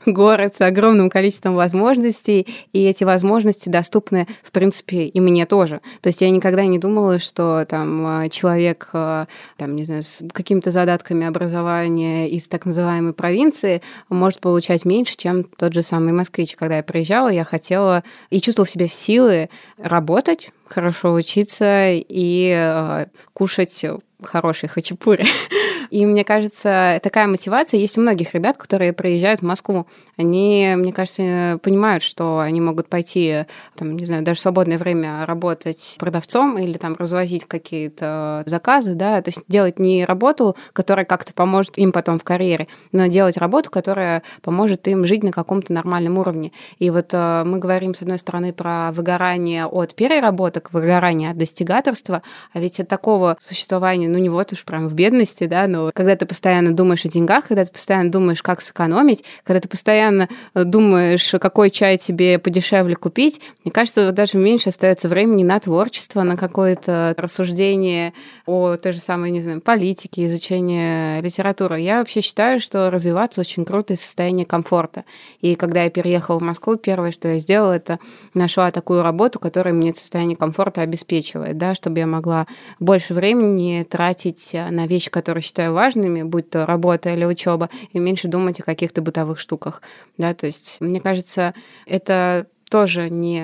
город 0.05 0.55
с 0.55 0.61
огромным 0.61 1.09
количеством 1.09 1.55
возможностей, 1.55 2.47
и 2.73 2.83
эти 2.83 3.03
возможности 3.03 3.69
доступны, 3.69 4.27
в 4.43 4.51
принципе, 4.51 5.05
и 5.05 5.19
мне 5.19 5.45
тоже. 5.45 5.81
То 6.01 6.07
есть 6.07 6.21
я 6.21 6.29
никогда 6.29 6.65
не 6.65 6.79
думала, 6.79 7.19
что 7.19 7.65
там 7.67 8.23
э, 8.23 8.29
человек, 8.29 8.89
э, 8.93 9.25
там, 9.57 9.75
не 9.75 9.83
знаю, 9.83 10.03
с 10.03 10.23
какими-то 10.33 10.71
задатками 10.71 11.25
образования 11.25 12.29
из 12.29 12.47
так 12.47 12.65
называемой 12.65 13.13
провинции 13.13 13.81
может 14.09 14.39
получать 14.39 14.85
меньше, 14.85 15.15
чем 15.17 15.43
тот 15.43 15.73
же 15.73 15.81
самый 15.81 16.13
москвич. 16.13 16.55
Когда 16.55 16.77
я 16.77 16.83
приезжала, 16.83 17.29
я 17.29 17.43
хотела 17.43 18.03
и 18.29 18.41
чувствовала 18.41 18.65
в 18.67 18.69
себе 18.69 18.87
силы 18.87 19.49
работать, 19.77 20.51
хорошо 20.67 21.13
учиться 21.13 21.89
и 21.91 22.53
э, 22.55 23.05
кушать 23.33 23.85
хороший 24.23 24.69
хачапури. 24.69 25.25
И 25.89 26.05
мне 26.05 26.23
кажется, 26.23 26.99
такая 27.01 27.27
мотивация 27.27 27.79
есть 27.79 27.97
у 27.97 28.01
многих 28.01 28.33
ребят, 28.33 28.57
которые 28.57 28.93
приезжают 28.93 29.41
в 29.41 29.45
Москву. 29.45 29.87
Они, 30.17 30.73
мне 30.75 30.93
кажется, 30.93 31.59
понимают, 31.63 32.03
что 32.03 32.39
они 32.39 32.61
могут 32.61 32.89
пойти, 32.89 33.45
там, 33.75 33.95
не 33.95 34.05
знаю, 34.05 34.23
даже 34.23 34.39
в 34.39 34.41
свободное 34.41 34.77
время 34.77 35.25
работать 35.25 35.95
продавцом 35.99 36.57
или 36.57 36.77
там 36.77 36.95
развозить 36.97 37.45
какие-то 37.45 38.43
заказы, 38.45 38.93
да, 38.93 39.21
то 39.21 39.29
есть 39.29 39.41
делать 39.47 39.79
не 39.79 40.05
работу, 40.05 40.55
которая 40.73 41.05
как-то 41.05 41.33
поможет 41.33 41.77
им 41.77 41.91
потом 41.91 42.19
в 42.19 42.23
карьере, 42.23 42.67
но 42.91 43.07
делать 43.07 43.37
работу, 43.37 43.69
которая 43.69 44.23
поможет 44.41 44.87
им 44.87 45.05
жить 45.07 45.23
на 45.23 45.31
каком-то 45.31 45.73
нормальном 45.73 46.17
уровне. 46.17 46.51
И 46.77 46.89
вот 46.89 47.09
э, 47.13 47.43
мы 47.45 47.57
говорим, 47.59 47.93
с 47.93 48.01
одной 48.01 48.17
стороны, 48.17 48.53
про 48.53 48.91
выгорание 48.91 49.65
от 49.65 49.95
переработок, 49.95 50.71
выгорание 50.73 51.31
от 51.31 51.37
достигаторства, 51.37 52.21
а 52.53 52.59
ведь 52.59 52.79
от 52.79 52.87
такого 52.87 53.37
существования, 53.39 54.07
ну 54.07 54.17
не 54.17 54.29
вот 54.29 54.53
уж 54.53 54.63
прям 54.65 54.87
в 54.87 54.93
бедности, 54.93 55.45
да, 55.45 55.67
но 55.67 55.78
Но 55.79 55.91
когда 55.93 56.15
ты 56.15 56.25
постоянно 56.25 56.73
думаешь 56.73 57.05
о 57.05 57.09
деньгах, 57.09 57.47
когда 57.47 57.63
ты 57.63 57.71
постоянно 57.71 58.11
думаешь, 58.11 58.43
как 58.43 58.61
сэкономить, 58.61 59.23
когда 59.43 59.61
ты 59.61 59.69
постоянно 59.69 60.27
э, 60.53 60.63
думаешь, 60.63 61.33
какой 61.39 61.69
чай 61.69 61.97
тебе 61.97 62.37
подешевле 62.37 62.95
купить, 62.95 63.39
мне 63.63 63.71
кажется, 63.71 64.11
даже 64.11 64.37
меньше 64.37 64.69
остается 64.69 65.07
времени 65.07 65.43
на 65.43 65.59
творчество, 65.59 66.23
на 66.23 66.35
какое-то 66.35 67.13
рассуждение 67.17 68.13
о 68.45 68.75
той 68.75 68.91
же 68.91 68.99
самой, 68.99 69.31
не 69.31 69.41
знаю, 69.41 69.61
политике, 69.61 70.25
изучение 70.25 71.21
литературы. 71.21 71.79
Я 71.79 71.99
вообще 71.99 72.21
считаю, 72.21 72.59
что 72.59 72.89
развиваться 72.89 73.41
очень 73.41 73.63
круто 73.63 73.93
из 73.93 74.01
состояния 74.01 74.45
комфорта. 74.45 75.05
И 75.39 75.55
когда 75.55 75.83
я 75.83 75.89
переехала 75.89 76.39
в 76.39 76.43
Москву, 76.43 76.75
первое, 76.75 77.11
что 77.11 77.29
я 77.29 77.39
сделала, 77.39 77.73
это 77.73 77.99
нашла 78.33 78.71
такую 78.71 79.01
работу, 79.01 79.39
которая 79.39 79.73
мне 79.73 79.93
состояние 79.93 80.35
комфорта 80.35 80.81
обеспечивает, 80.81 81.57
да, 81.57 81.73
чтобы 81.73 81.99
я 81.99 82.07
могла 82.07 82.47
больше 82.79 83.13
времени 83.13 83.85
тратить 83.89 84.53
на 84.53 84.87
вещи, 84.87 85.09
которые 85.09 85.41
считаю 85.41 85.68
важными, 85.71 86.23
будь 86.23 86.49
то 86.49 86.65
работа 86.65 87.13
или 87.13 87.25
учеба, 87.25 87.69
и 87.91 87.99
меньше 87.99 88.27
думать 88.27 88.59
о 88.59 88.63
каких-то 88.63 89.01
бытовых 89.01 89.39
штуках. 89.39 89.81
Да, 90.17 90.33
то 90.33 90.45
есть, 90.45 90.77
мне 90.81 90.99
кажется, 90.99 91.53
это 91.85 92.47
тоже 92.69 93.09
не 93.09 93.43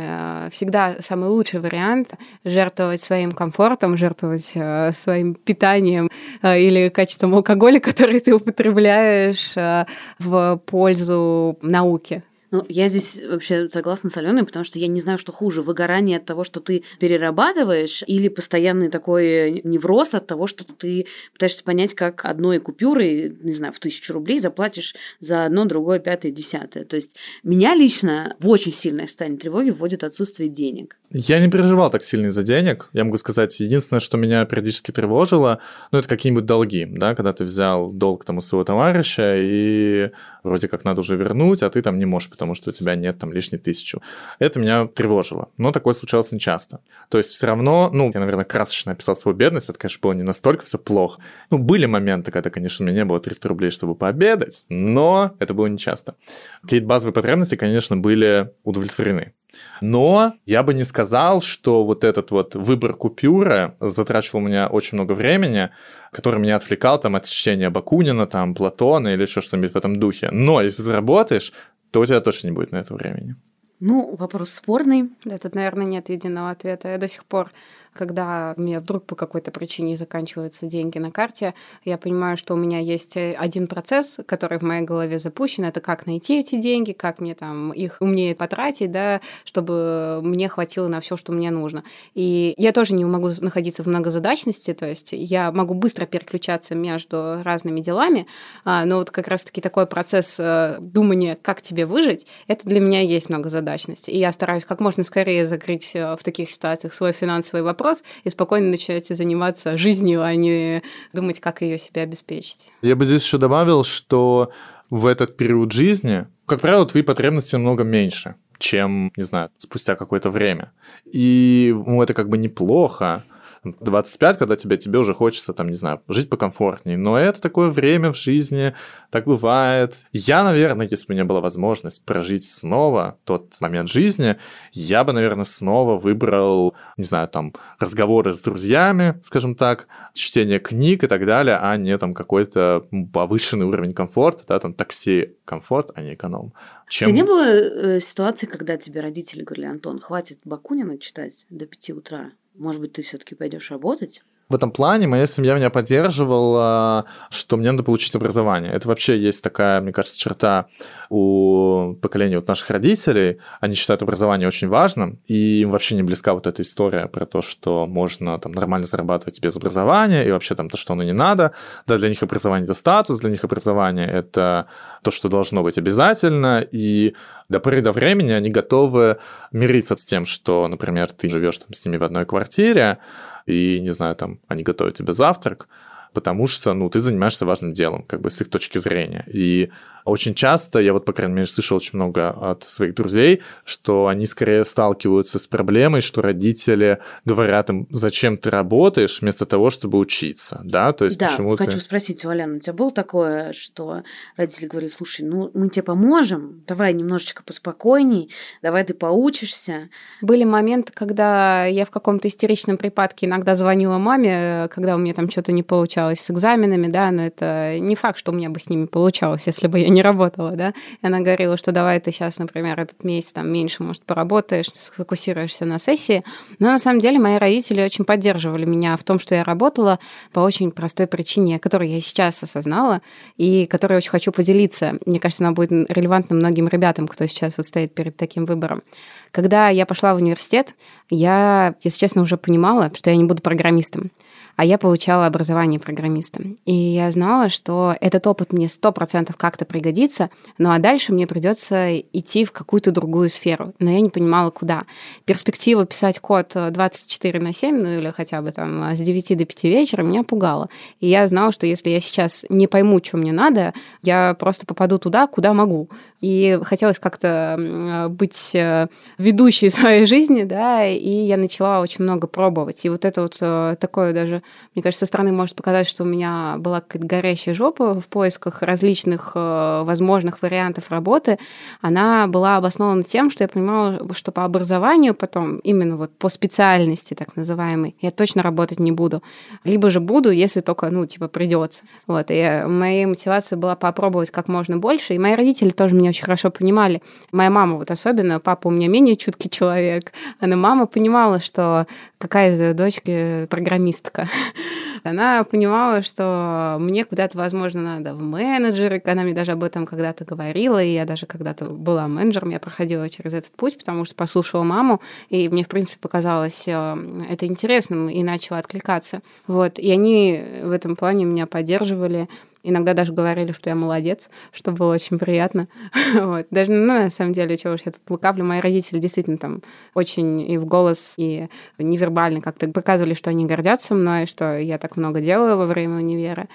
всегда 0.51 0.95
самый 0.99 1.29
лучший 1.29 1.59
вариант 1.59 2.13
жертвовать 2.43 3.01
своим 3.01 3.31
комфортом, 3.31 3.97
жертвовать 3.97 4.51
э, 4.53 4.91
своим 4.95 5.33
питанием 5.33 6.09
э, 6.41 6.59
или 6.59 6.89
качеством 6.89 7.33
алкоголя, 7.33 7.79
который 7.81 8.19
ты 8.19 8.33
употребляешь 8.33 9.57
э, 9.57 9.85
в 10.19 10.61
пользу 10.65 11.57
науки. 11.61 12.23
Ну, 12.51 12.63
я 12.69 12.87
здесь 12.87 13.21
вообще 13.21 13.69
согласна 13.69 14.09
с 14.09 14.17
Аленой, 14.17 14.45
потому 14.45 14.65
что 14.65 14.79
я 14.79 14.87
не 14.87 14.99
знаю, 14.99 15.17
что 15.17 15.31
хуже. 15.31 15.61
Выгорание 15.61 16.17
от 16.17 16.25
того, 16.25 16.43
что 16.43 16.59
ты 16.59 16.83
перерабатываешь, 16.99 18.03
или 18.07 18.27
постоянный 18.27 18.89
такой 18.89 19.61
невроз 19.63 20.13
от 20.13 20.27
того, 20.27 20.47
что 20.47 20.63
ты 20.63 21.07
пытаешься 21.33 21.63
понять, 21.63 21.93
как 21.93 22.25
одной 22.25 22.59
купюрой, 22.59 23.35
не 23.41 23.53
знаю, 23.53 23.73
в 23.73 23.79
тысячу 23.79 24.13
рублей 24.13 24.39
заплатишь 24.39 24.95
за 25.19 25.45
одно, 25.45 25.65
другое, 25.65 25.99
пятое, 25.99 26.31
десятое. 26.31 26.85
То 26.85 26.95
есть 26.95 27.15
меня 27.43 27.75
лично 27.75 28.35
в 28.39 28.49
очень 28.49 28.71
сильное 28.71 29.07
состояние 29.07 29.39
тревоги 29.39 29.71
вводит 29.71 30.03
отсутствие 30.03 30.49
денег. 30.49 30.97
Я 31.11 31.39
не 31.39 31.49
переживал 31.49 31.89
так 31.91 32.03
сильно 32.03 32.27
из-за 32.27 32.43
денег. 32.43 32.89
Я 32.93 33.03
могу 33.03 33.17
сказать, 33.17 33.59
единственное, 33.59 33.99
что 33.99 34.17
меня 34.17 34.45
периодически 34.45 34.91
тревожило, 34.91 35.61
ну, 35.91 35.99
это 35.99 36.07
какие-нибудь 36.07 36.45
долги, 36.45 36.85
да, 36.85 37.15
когда 37.15 37.33
ты 37.33 37.43
взял 37.43 37.91
долг 37.91 38.25
там 38.25 38.37
у 38.37 38.41
своего 38.41 38.63
товарища, 38.63 39.35
и 39.37 40.11
вроде 40.45 40.67
как 40.67 40.85
надо 40.85 41.01
уже 41.01 41.17
вернуть, 41.17 41.63
а 41.63 41.69
ты 41.69 41.81
там 41.81 41.97
не 41.97 42.05
можешь, 42.05 42.29
потому 42.29 42.55
что 42.55 42.69
у 42.69 42.73
тебя 42.73 42.95
нет 42.95 43.17
там 43.17 43.33
лишней 43.33 43.59
тысячу. 43.59 44.01
Это 44.39 44.59
меня 44.59 44.87
тревожило, 44.87 45.49
но 45.57 45.71
такое 45.71 45.93
случалось 45.93 46.31
не 46.31 46.39
часто. 46.39 46.79
То 47.09 47.17
есть 47.17 47.31
все 47.31 47.47
равно, 47.47 47.89
ну, 47.91 48.11
я, 48.13 48.19
наверное, 48.19 48.45
красочно 48.45 48.91
описал 48.93 49.15
свою 49.15 49.35
бедность, 49.35 49.69
это, 49.69 49.77
конечно, 49.77 49.99
было 50.01 50.13
не 50.13 50.23
настолько 50.23 50.65
все 50.65 50.77
плохо. 50.77 51.21
Ну, 51.49 51.57
были 51.57 51.85
моменты, 51.85 52.31
когда, 52.31 52.49
конечно, 52.49 52.83
у 52.83 52.87
меня 52.87 52.99
не 52.99 53.05
было 53.05 53.19
300 53.19 53.49
рублей, 53.49 53.71
чтобы 53.71 53.95
пообедать, 53.95 54.65
но 54.69 55.35
это 55.39 55.53
было 55.53 55.67
не 55.67 55.77
часто. 55.77 56.15
Какие-то 56.61 56.85
базовые 56.85 57.13
потребности, 57.13 57.55
конечно, 57.55 57.97
были 57.97 58.51
удовлетворены. 58.63 59.33
Но 59.81 60.33
я 60.45 60.63
бы 60.63 60.73
не 60.73 60.83
сказал, 60.83 61.41
что 61.41 61.83
вот 61.83 62.03
этот 62.03 62.31
вот 62.31 62.55
выбор 62.55 62.93
купюры 62.93 63.75
затрачивал 63.79 64.39
у 64.39 64.43
меня 64.43 64.67
очень 64.67 64.97
много 64.97 65.13
времени, 65.13 65.69
который 66.11 66.39
меня 66.39 66.55
отвлекал 66.55 66.99
там 66.99 67.15
от 67.15 67.25
чтения 67.25 67.69
Бакунина, 67.69 68.27
там 68.27 68.55
Платона 68.55 69.09
или 69.09 69.21
еще 69.21 69.41
что-нибудь 69.41 69.73
в 69.73 69.77
этом 69.77 69.99
духе. 69.99 70.29
Но 70.31 70.61
если 70.61 70.83
ты 70.83 70.91
работаешь, 70.91 71.53
то 71.91 72.01
у 72.01 72.05
тебя 72.05 72.21
точно 72.21 72.47
не 72.47 72.53
будет 72.53 72.71
на 72.71 72.77
это 72.77 72.93
времени. 72.93 73.35
Ну, 73.79 74.15
вопрос 74.15 74.51
спорный. 74.51 75.09
Да, 75.25 75.37
тут, 75.37 75.53
наверное, 75.55 75.85
нет 75.85 76.09
единого 76.09 76.49
ответа. 76.49 76.89
Я 76.89 76.97
до 76.97 77.07
сих 77.07 77.25
пор 77.25 77.51
когда 77.95 78.53
у 78.57 78.61
меня 78.61 78.79
вдруг 78.79 79.05
по 79.05 79.15
какой-то 79.15 79.51
причине 79.51 79.95
заканчиваются 79.95 80.65
деньги 80.65 80.99
на 80.99 81.11
карте, 81.11 81.53
я 81.83 81.97
понимаю, 81.97 82.37
что 82.37 82.53
у 82.53 82.57
меня 82.57 82.79
есть 82.79 83.15
э, 83.17 83.33
один 83.33 83.67
процесс, 83.67 84.19
который 84.25 84.59
в 84.59 84.61
моей 84.61 84.83
голове 84.83 85.17
запущен, 85.17 85.63
это 85.63 85.79
как 85.79 86.05
найти 86.05 86.39
эти 86.39 86.59
деньги, 86.59 86.91
как 86.91 87.19
мне 87.19 87.35
там 87.35 87.71
их 87.71 87.97
умнее 87.99 88.35
потратить, 88.35 88.91
да, 88.91 89.21
чтобы 89.45 90.19
мне 90.21 90.49
хватило 90.49 90.87
на 90.87 90.99
все, 90.99 91.15
что 91.17 91.31
мне 91.31 91.51
нужно. 91.51 91.83
И 92.13 92.53
я 92.57 92.71
тоже 92.73 92.93
не 92.93 93.05
могу 93.05 93.29
находиться 93.39 93.83
в 93.83 93.87
многозадачности, 93.87 94.73
то 94.73 94.87
есть 94.87 95.09
я 95.11 95.51
могу 95.51 95.73
быстро 95.73 96.05
переключаться 96.05 96.75
между 96.75 97.41
разными 97.43 97.79
делами, 97.79 98.27
а, 98.65 98.85
но 98.85 98.97
вот 98.97 99.11
как 99.11 99.27
раз-таки 99.27 99.61
такой 99.61 99.87
процесс 99.87 100.37
э, 100.39 100.77
думания, 100.79 101.37
как 101.41 101.61
тебе 101.61 101.85
выжить, 101.85 102.27
это 102.47 102.65
для 102.67 102.79
меня 102.79 103.01
есть 103.01 103.29
многозадачность. 103.29 104.09
И 104.09 104.17
я 104.17 104.31
стараюсь 104.33 104.65
как 104.65 104.81
можно 104.81 105.03
скорее 105.03 105.45
закрыть 105.45 105.91
э, 105.93 106.15
в 106.15 106.23
таких 106.23 106.51
ситуациях 106.51 106.93
свой 106.93 107.13
финансовый 107.13 107.61
вопрос, 107.61 107.84
вопрос 107.85 108.03
и 108.23 108.29
спокойно 108.29 108.69
начинаете 108.69 109.13
заниматься 109.13 109.77
жизнью, 109.77 110.23
а 110.23 110.33
не 110.35 110.81
думать, 111.13 111.39
как 111.39 111.61
ее 111.61 111.77
себе 111.77 112.01
обеспечить. 112.01 112.71
Я 112.81 112.95
бы 112.95 113.05
здесь 113.05 113.23
еще 113.23 113.37
добавил, 113.37 113.83
что 113.83 114.51
в 114.89 115.05
этот 115.05 115.37
период 115.37 115.71
жизни, 115.71 116.25
как 116.45 116.61
правило, 116.61 116.85
твои 116.85 117.03
потребности 117.03 117.55
намного 117.55 117.83
меньше, 117.83 118.35
чем, 118.57 119.11
не 119.15 119.23
знаю, 119.23 119.49
спустя 119.57 119.95
какое-то 119.95 120.29
время. 120.29 120.71
И 121.05 121.73
ну, 121.73 122.01
это 122.01 122.13
как 122.13 122.29
бы 122.29 122.37
неплохо, 122.37 123.23
25, 123.65 124.37
когда 124.37 124.55
тебе, 124.55 124.77
тебе 124.77 124.99
уже 124.99 125.13
хочется, 125.13 125.53
там, 125.53 125.67
не 125.67 125.75
знаю, 125.75 126.01
жить 126.07 126.29
покомфортнее. 126.29 126.97
Но 126.97 127.17
это 127.17 127.41
такое 127.41 127.69
время 127.69 128.11
в 128.11 128.17
жизни, 128.17 128.75
так 129.09 129.25
бывает. 129.25 130.05
Я, 130.11 130.43
наверное, 130.43 130.87
если 130.89 131.05
бы 131.05 131.11
у 131.11 131.13
меня 131.13 131.25
была 131.25 131.41
возможность 131.41 132.03
прожить 132.05 132.49
снова 132.49 133.17
тот 133.23 133.55
момент 133.59 133.89
жизни, 133.89 134.37
я 134.71 135.03
бы, 135.03 135.13
наверное, 135.13 135.45
снова 135.45 135.97
выбрал, 135.97 136.75
не 136.97 137.03
знаю, 137.03 137.27
там, 137.27 137.53
разговоры 137.79 138.33
с 138.33 138.39
друзьями, 138.39 139.19
скажем 139.23 139.55
так, 139.55 139.87
чтение 140.13 140.59
книг 140.59 141.03
и 141.03 141.07
так 141.07 141.25
далее, 141.25 141.57
а 141.61 141.75
не 141.77 141.97
там 141.97 142.13
какой-то 142.13 142.87
повышенный 143.11 143.65
уровень 143.65 143.93
комфорта, 143.93 144.43
да, 144.47 144.59
там 144.59 144.73
такси 144.73 145.35
комфорт, 145.45 145.91
а 145.95 146.01
не 146.01 146.13
эконом. 146.13 146.53
Чем... 146.87 147.07
У 147.07 147.11
тебя 147.11 147.21
не 147.21 147.27
было 147.27 147.43
э, 147.43 147.99
ситуации, 147.99 148.45
когда 148.45 148.77
тебе 148.77 149.01
родители 149.01 149.43
говорили, 149.43 149.65
Антон, 149.65 149.99
хватит 149.99 150.39
Бакунина 150.45 150.97
читать 150.97 151.45
до 151.49 151.65
пяти 151.65 151.93
утра? 151.93 152.31
Может 152.55 152.81
быть, 152.81 152.93
ты 152.93 153.01
все-таки 153.01 153.35
пойдешь 153.35 153.71
работать? 153.71 154.23
В 154.47 154.53
этом 154.53 154.69
плане 154.69 155.07
моя 155.07 155.25
семья 155.25 155.55
меня 155.55 155.71
поддерживала, 155.71 157.05
что 157.31 157.57
мне 157.57 157.71
надо 157.71 157.81
получить 157.81 158.13
образование. 158.13 158.71
Это 158.71 158.87
вообще 158.87 159.17
есть 159.17 159.43
такая, 159.43 159.81
мне 159.81 159.91
кажется, 159.91 160.19
черта 160.19 160.67
у 161.09 161.95
поколения 161.99 162.35
вот 162.37 162.47
наших 162.47 162.69
родителей. 162.69 163.39
Они 163.59 163.73
считают 163.73 164.03
образование 164.03 164.47
очень 164.47 164.67
важным, 164.67 165.19
и 165.25 165.61
им 165.61 165.71
вообще 165.71 165.95
не 165.95 166.03
близка 166.03 166.35
вот 166.35 166.45
эта 166.45 166.61
история 166.61 167.07
про 167.07 167.25
то, 167.25 167.41
что 167.41 167.87
можно 167.87 168.37
там 168.37 168.51
нормально 168.51 168.85
зарабатывать 168.85 169.41
без 169.41 169.57
образования, 169.57 170.23
и 170.23 170.31
вообще 170.31 170.53
там 170.53 170.69
то, 170.69 170.77
что 170.77 170.93
оно 170.93 171.01
не 171.01 171.13
надо. 171.13 171.53
Да, 171.87 171.97
для 171.97 172.09
них 172.09 172.21
образование– 172.21 172.63
это 172.65 172.75
статус, 172.75 173.19
для 173.19 173.31
них 173.31 173.43
образование– 173.43 174.07
это 174.11 174.67
то, 175.01 175.09
что 175.09 175.27
должно 175.27 175.63
быть 175.63 175.79
обязательно, 175.79 176.59
и 176.59 177.15
до 177.49 177.59
поры 177.59 177.81
до 177.81 177.91
времени 177.91 178.31
они 178.31 178.51
готовы 178.51 179.17
мириться 179.51 179.97
с 179.97 180.03
тем, 180.03 180.27
что, 180.27 180.67
например, 180.67 181.11
ты 181.11 181.29
живешь 181.29 181.57
там 181.57 181.73
с 181.73 181.83
ними 181.83 181.97
в 181.97 182.03
одной 182.03 182.25
квартире, 182.25 182.99
и, 183.45 183.79
не 183.79 183.93
знаю, 183.93 184.15
там, 184.15 184.39
они 184.47 184.63
готовят 184.63 184.95
тебе 184.95 185.13
завтрак, 185.13 185.67
потому 186.15 186.47
что, 186.47 186.73
ну, 186.73 186.89
ты 186.89 186.99
занимаешься 186.99 187.45
важным 187.45 187.73
делом, 187.73 188.03
как 188.03 188.21
бы 188.21 188.31
с 188.31 188.41
их 188.41 188.49
точки 188.49 188.79
зрения. 188.79 189.23
И 189.27 189.69
очень 190.05 190.35
часто, 190.35 190.79
я 190.79 190.93
вот, 190.93 191.03
по 191.03 191.13
крайней 191.13 191.33
мере, 191.33 191.47
слышал 191.47 191.77
очень 191.77 191.91
много 191.93 192.29
от 192.29 192.63
своих 192.63 192.93
друзей, 192.93 193.41
что 193.65 194.05
они 194.05 194.27
скорее 194.27 194.63
сталкиваются 194.63 195.39
с 195.39 195.47
проблемой, 195.47 196.01
что 196.01 196.21
родители 196.21 196.99
говорят 197.25 197.71
им, 197.71 197.87
зачем 197.89 198.37
ты 198.37 198.51
работаешь, 198.51 199.21
вместо 199.21 199.47
того, 199.47 199.71
чтобы 199.71 199.97
учиться, 199.97 200.61
да, 200.63 200.93
то 200.93 201.05
есть 201.05 201.17
да, 201.17 201.29
почему 201.29 201.57
хочу 201.57 201.79
спросить 201.79 202.23
у 202.23 202.29
у 202.29 202.59
тебя 202.59 202.73
было 202.73 202.91
такое, 202.91 203.53
что 203.53 204.03
родители 204.37 204.67
говорили, 204.67 204.91
слушай, 204.91 205.25
ну, 205.25 205.49
мы 205.55 205.69
тебе 205.69 205.81
поможем, 205.83 206.63
давай 206.67 206.93
немножечко 206.93 207.43
поспокойней, 207.43 208.29
давай 208.61 208.83
ты 208.83 208.93
поучишься. 208.93 209.89
Были 210.21 210.43
моменты, 210.43 210.93
когда 210.93 211.65
я 211.65 211.85
в 211.85 211.89
каком-то 211.89 212.27
истеричном 212.27 212.77
припадке 212.77 213.25
иногда 213.25 213.55
звонила 213.55 213.97
маме, 213.97 214.67
когда 214.69 214.95
у 214.95 214.99
меня 214.99 215.13
там 215.13 215.31
что-то 215.31 215.51
не 215.51 215.63
получалось 215.63 216.04
с 216.13 216.29
экзаменами, 216.29 216.87
да, 216.87 217.11
но 217.11 217.23
это 217.23 217.79
не 217.79 217.95
факт, 217.95 218.19
что 218.19 218.31
у 218.31 218.35
меня 218.35 218.49
бы 218.49 218.59
с 218.59 218.69
ними 218.69 218.85
получалось, 218.85 219.43
если 219.47 219.67
бы 219.67 219.79
я 219.79 219.89
не 219.89 220.01
работала, 220.01 220.51
да, 220.51 220.73
и 221.01 221.05
она 221.05 221.21
говорила, 221.21 221.57
что 221.57 221.71
давай 221.71 221.99
ты 221.99 222.11
сейчас, 222.11 222.37
например, 222.37 222.79
этот 222.79 223.03
месяц 223.03 223.33
там 223.33 223.49
меньше, 223.49 223.83
может, 223.83 224.03
поработаешь, 224.03 224.67
сфокусируешься 224.73 225.65
на 225.65 225.79
сессии. 225.79 226.23
Но 226.59 226.67
на 226.67 226.79
самом 226.79 226.99
деле 226.99 227.19
мои 227.19 227.37
родители 227.37 227.81
очень 227.81 228.05
поддерживали 228.05 228.65
меня 228.65 228.97
в 228.97 229.03
том, 229.03 229.19
что 229.19 229.35
я 229.35 229.43
работала 229.43 229.99
по 230.33 230.41
очень 230.41 230.71
простой 230.71 231.07
причине, 231.07 231.59
которую 231.59 231.89
я 231.89 231.99
сейчас 232.01 232.43
осознала 232.43 233.01
и 233.37 233.65
которой 233.65 233.97
очень 233.97 234.11
хочу 234.11 234.31
поделиться. 234.31 234.97
Мне 235.05 235.19
кажется, 235.19 235.43
она 235.43 235.53
будет 235.53 235.71
релевантна 235.89 236.35
многим 236.35 236.67
ребятам, 236.67 237.07
кто 237.07 237.25
сейчас 237.25 237.57
вот 237.57 237.65
стоит 237.65 237.93
перед 237.95 238.17
таким 238.17 238.45
выбором. 238.45 238.83
Когда 239.31 239.69
я 239.69 239.85
пошла 239.85 240.13
в 240.13 240.17
университет, 240.17 240.75
я, 241.09 241.75
если 241.83 241.99
честно, 241.99 242.21
уже 242.21 242.37
понимала, 242.37 242.91
что 242.95 243.09
я 243.09 243.15
не 243.15 243.25
буду 243.25 243.41
программистом 243.41 244.11
а 244.55 244.65
я 244.65 244.77
получала 244.77 245.25
образование 245.25 245.79
программиста. 245.79 246.41
И 246.65 246.73
я 246.73 247.11
знала, 247.11 247.49
что 247.49 247.95
этот 247.99 248.27
опыт 248.27 248.53
мне 248.53 248.69
сто 248.69 248.91
процентов 248.91 249.37
как-то 249.37 249.65
пригодится, 249.65 250.29
ну 250.57 250.71
а 250.71 250.79
дальше 250.79 251.13
мне 251.13 251.27
придется 251.27 251.97
идти 251.97 252.45
в 252.45 252.51
какую-то 252.51 252.91
другую 252.91 253.29
сферу. 253.29 253.73
Но 253.79 253.91
я 253.91 253.99
не 253.99 254.09
понимала, 254.09 254.49
куда. 254.51 254.83
Перспектива 255.25 255.85
писать 255.85 256.19
код 256.19 256.53
24 256.55 257.39
на 257.39 257.53
7, 257.53 257.75
ну 257.75 257.97
или 257.97 258.11
хотя 258.11 258.41
бы 258.41 258.51
там 258.51 258.95
с 258.95 258.99
9 258.99 259.37
до 259.37 259.45
5 259.45 259.63
вечера, 259.63 260.03
меня 260.03 260.23
пугала. 260.23 260.69
И 260.99 261.07
я 261.07 261.27
знала, 261.27 261.51
что 261.51 261.67
если 261.67 261.89
я 261.89 261.99
сейчас 261.99 262.45
не 262.49 262.67
пойму, 262.67 262.99
что 263.03 263.17
мне 263.17 263.31
надо, 263.31 263.73
я 264.01 264.35
просто 264.35 264.65
попаду 264.65 264.97
туда, 264.97 265.27
куда 265.27 265.53
могу. 265.53 265.89
И 266.21 266.59
хотелось 266.63 266.99
как-то 266.99 268.07
быть 268.09 268.51
э, 268.55 268.87
ведущей 269.17 269.69
своей 269.69 270.05
жизни, 270.05 270.43
да, 270.43 270.85
и 270.85 271.09
я 271.09 271.37
начала 271.37 271.81
очень 271.81 272.03
много 272.03 272.27
пробовать. 272.27 272.85
И 272.85 272.89
вот 272.89 273.05
это 273.05 273.21
вот 273.21 273.37
э, 273.41 273.75
такое 273.79 274.13
даже 274.13 274.41
мне 274.75 274.83
кажется, 274.83 275.05
со 275.05 275.07
стороны 275.07 275.31
может 275.31 275.55
показать, 275.55 275.87
что 275.87 276.03
у 276.03 276.05
меня 276.05 276.55
была 276.57 276.81
какая-то 276.81 277.07
горящая 277.07 277.55
жопа 277.55 277.99
в 277.99 278.07
поисках 278.07 278.61
различных 278.61 279.31
э, 279.33 279.83
возможных 279.85 280.41
вариантов 280.41 280.91
работы. 280.91 281.37
Она 281.79 282.27
была 282.27 282.57
обоснована 282.57 283.03
тем, 283.03 283.31
что 283.31 283.45
я 283.45 283.47
понимала, 283.47 284.01
что 284.13 284.33
по 284.33 284.43
образованию 284.43 285.15
потом, 285.15 285.57
именно 285.59 285.95
вот 285.95 286.11
по 286.17 286.27
специальности 286.27 287.13
так 287.13 287.37
называемой, 287.37 287.95
я 288.01 288.11
точно 288.11 288.41
работать 288.41 288.79
не 288.79 288.91
буду. 288.91 289.23
Либо 289.63 289.89
же 289.89 290.01
буду, 290.01 290.29
если 290.31 290.59
только, 290.59 290.89
ну, 290.89 291.05
типа, 291.05 291.29
придется. 291.29 291.83
Вот, 292.05 292.25
и 292.29 292.63
моей 292.67 293.05
мотивацией 293.05 293.59
была 293.59 293.77
попробовать 293.77 294.29
как 294.29 294.49
можно 294.49 294.77
больше, 294.77 295.13
и 295.13 295.19
мои 295.19 295.35
родители 295.35 295.69
тоже 295.69 295.95
меня 296.05 296.11
очень 296.11 296.23
хорошо 296.23 296.51
понимали. 296.51 297.01
Моя 297.31 297.49
мама 297.49 297.77
вот 297.77 297.89
особенно, 297.89 298.39
папа 298.39 298.67
у 298.67 298.71
меня 298.71 298.87
менее 298.87 299.15
чуткий 299.15 299.49
человек, 299.49 300.11
она 300.39 300.55
мама 300.55 300.85
понимала, 300.85 301.39
что 301.39 301.87
какая 302.19 302.53
из 302.53 302.75
дочки 302.75 303.45
программистка. 303.49 304.27
Она 305.03 305.43
понимала, 305.43 306.01
что 306.01 306.77
мне 306.79 307.03
куда-то, 307.05 307.37
возможно, 307.37 307.81
надо 307.81 308.15
в 308.15 308.21
менеджеры. 308.23 308.99
Она 309.05 309.21
мне 309.21 309.33
даже 309.33 309.51
об 309.51 309.63
этом 309.63 309.85
когда-то 309.85 310.25
говорила, 310.25 310.83
и 310.83 310.93
я 310.93 311.05
даже 311.05 311.27
когда-то 311.27 311.65
была 311.65 312.07
менеджером, 312.07 312.49
я 312.49 312.59
проходила 312.59 313.07
через 313.07 313.33
этот 313.35 313.51
путь, 313.51 313.77
потому 313.77 314.05
что 314.05 314.15
послушала 314.15 314.63
маму, 314.63 315.01
и 315.29 315.47
мне, 315.49 315.63
в 315.63 315.67
принципе, 315.67 315.99
показалось 315.99 316.63
э, 316.67 316.97
это 317.29 317.45
интересным, 317.45 318.09
и 318.09 318.23
начала 318.23 318.57
откликаться. 318.57 319.21
Вот. 319.45 319.77
И 319.77 319.91
они 319.91 320.43
в 320.63 320.71
этом 320.71 320.95
плане 320.95 321.25
меня 321.25 321.45
поддерживали. 321.45 322.27
Иногда 322.67 322.93
даже 322.93 323.13
говорили, 323.13 323.51
что 323.51 323.69
я 323.69 323.75
молодец, 323.75 324.29
что 324.51 324.71
было 324.71 324.93
очень 324.93 325.19
приятно. 325.19 325.67
вот. 326.15 326.47
Даже, 326.49 326.71
ну, 326.71 326.93
на 326.93 327.09
самом 327.11 327.33
деле, 327.33 327.57
чего 327.57 327.73
уж 327.73 327.81
я 327.85 327.91
тут 327.91 328.01
лукавлю, 328.09 328.43
мои 328.43 328.59
родители 328.59 328.99
действительно 328.99 329.37
там 329.37 329.61
очень 329.93 330.41
и 330.41 330.57
в 330.57 330.65
голос, 330.65 331.13
и 331.17 331.47
невербально 331.77 332.41
как-то 332.41 332.67
показывали, 332.67 333.13
что 333.13 333.29
они 333.29 333.45
гордятся 333.45 333.93
мной, 333.93 334.25
что 334.25 334.57
я 334.57 334.79
так 334.79 334.97
много 334.97 335.21
делаю 335.21 335.57
во 335.57 335.67
время 335.67 335.97
универа. 335.97 336.47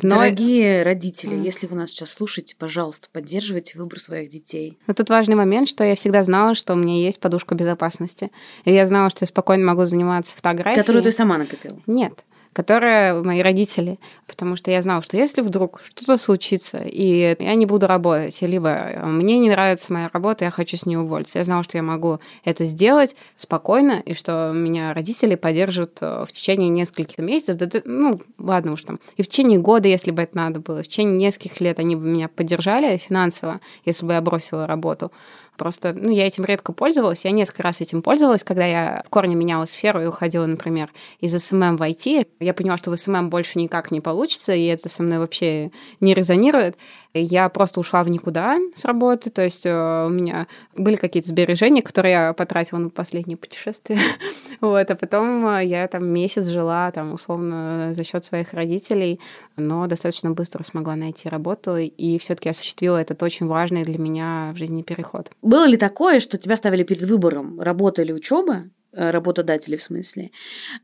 Но... 0.00 0.16
Дорогие 0.16 0.82
родители, 0.82 1.36
mm. 1.36 1.44
если 1.44 1.66
вы 1.66 1.76
нас 1.76 1.90
сейчас 1.90 2.10
слушаете, 2.10 2.56
пожалуйста, 2.58 3.08
поддерживайте 3.12 3.78
выбор 3.78 4.00
своих 4.00 4.30
детей. 4.30 4.78
Но 4.86 4.94
тут 4.94 5.10
важный 5.10 5.36
момент, 5.36 5.68
что 5.68 5.84
я 5.84 5.94
всегда 5.94 6.24
знала, 6.24 6.54
что 6.54 6.72
у 6.72 6.76
меня 6.76 6.96
есть 6.96 7.20
подушка 7.20 7.54
безопасности. 7.54 8.32
И 8.64 8.72
я 8.72 8.86
знала, 8.86 9.10
что 9.10 9.18
я 9.22 9.26
спокойно 9.26 9.64
могу 9.64 9.84
заниматься 9.84 10.34
фотографией. 10.34 10.80
Которую 10.80 11.04
ты 11.04 11.12
сама 11.12 11.38
накопила? 11.38 11.78
Нет 11.86 12.24
которые 12.52 13.22
мои 13.22 13.40
родители, 13.40 13.98
потому 14.26 14.56
что 14.56 14.70
я 14.70 14.82
знала, 14.82 15.02
что 15.02 15.16
если 15.16 15.40
вдруг 15.40 15.80
что-то 15.84 16.16
случится, 16.16 16.78
и 16.78 17.36
я 17.38 17.54
не 17.54 17.66
буду 17.66 17.86
работать, 17.86 18.40
либо 18.42 18.92
мне 19.04 19.38
не 19.38 19.50
нравится 19.50 19.92
моя 19.92 20.10
работа, 20.12 20.44
я 20.44 20.50
хочу 20.50 20.76
с 20.76 20.86
ней 20.86 20.96
уволиться, 20.96 21.38
я 21.38 21.44
знала, 21.44 21.62
что 21.62 21.78
я 21.78 21.82
могу 21.82 22.18
это 22.44 22.64
сделать 22.64 23.16
спокойно, 23.36 24.02
и 24.04 24.14
что 24.14 24.52
меня 24.54 24.92
родители 24.92 25.34
поддержат 25.34 25.98
э, 26.00 26.24
в 26.26 26.32
течение 26.32 26.68
нескольких 26.68 27.18
месяцев, 27.18 27.82
ну, 27.84 28.20
ладно 28.38 28.72
уж 28.72 28.82
там, 28.82 29.00
и 29.16 29.22
в 29.22 29.28
течение 29.28 29.58
года, 29.58 29.88
если 29.88 30.10
бы 30.10 30.22
это 30.22 30.36
надо 30.36 30.60
было, 30.60 30.82
в 30.82 30.88
течение 30.88 31.16
нескольких 31.16 31.60
лет 31.60 31.78
они 31.78 31.96
бы 31.96 32.06
меня 32.06 32.28
поддержали 32.28 32.96
финансово, 32.96 33.60
если 33.84 34.04
бы 34.06 34.12
я 34.12 34.20
бросила 34.20 34.66
работу. 34.66 35.10
Просто, 35.56 35.92
ну, 35.92 36.10
я 36.10 36.26
этим 36.26 36.44
редко 36.44 36.72
пользовалась. 36.72 37.24
Я 37.24 37.30
несколько 37.30 37.62
раз 37.62 37.80
этим 37.80 38.02
пользовалась, 38.02 38.42
когда 38.42 38.64
я 38.66 39.02
в 39.06 39.10
корне 39.10 39.34
меняла 39.34 39.66
сферу 39.66 40.02
и 40.02 40.06
уходила, 40.06 40.46
например, 40.46 40.90
из 41.20 41.32
SMM 41.36 41.76
в 41.76 41.82
IT. 41.82 42.26
Я 42.40 42.54
поняла, 42.54 42.78
что 42.78 42.90
в 42.90 42.96
SMM 42.96 43.28
больше 43.30 43.58
никак 43.58 43.90
не 43.90 44.00
получится, 44.00 44.54
и 44.54 44.64
это 44.64 44.88
со 44.88 45.02
мной 45.02 45.18
вообще 45.18 45.70
не 46.00 46.14
резонирует. 46.14 46.76
Я 47.14 47.48
просто 47.50 47.80
ушла 47.80 48.02
в 48.02 48.08
никуда 48.08 48.58
с 48.74 48.86
работы, 48.86 49.28
то 49.28 49.42
есть 49.42 49.66
э, 49.66 50.04
у 50.06 50.08
меня 50.08 50.46
были 50.74 50.96
какие-то 50.96 51.28
сбережения, 51.28 51.82
которые 51.82 52.12
я 52.12 52.32
потратила 52.32 52.78
на 52.78 52.88
последнее 52.88 53.36
путешествие. 53.36 53.98
вот, 54.62 54.90
а 54.90 54.94
потом 54.94 55.46
э, 55.46 55.66
я 55.66 55.86
там 55.88 56.06
месяц 56.06 56.46
жила, 56.46 56.90
там, 56.90 57.12
условно, 57.12 57.92
за 57.94 58.02
счет 58.02 58.24
своих 58.24 58.54
родителей, 58.54 59.20
но 59.56 59.86
достаточно 59.86 60.30
быстро 60.30 60.62
смогла 60.62 60.96
найти 60.96 61.28
работу, 61.28 61.76
и 61.76 62.18
все-таки 62.18 62.48
осуществила 62.48 62.96
этот 62.96 63.22
очень 63.22 63.46
важный 63.46 63.82
для 63.82 63.98
меня 63.98 64.52
в 64.54 64.56
жизни 64.56 64.82
переход. 64.82 65.30
Было 65.42 65.66
ли 65.66 65.76
такое, 65.76 66.18
что 66.18 66.38
тебя 66.38 66.56
ставили 66.56 66.82
перед 66.82 67.02
выбором 67.02 67.60
работа 67.60 68.00
или 68.00 68.12
учеба? 68.12 68.64
Э, 68.94 69.10
работодатели 69.10 69.76
в 69.76 69.82
смысле, 69.82 70.32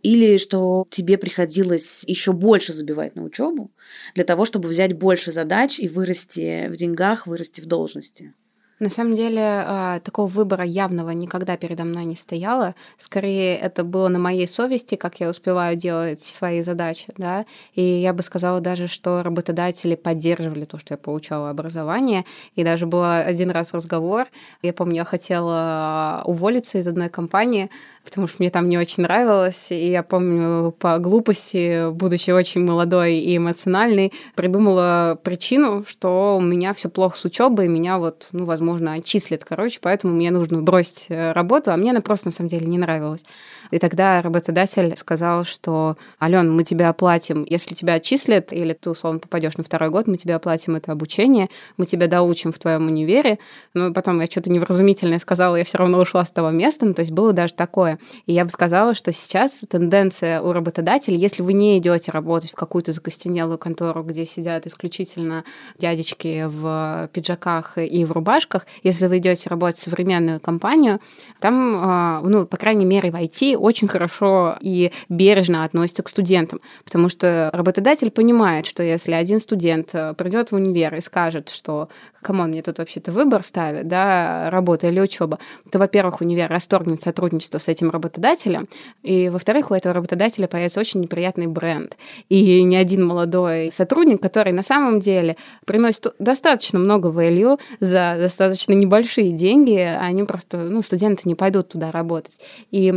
или 0.02 0.38
что 0.38 0.86
тебе 0.90 1.18
приходилось 1.18 2.04
еще 2.06 2.32
больше 2.32 2.72
забивать 2.72 3.16
на 3.16 3.22
учебу 3.22 3.70
для 4.14 4.24
того, 4.24 4.46
чтобы 4.46 4.70
взять 4.70 4.94
больше 4.94 5.30
задач 5.30 5.78
и 5.78 5.88
вырасти 5.88 6.68
в 6.68 6.76
деньгах, 6.76 7.26
вырасти 7.26 7.60
в 7.60 7.66
должности. 7.66 8.32
На 8.80 8.90
самом 8.90 9.16
деле, 9.16 9.42
а, 9.42 9.98
такого 9.98 10.28
выбора 10.28 10.64
явного 10.64 11.10
никогда 11.10 11.56
передо 11.56 11.82
мной 11.82 12.04
не 12.04 12.14
стояло. 12.14 12.76
Скорее, 12.96 13.56
это 13.56 13.82
было 13.82 14.06
на 14.06 14.20
моей 14.20 14.46
совести, 14.46 14.94
как 14.94 15.18
я 15.18 15.28
успеваю 15.28 15.76
делать 15.76 16.22
свои 16.22 16.62
задачи, 16.62 17.12
да. 17.16 17.44
И 17.74 17.82
я 17.82 18.12
бы 18.12 18.22
сказала 18.22 18.60
даже, 18.60 18.86
что 18.86 19.24
работодатели 19.24 19.96
поддерживали 19.96 20.64
то, 20.64 20.78
что 20.78 20.94
я 20.94 20.98
получала 20.98 21.50
образование. 21.50 22.24
И 22.54 22.62
даже 22.62 22.86
был 22.86 23.02
один 23.02 23.50
раз 23.50 23.74
разговор. 23.74 24.28
Я 24.62 24.72
помню, 24.72 24.96
я 24.96 25.04
хотела 25.04 26.22
уволиться 26.24 26.78
из 26.78 26.86
одной 26.86 27.08
компании, 27.08 27.70
потому 28.08 28.26
что 28.26 28.36
мне 28.38 28.50
там 28.50 28.68
не 28.70 28.78
очень 28.78 29.02
нравилось. 29.02 29.66
И 29.70 29.90
я 29.90 30.02
помню, 30.02 30.72
по 30.72 30.98
глупости, 30.98 31.90
будучи 31.90 32.30
очень 32.30 32.64
молодой 32.64 33.18
и 33.18 33.36
эмоциональной, 33.36 34.14
придумала 34.34 35.18
причину, 35.22 35.84
что 35.86 36.38
у 36.38 36.40
меня 36.40 36.72
все 36.72 36.88
плохо 36.88 37.18
с 37.18 37.24
учебой, 37.26 37.68
меня 37.68 37.98
вот, 37.98 38.28
ну, 38.32 38.46
возможно, 38.46 38.94
отчислят, 38.94 39.44
короче, 39.44 39.78
поэтому 39.82 40.14
мне 40.14 40.30
нужно 40.30 40.62
бросить 40.62 41.06
э, 41.10 41.32
работу, 41.32 41.70
а 41.70 41.76
мне 41.76 41.90
она 41.90 42.00
просто 42.00 42.28
на 42.28 42.32
самом 42.32 42.48
деле 42.48 42.66
не 42.66 42.78
нравилась. 42.78 43.22
И 43.70 43.78
тогда 43.78 44.20
работодатель 44.22 44.96
сказал, 44.96 45.44
что, 45.44 45.96
Ален, 46.20 46.54
мы 46.54 46.64
тебя 46.64 46.88
оплатим, 46.88 47.44
если 47.48 47.74
тебя 47.74 47.94
отчислят, 47.94 48.52
или 48.52 48.72
ты, 48.72 48.90
условно, 48.90 49.20
попадешь 49.20 49.56
на 49.56 49.64
второй 49.64 49.90
год, 49.90 50.06
мы 50.06 50.16
тебе 50.16 50.34
оплатим 50.34 50.76
это 50.76 50.92
обучение, 50.92 51.48
мы 51.76 51.86
тебя 51.86 52.06
доучим 52.06 52.52
в 52.52 52.58
твоем 52.58 52.86
универе. 52.86 53.38
Но 53.74 53.92
потом 53.92 54.20
я 54.20 54.26
что-то 54.26 54.50
невразумительное 54.50 55.18
сказала, 55.18 55.56
я 55.56 55.64
все 55.64 55.78
равно 55.78 55.98
ушла 55.98 56.24
с 56.24 56.30
того 56.30 56.50
места. 56.50 56.86
Ну, 56.86 56.94
то 56.94 57.00
есть 57.00 57.12
было 57.12 57.32
даже 57.32 57.54
такое. 57.54 57.98
И 58.26 58.32
я 58.32 58.44
бы 58.44 58.50
сказала, 58.50 58.94
что 58.94 59.12
сейчас 59.12 59.64
тенденция 59.68 60.40
у 60.40 60.52
работодателей, 60.52 61.18
если 61.18 61.42
вы 61.42 61.52
не 61.52 61.78
идете 61.78 62.10
работать 62.10 62.52
в 62.52 62.54
какую-то 62.54 62.92
закостенелую 62.92 63.58
контору, 63.58 64.02
где 64.02 64.24
сидят 64.24 64.66
исключительно 64.66 65.44
дядечки 65.78 66.44
в 66.46 67.10
пиджаках 67.12 67.78
и 67.78 68.04
в 68.04 68.12
рубашках, 68.12 68.66
если 68.82 69.06
вы 69.06 69.18
идете 69.18 69.48
работать 69.50 69.78
в 69.78 69.82
современную 69.82 70.40
компанию, 70.40 71.00
там, 71.40 71.74
а, 71.76 72.20
ну, 72.22 72.46
по 72.46 72.56
крайней 72.56 72.84
мере, 72.84 73.10
в 73.10 73.14
IT 73.14 73.56
очень 73.58 73.88
хорошо 73.88 74.56
и 74.60 74.92
бережно 75.08 75.64
относятся 75.64 76.02
к 76.02 76.08
студентам, 76.08 76.60
потому 76.84 77.08
что 77.08 77.50
работодатель 77.52 78.10
понимает, 78.10 78.66
что 78.66 78.82
если 78.82 79.12
один 79.12 79.40
студент 79.40 79.90
э, 79.92 80.14
придет 80.14 80.50
в 80.50 80.54
универ 80.54 80.94
и 80.94 81.00
скажет, 81.00 81.48
что 81.48 81.88
come 82.22 82.38
on, 82.38 82.50
мне 82.50 82.62
тут 82.62 82.78
вообще-то 82.78 83.12
выбор 83.12 83.42
ставит, 83.42 83.88
да, 83.88 84.50
работа 84.50 84.88
или 84.88 85.00
учеба, 85.00 85.38
то, 85.70 85.78
во-первых, 85.78 86.20
универ 86.20 86.48
расторгнет 86.48 87.02
сотрудничество 87.02 87.58
с 87.58 87.68
этим 87.68 87.90
работодателем, 87.90 88.68
и, 89.02 89.28
во-вторых, 89.28 89.70
у 89.70 89.74
этого 89.74 89.94
работодателя 89.94 90.48
появится 90.48 90.80
очень 90.80 91.00
неприятный 91.00 91.46
бренд. 91.46 91.96
И 92.28 92.62
ни 92.62 92.76
один 92.76 93.06
молодой 93.06 93.70
сотрудник, 93.72 94.20
который 94.20 94.52
на 94.52 94.62
самом 94.62 95.00
деле 95.00 95.36
приносит 95.64 96.14
достаточно 96.18 96.78
много 96.78 97.08
value 97.10 97.58
за 97.80 98.16
достаточно 98.18 98.72
небольшие 98.72 99.32
деньги, 99.32 99.78
они 99.78 100.24
просто, 100.24 100.58
ну, 100.58 100.82
студенты 100.82 101.22
не 101.24 101.34
пойдут 101.34 101.68
туда 101.68 101.90
работать. 101.90 102.40
И 102.70 102.92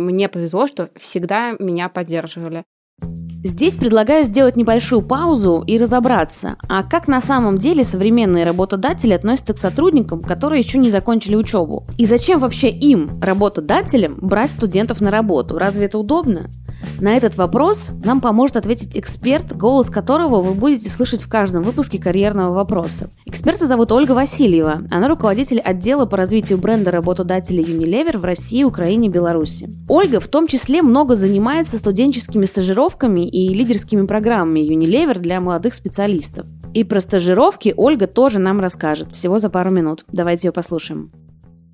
мне 0.00 0.28
повезло, 0.28 0.66
что 0.66 0.90
всегда 0.96 1.52
меня 1.58 1.88
поддерживали. 1.88 2.64
Здесь 3.42 3.74
предлагаю 3.74 4.24
сделать 4.24 4.56
небольшую 4.56 5.00
паузу 5.00 5.64
и 5.66 5.78
разобраться, 5.78 6.56
а 6.68 6.82
как 6.82 7.08
на 7.08 7.22
самом 7.22 7.56
деле 7.56 7.84
современные 7.84 8.44
работодатели 8.44 9.14
относятся 9.14 9.54
к 9.54 9.58
сотрудникам, 9.58 10.20
которые 10.20 10.60
еще 10.60 10.76
не 10.76 10.90
закончили 10.90 11.36
учебу. 11.36 11.86
И 11.96 12.04
зачем 12.04 12.38
вообще 12.38 12.68
им, 12.68 13.18
работодателям, 13.22 14.18
брать 14.20 14.50
студентов 14.50 15.00
на 15.00 15.10
работу? 15.10 15.56
Разве 15.56 15.86
это 15.86 15.98
удобно? 15.98 16.50
На 17.00 17.16
этот 17.16 17.36
вопрос 17.36 17.90
нам 18.04 18.20
поможет 18.20 18.56
ответить 18.56 18.96
эксперт, 18.96 19.56
голос 19.56 19.88
которого 19.88 20.40
вы 20.40 20.54
будете 20.54 20.90
слышать 20.90 21.22
в 21.22 21.28
каждом 21.28 21.62
выпуске 21.62 21.98
карьерного 21.98 22.52
вопроса. 22.52 23.10
Эксперта 23.24 23.66
зовут 23.66 23.92
Ольга 23.92 24.12
Васильева. 24.12 24.82
Она 24.90 25.08
руководитель 25.08 25.60
отдела 25.60 26.06
по 26.06 26.16
развитию 26.16 26.58
бренда 26.58 26.90
работодателей 26.90 27.64
Unilever 27.64 28.18
в 28.18 28.24
России, 28.24 28.64
Украине, 28.64 29.08
Беларуси. 29.08 29.70
Ольга 29.88 30.20
в 30.20 30.28
том 30.28 30.46
числе 30.46 30.82
много 30.82 31.14
занимается 31.14 31.78
студенческими 31.78 32.44
стажировками 32.44 33.26
и 33.30 33.48
лидерскими 33.54 34.06
программами 34.06 34.60
Unilever 34.60 35.18
для 35.18 35.40
молодых 35.40 35.74
специалистов. 35.74 36.46
И 36.74 36.84
про 36.84 37.00
стажировки 37.00 37.72
Ольга 37.76 38.06
тоже 38.06 38.38
нам 38.38 38.60
расскажет 38.60 39.12
всего 39.12 39.38
за 39.38 39.50
пару 39.50 39.70
минут. 39.70 40.04
Давайте 40.12 40.48
ее 40.48 40.52
послушаем. 40.52 41.10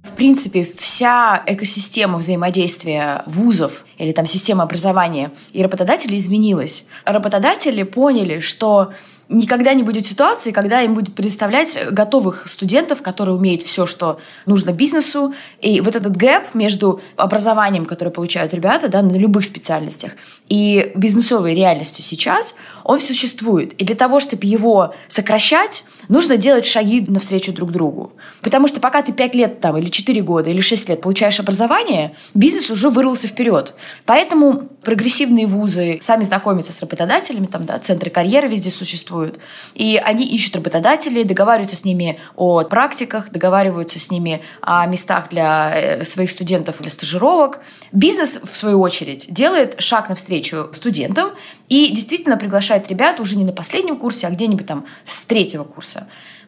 В 0.03 0.13
принципе, 0.17 0.63
вся 0.63 1.43
экосистема 1.47 2.19
взаимодействия 2.19 3.23
вузов 3.27 3.85
или 3.99 4.13
там 4.13 4.25
система 4.25 4.63
образования 4.63 5.33
и 5.53 5.63
работодателей 5.63 6.17
изменилась. 6.17 6.87
Работодатели 7.05 7.83
поняли, 7.83 8.39
что 8.39 8.93
никогда 9.29 9.75
не 9.75 9.83
будет 9.83 10.07
ситуации, 10.07 10.53
когда 10.53 10.83
им 10.83 10.95
будет 10.95 11.15
предоставлять 11.15 11.79
готовых 11.91 12.47
студентов, 12.47 13.03
которые 13.03 13.37
умеют 13.37 13.63
все, 13.63 13.87
что 13.87 14.21
нужно 14.47 14.73
бизнесу. 14.73 15.35
И 15.61 15.81
вот 15.81 15.97
этот 15.97 16.17
гэп 16.17 16.55
между 16.55 17.01
образованием, 17.17 17.87
которое 17.87 18.11
получают 18.11 18.55
ребята 18.55 18.89
да, 18.89 19.03
на 19.03 19.17
любых 19.17 19.45
специальностях, 19.45 20.13
и 20.49 20.93
бизнесовой 20.95 21.55
реальностью 21.55 22.05
сейчас, 22.05 22.55
он 22.87 23.01
существует. 23.01 23.73
И 23.75 23.85
для 23.85 23.97
того, 23.97 24.21
чтобы 24.21 24.47
его 24.47 24.95
сокращать, 25.09 25.83
нужно 26.09 26.37
делать 26.37 26.65
шаги 26.65 27.01
навстречу 27.01 27.53
друг 27.53 27.73
другу. 27.73 28.13
Потому 28.43 28.69
что 28.69 28.79
пока 28.79 29.03
ты 29.03 29.13
5 29.13 29.35
лет 29.35 29.61
там, 29.61 29.77
или 29.77 29.89
4 29.89 30.23
года, 30.23 30.51
или 30.51 30.61
6 30.61 30.89
лет 30.89 31.01
получаешь 31.01 31.41
образование, 31.41 32.15
бизнес 32.35 32.71
уже 32.71 32.89
вырвался 32.89 33.27
вперед. 33.27 33.75
Поэтому 34.05 34.69
прогрессивные 34.85 35.49
вузы 35.49 35.99
сами 36.01 36.23
знакомятся 36.23 36.73
с 36.73 36.81
работодателями, 36.81 37.47
там, 37.47 37.65
да, 37.65 37.81
центры 37.81 38.09
карьеры 38.09 38.47
везде 38.47 38.71
существуют. 38.71 39.41
И 39.75 40.01
они 40.03 40.25
ищут 40.25 40.55
работодателей, 40.55 41.25
договариваются 41.25 41.75
с 41.75 41.85
ними 41.85 42.21
о 42.37 42.63
практиках, 42.63 43.31
договариваются 43.31 43.99
с 43.99 44.13
ними 44.13 44.43
о 44.61 44.87
местах 44.87 45.29
для 45.31 45.73
э, 45.75 46.05
своих 46.05 46.31
студентов 46.31 46.81
для 46.81 46.91
стажировок. 46.91 47.59
Бизнес, 47.91 48.39
в 48.41 48.57
свою 48.57 48.81
очередь, 48.81 49.27
делает 49.29 49.81
шаг 49.81 50.09
навстречу 50.09 50.69
студентам 50.71 51.33
и 51.69 51.89
действительно 51.89 52.37
приглашает 52.37 52.76
ребят 52.89 53.21
уже 53.21 53.37
не 53.37 53.45
на 53.45 53.53
последнем 53.53 53.99
курсе, 53.99 54.27
а 54.27 54.31
где-нибудь 54.31 54.67
там 54.67 54.85
с 55.05 55.25
третьего 55.25 55.65
курса. 55.65 56.07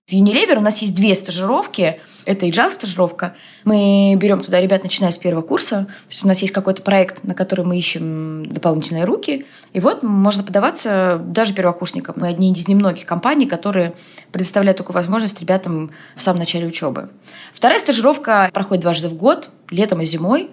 В 0.09 0.13
Unilever 0.13 0.57
у 0.57 0.63
нас 0.63 0.79
есть 0.79 0.95
две 0.95 1.15
стажировки. 1.15 2.01
Это 2.25 2.47
agile 2.47 2.71
стажировка. 2.71 3.37
Мы 3.65 4.15
берем 4.17 4.41
туда 4.41 4.59
ребят, 4.59 4.83
начиная 4.83 5.11
с 5.11 5.19
первого 5.19 5.43
курса. 5.43 5.85
То 5.85 6.09
есть 6.09 6.25
у 6.25 6.29
нас 6.29 6.41
есть 6.41 6.55
какой-то 6.55 6.81
проект, 6.81 7.25
на 7.25 7.35
который 7.35 7.67
мы 7.67 7.77
ищем 7.77 8.47
дополнительные 8.47 9.05
руки. 9.05 9.45
И 9.75 9.81
вот 9.81 10.03
можно 10.03 10.43
подаваться 10.43 11.21
даже 11.23 11.53
первокурсникам. 11.53 12.15
Мы 12.19 12.29
одни 12.29 12.51
из 12.51 12.67
немногих 12.69 13.05
компаний, 13.05 13.45
которые 13.45 13.93
предоставляют 14.33 14.79
такую 14.79 14.95
возможность 14.95 15.43
ребятам 15.43 15.91
в 16.17 16.23
самом 16.23 16.39
начале 16.39 16.67
учебы. 16.67 17.11
Вторая 17.53 17.79
стажировка 17.79 18.49
проходит 18.55 18.85
дважды 18.85 19.09
в 19.09 19.15
год, 19.15 19.51
летом 19.69 20.01
и 20.01 20.07
зимой. 20.07 20.51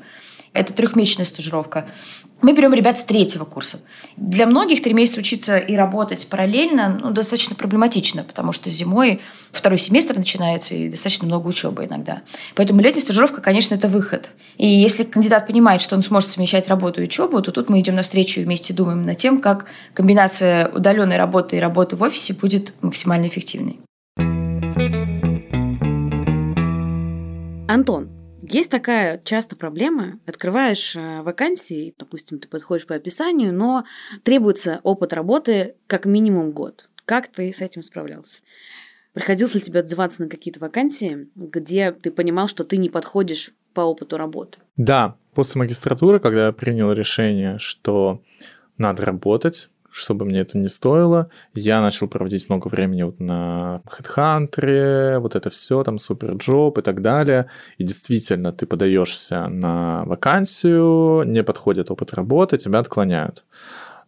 Это 0.55 0.71
трехмесячная 0.71 1.25
стажировка. 1.25 1.85
Мы 2.41 2.53
берем 2.53 2.73
ребят 2.73 2.97
с 2.97 3.03
третьего 3.03 3.43
курса. 3.43 3.81
Для 4.15 4.45
многих 4.45 4.81
три 4.81 4.93
месяца 4.93 5.19
учиться 5.19 5.57
и 5.57 5.75
работать 5.75 6.25
параллельно 6.27 6.99
ну, 7.01 7.11
достаточно 7.11 7.55
проблематично, 7.55 8.23
потому 8.23 8.53
что 8.53 8.69
зимой 8.69 9.21
второй 9.51 9.77
семестр 9.77 10.17
начинается 10.17 10.73
и 10.73 10.87
достаточно 10.89 11.27
много 11.27 11.47
учебы 11.47 11.85
иногда. 11.85 12.21
Поэтому 12.55 12.79
летняя 12.79 13.01
стажировка, 13.01 13.41
конечно, 13.41 13.75
это 13.75 13.89
выход. 13.89 14.29
И 14.57 14.65
если 14.65 15.03
кандидат 15.03 15.45
понимает, 15.45 15.81
что 15.81 15.95
он 15.95 16.03
сможет 16.03 16.31
совмещать 16.31 16.69
работу 16.69 17.01
и 17.01 17.05
учебу, 17.05 17.41
то 17.41 17.51
тут 17.51 17.69
мы 17.69 17.81
идем 17.81 17.95
навстречу 17.95 18.39
и 18.39 18.45
вместе 18.45 18.73
думаем 18.73 19.03
над 19.03 19.17
тем, 19.17 19.41
как 19.41 19.65
комбинация 19.93 20.69
удаленной 20.69 21.17
работы 21.17 21.57
и 21.57 21.59
работы 21.59 21.97
в 21.97 22.01
офисе 22.01 22.33
будет 22.33 22.73
максимально 22.81 23.27
эффективной. 23.27 23.79
Антон, 27.67 28.14
есть 28.49 28.71
такая 28.71 29.21
часто 29.23 29.55
проблема. 29.55 30.19
Открываешь 30.25 30.95
э, 30.95 31.21
вакансии, 31.21 31.93
допустим, 31.97 32.39
ты 32.39 32.47
подходишь 32.47 32.87
по 32.87 32.95
описанию, 32.95 33.53
но 33.53 33.85
требуется 34.23 34.79
опыт 34.83 35.13
работы 35.13 35.75
как 35.87 36.05
минимум 36.05 36.51
год. 36.51 36.89
Как 37.05 37.27
ты 37.27 37.51
с 37.51 37.61
этим 37.61 37.83
справлялся? 37.83 38.41
Приходилось 39.13 39.55
ли 39.55 39.61
тебе 39.61 39.79
отзываться 39.79 40.23
на 40.23 40.29
какие-то 40.29 40.59
вакансии, 40.59 41.29
где 41.35 41.91
ты 41.91 42.11
понимал, 42.11 42.47
что 42.47 42.63
ты 42.65 42.77
не 42.77 42.89
подходишь 42.89 43.53
по 43.73 43.81
опыту 43.81 44.17
работы? 44.17 44.59
Да, 44.75 45.17
после 45.33 45.59
магистратуры, 45.59 46.19
когда 46.19 46.47
я 46.47 46.51
принял 46.51 46.91
решение, 46.91 47.57
что 47.57 48.21
надо 48.77 49.05
работать, 49.05 49.69
чтобы 49.95 50.25
мне 50.25 50.41
это 50.41 50.57
не 50.57 50.67
стоило, 50.67 51.29
я 51.53 51.81
начал 51.81 52.09
проводить 52.09 52.49
много 52.49 52.67
времени 52.67 53.03
вот 53.03 53.21
на 53.21 53.81
HeadHunter, 53.87 55.19
вот 55.19 55.35
это 55.35 55.49
все, 55.49 55.83
там 55.83 55.99
суперджоп 55.99 56.77
и 56.77 56.81
так 56.81 57.01
далее. 57.01 57.45
И 57.77 57.85
действительно, 57.85 58.51
ты 58.51 58.65
подаешься 58.65 59.47
на 59.47 60.03
вакансию, 60.03 61.23
не 61.23 61.43
подходит 61.43 61.91
опыт 61.91 62.13
работы, 62.13 62.57
тебя 62.57 62.79
отклоняют. 62.79 63.45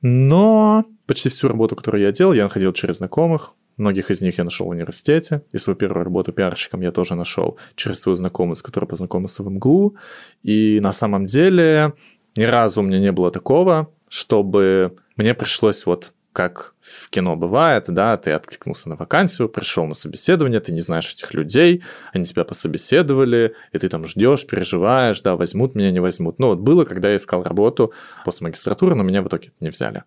Но 0.01 0.83
почти 1.05 1.29
всю 1.29 1.47
работу, 1.47 1.77
которую 1.77 2.03
я 2.03 2.11
делал, 2.11 2.33
я 2.33 2.43
находил 2.43 2.73
через 2.73 2.97
знакомых, 2.97 3.53
Многих 3.77 4.09
из 4.09 4.21
них 4.21 4.39
я 4.39 4.43
нашел 4.43 4.65
в 4.65 4.69
университете, 4.69 5.43
и 5.51 5.59
свою 5.59 5.77
первую 5.77 6.03
работу 6.03 6.33
пиарщиком 6.33 6.81
я 6.81 6.91
тоже 6.91 7.13
нашел 7.13 7.59
через 7.75 7.99
свою 7.99 8.15
знакомую, 8.15 8.55
с 8.55 8.63
которой 8.63 8.87
познакомился 8.87 9.43
в 9.43 9.51
МГУ. 9.51 9.95
И 10.41 10.79
на 10.81 10.91
самом 10.93 11.27
деле 11.27 11.93
ни 12.35 12.41
разу 12.41 12.81
у 12.81 12.83
меня 12.83 12.97
не 12.99 13.11
было 13.11 13.29
такого, 13.29 13.91
чтобы 14.09 14.95
мне 15.17 15.33
пришлось 15.33 15.85
вот 15.85 16.13
как 16.37 16.75
в 16.81 17.09
кино 17.09 17.35
бывает, 17.35 17.85
да, 17.87 18.15
ты 18.15 18.31
откликнулся 18.31 18.89
на 18.89 18.95
вакансию, 18.95 19.49
пришел 19.49 19.87
на 19.87 19.95
собеседование, 19.95 20.59
ты 20.59 20.71
не 20.71 20.81
знаешь 20.81 21.11
этих 21.11 21.33
людей, 21.33 21.83
они 22.13 22.25
тебя 22.25 22.43
пособеседовали, 22.43 23.55
и 23.71 23.79
ты 23.79 23.89
там 23.89 24.05
ждешь, 24.05 24.45
переживаешь, 24.45 25.19
да, 25.21 25.35
возьмут 25.35 25.73
меня, 25.73 25.89
не 25.89 25.99
возьмут. 25.99 26.37
Ну 26.37 26.49
вот 26.49 26.59
было, 26.59 26.85
когда 26.85 27.09
я 27.09 27.15
искал 27.15 27.41
работу 27.41 27.91
после 28.23 28.45
магистратуры, 28.45 28.93
но 28.93 29.01
меня 29.01 29.23
в 29.23 29.27
итоге 29.29 29.51
не 29.59 29.69
взяли. 29.69 30.03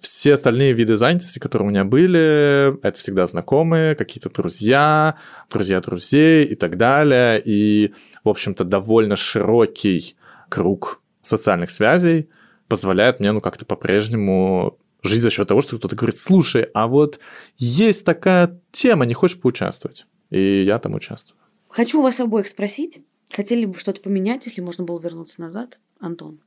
Все 0.00 0.32
остальные 0.32 0.72
виды 0.72 0.96
занятости, 0.96 1.38
которые 1.38 1.68
у 1.68 1.70
меня 1.70 1.84
были, 1.84 2.82
это 2.82 2.98
всегда 2.98 3.26
знакомые, 3.26 3.94
какие-то 3.94 4.30
друзья, 4.30 5.16
друзья 5.50 5.82
друзей 5.82 6.46
и 6.46 6.54
так 6.54 6.78
далее. 6.78 7.42
И, 7.44 7.92
в 8.24 8.30
общем-то, 8.30 8.64
довольно 8.64 9.16
широкий 9.16 10.16
круг 10.48 11.02
социальных 11.20 11.70
связей– 11.70 12.30
позволяет 12.68 13.20
мне, 13.20 13.32
ну, 13.32 13.40
как-то 13.40 13.64
по-прежнему 13.64 14.78
жить 15.02 15.22
за 15.22 15.30
счет 15.30 15.48
того, 15.48 15.60
что 15.62 15.78
кто-то 15.78 15.96
говорит, 15.96 16.18
слушай, 16.18 16.62
а 16.74 16.86
вот 16.86 17.20
есть 17.56 18.04
такая 18.04 18.60
тема, 18.72 19.04
не 19.04 19.14
хочешь 19.14 19.40
поучаствовать? 19.40 20.06
И 20.30 20.62
я 20.62 20.78
там 20.78 20.94
участвую. 20.94 21.38
Хочу 21.68 22.02
вас 22.02 22.20
обоих 22.20 22.48
спросить, 22.48 23.00
хотели 23.30 23.66
бы 23.66 23.78
что-то 23.78 24.00
поменять, 24.00 24.46
если 24.46 24.60
можно 24.60 24.84
было 24.84 25.00
вернуться 25.00 25.40
назад, 25.40 25.78
Антон? 26.00 26.40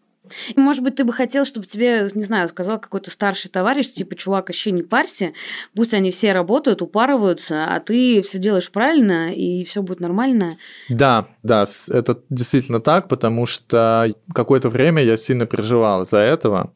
Может 0.55 0.83
быть, 0.83 0.95
ты 0.95 1.03
бы 1.03 1.13
хотел, 1.13 1.45
чтобы 1.45 1.65
тебе, 1.65 2.07
не 2.13 2.23
знаю, 2.23 2.47
сказал 2.47 2.79
какой-то 2.79 3.11
старший 3.11 3.49
товарищ, 3.49 3.87
типа, 3.87 4.15
чувак, 4.15 4.49
вообще 4.49 4.71
не 4.71 4.83
парься, 4.83 5.33
пусть 5.75 5.93
они 5.93 6.11
все 6.11 6.31
работают, 6.31 6.81
упарываются, 6.81 7.65
а 7.65 7.79
ты 7.79 8.21
все 8.21 8.37
делаешь 8.37 8.71
правильно, 8.71 9.31
и 9.31 9.63
все 9.63 9.81
будет 9.81 9.99
нормально. 9.99 10.51
Да, 10.89 11.27
да, 11.43 11.67
это 11.89 12.21
действительно 12.29 12.79
так, 12.79 13.07
потому 13.07 13.45
что 13.45 14.11
какое-то 14.33 14.69
время 14.69 15.03
я 15.03 15.17
сильно 15.17 15.45
переживал 15.45 16.03
из-за 16.03 16.19
этого, 16.19 16.73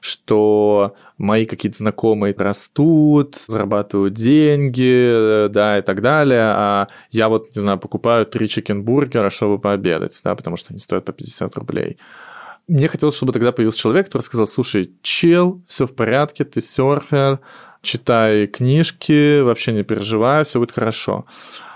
что 0.00 0.94
мои 1.16 1.46
какие-то 1.46 1.78
знакомые 1.78 2.34
растут, 2.36 3.36
зарабатывают 3.46 4.12
деньги, 4.12 5.48
да, 5.48 5.78
и 5.78 5.82
так 5.82 6.02
далее, 6.02 6.42
а 6.42 6.88
я 7.10 7.30
вот, 7.30 7.56
не 7.56 7.62
знаю, 7.62 7.78
покупаю 7.78 8.26
три 8.26 8.48
чикенбургера, 8.48 9.30
чтобы 9.30 9.58
пообедать, 9.58 10.20
да, 10.22 10.34
потому 10.34 10.56
что 10.56 10.72
они 10.72 10.78
стоят 10.80 11.06
по 11.06 11.12
50 11.12 11.56
рублей. 11.56 11.98
Мне 12.66 12.88
хотелось, 12.88 13.16
чтобы 13.16 13.32
тогда 13.32 13.52
появился 13.52 13.80
человек, 13.80 14.06
который 14.06 14.22
сказал, 14.22 14.46
слушай, 14.46 14.94
чел, 15.02 15.62
все 15.68 15.86
в 15.86 15.94
порядке, 15.94 16.44
ты 16.44 16.60
серфер, 16.60 17.40
читай 17.82 18.46
книжки, 18.46 19.40
вообще 19.40 19.72
не 19.72 19.82
переживай, 19.82 20.44
все 20.44 20.58
будет 20.58 20.72
хорошо 20.72 21.26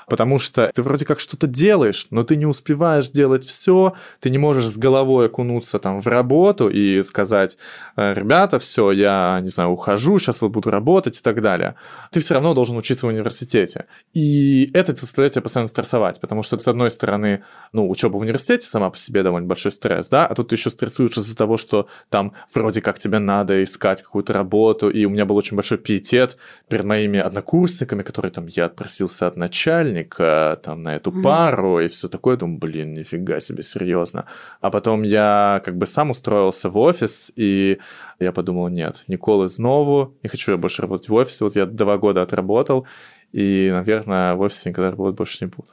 потому 0.08 0.38
что 0.38 0.70
ты 0.74 0.82
вроде 0.82 1.04
как 1.04 1.20
что-то 1.20 1.46
делаешь, 1.46 2.06
но 2.10 2.24
ты 2.24 2.36
не 2.36 2.46
успеваешь 2.46 3.08
делать 3.08 3.44
все, 3.44 3.94
ты 4.20 4.30
не 4.30 4.38
можешь 4.38 4.66
с 4.66 4.76
головой 4.76 5.26
окунуться 5.26 5.78
там 5.78 6.00
в 6.00 6.06
работу 6.06 6.68
и 6.68 7.02
сказать, 7.02 7.56
«Э, 7.96 8.14
ребята, 8.14 8.58
все, 8.58 8.92
я, 8.92 9.40
не 9.42 9.48
знаю, 9.48 9.70
ухожу, 9.70 10.18
сейчас 10.18 10.40
вот 10.40 10.50
буду 10.50 10.70
работать 10.70 11.18
и 11.18 11.22
так 11.22 11.42
далее. 11.42 11.74
Ты 12.10 12.20
все 12.20 12.34
равно 12.34 12.54
должен 12.54 12.76
учиться 12.76 13.06
в 13.06 13.08
университете. 13.08 13.86
И 14.14 14.70
это 14.74 14.94
заставляет 14.94 15.34
тебя 15.34 15.42
постоянно 15.42 15.68
стрессовать, 15.68 16.20
потому 16.20 16.42
что, 16.42 16.58
с 16.58 16.68
одной 16.68 16.90
стороны, 16.90 17.44
ну, 17.72 17.88
учеба 17.88 18.16
в 18.16 18.20
университете 18.20 18.66
сама 18.66 18.90
по 18.90 18.96
себе 18.96 19.22
довольно 19.22 19.46
большой 19.46 19.72
стресс, 19.72 20.08
да, 20.08 20.26
а 20.26 20.34
тут 20.34 20.48
ты 20.48 20.54
еще 20.54 20.70
стрессуешь 20.70 21.16
из-за 21.16 21.36
того, 21.36 21.56
что 21.56 21.88
там 22.08 22.32
вроде 22.54 22.80
как 22.80 22.98
тебе 22.98 23.18
надо 23.18 23.62
искать 23.62 24.02
какую-то 24.02 24.32
работу, 24.32 24.90
и 24.90 25.04
у 25.04 25.10
меня 25.10 25.24
был 25.24 25.36
очень 25.36 25.56
большой 25.56 25.78
пиетет 25.78 26.36
перед 26.68 26.84
моими 26.84 27.18
однокурсниками, 27.18 28.02
которые 28.02 28.32
там, 28.32 28.46
я 28.46 28.66
отпросился 28.66 29.26
от 29.26 29.36
начальника, 29.36 29.97
начальника 29.98 30.60
там 30.62 30.82
на 30.82 30.96
эту 30.96 31.12
пару 31.12 31.80
и 31.80 31.88
все 31.88 32.08
такое. 32.08 32.36
Думаю, 32.36 32.58
блин, 32.58 32.94
нифига 32.94 33.40
себе, 33.40 33.62
серьезно. 33.62 34.26
А 34.60 34.70
потом 34.70 35.02
я 35.02 35.60
как 35.64 35.76
бы 35.76 35.86
сам 35.86 36.10
устроился 36.10 36.68
в 36.68 36.78
офис, 36.78 37.32
и 37.36 37.78
я 38.18 38.32
подумал, 38.32 38.68
нет, 38.68 39.04
Николы 39.08 39.48
знову, 39.48 40.16
не 40.22 40.28
хочу 40.28 40.52
я 40.52 40.58
больше 40.58 40.82
работать 40.82 41.08
в 41.08 41.14
офисе. 41.14 41.44
Вот 41.44 41.56
я 41.56 41.66
два 41.66 41.98
года 41.98 42.22
отработал, 42.22 42.86
и, 43.32 43.68
наверное, 43.72 44.34
в 44.34 44.40
офисе 44.40 44.70
никогда 44.70 44.90
работать 44.90 45.16
больше 45.16 45.44
не 45.44 45.50
буду. 45.50 45.68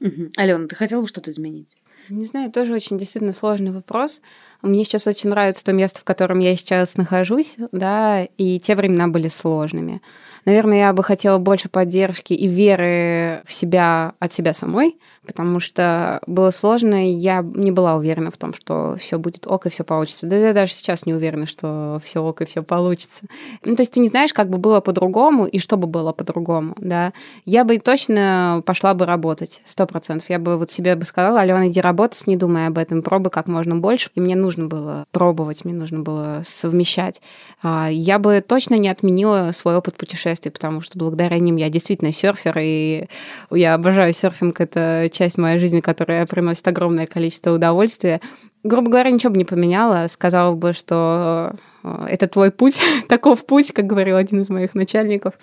Угу. 0.00 0.32
Алена, 0.36 0.66
ты 0.66 0.76
хотела 0.76 1.00
бы 1.00 1.08
что-то 1.08 1.30
изменить? 1.30 1.78
Не 2.10 2.24
знаю, 2.24 2.52
тоже 2.52 2.74
очень 2.74 2.98
действительно 2.98 3.32
сложный 3.32 3.72
вопрос. 3.72 4.20
Мне 4.64 4.84
сейчас 4.84 5.06
очень 5.06 5.28
нравится 5.28 5.62
то 5.62 5.72
место, 5.72 6.00
в 6.00 6.04
котором 6.04 6.38
я 6.38 6.56
сейчас 6.56 6.96
нахожусь, 6.96 7.56
да, 7.70 8.24
и 8.38 8.58
те 8.58 8.74
времена 8.74 9.08
были 9.08 9.28
сложными. 9.28 10.00
Наверное, 10.44 10.78
я 10.78 10.92
бы 10.92 11.02
хотела 11.02 11.38
больше 11.38 11.68
поддержки 11.68 12.34
и 12.34 12.46
веры 12.46 13.42
в 13.46 13.52
себя 13.52 14.12
от 14.18 14.32
себя 14.32 14.52
самой, 14.52 14.98
потому 15.26 15.58
что 15.58 16.20
было 16.26 16.50
сложно, 16.50 17.08
и 17.08 17.12
я 17.12 17.42
не 17.42 17.70
была 17.70 17.96
уверена 17.96 18.30
в 18.30 18.36
том, 18.36 18.52
что 18.52 18.96
все 18.98 19.18
будет 19.18 19.46
ок 19.46 19.66
и 19.66 19.70
все 19.70 19.84
получится. 19.84 20.26
Да 20.26 20.36
я 20.36 20.52
даже 20.52 20.72
сейчас 20.72 21.06
не 21.06 21.14
уверена, 21.14 21.46
что 21.46 21.98
все 22.04 22.22
ок 22.22 22.42
и 22.42 22.44
все 22.44 22.62
получится. 22.62 23.24
Ну, 23.64 23.74
то 23.74 23.82
есть 23.82 23.94
ты 23.94 24.00
не 24.00 24.08
знаешь, 24.08 24.34
как 24.34 24.50
бы 24.50 24.58
было 24.58 24.80
по-другому 24.80 25.46
и 25.46 25.58
что 25.58 25.78
бы 25.78 25.86
было 25.86 26.12
по-другому, 26.12 26.74
да. 26.76 27.14
Я 27.46 27.64
бы 27.64 27.78
точно 27.78 28.62
пошла 28.66 28.92
бы 28.92 29.06
работать, 29.06 29.62
сто 29.64 29.86
процентов. 29.86 30.28
Я 30.28 30.38
бы 30.38 30.58
вот 30.58 30.70
себе 30.70 30.94
бы 30.94 31.06
сказала, 31.06 31.40
Алена, 31.40 31.68
иди 31.68 31.80
работать, 31.80 32.26
не 32.26 32.36
думай 32.36 32.66
об 32.66 32.76
этом, 32.76 33.02
пробуй 33.02 33.30
как 33.30 33.46
можно 33.46 33.76
больше. 33.76 34.10
И 34.14 34.20
мне 34.20 34.36
нужно 34.36 34.53
было 34.62 35.06
пробовать, 35.10 35.64
мне 35.64 35.74
нужно 35.74 36.00
было 36.00 36.42
совмещать. 36.46 37.20
А, 37.62 37.88
я 37.90 38.18
бы 38.18 38.42
точно 38.46 38.76
не 38.76 38.88
отменила 38.88 39.50
свой 39.52 39.76
опыт 39.76 39.96
путешествий, 39.96 40.50
потому 40.50 40.80
что 40.80 40.98
благодаря 40.98 41.38
ним 41.38 41.56
я 41.56 41.68
действительно 41.68 42.12
серфер, 42.12 42.56
и 42.60 43.08
я 43.50 43.74
обожаю 43.74 44.12
серфинг. 44.12 44.60
Это 44.60 45.10
часть 45.12 45.38
моей 45.38 45.58
жизни, 45.58 45.80
которая 45.80 46.26
приносит 46.26 46.66
огромное 46.68 47.06
количество 47.06 47.52
удовольствия. 47.52 48.20
Грубо 48.62 48.90
говоря, 48.90 49.10
ничего 49.10 49.32
бы 49.32 49.38
не 49.38 49.44
поменяла. 49.44 50.06
Сказала 50.08 50.54
бы, 50.54 50.72
что 50.72 51.52
э, 51.82 52.06
это 52.08 52.28
твой 52.28 52.50
путь, 52.50 52.80
таков 53.08 53.44
путь, 53.44 53.72
как 53.72 53.86
говорил 53.86 54.16
один 54.16 54.40
из 54.40 54.48
моих 54.50 54.74
начальников. 54.74 55.34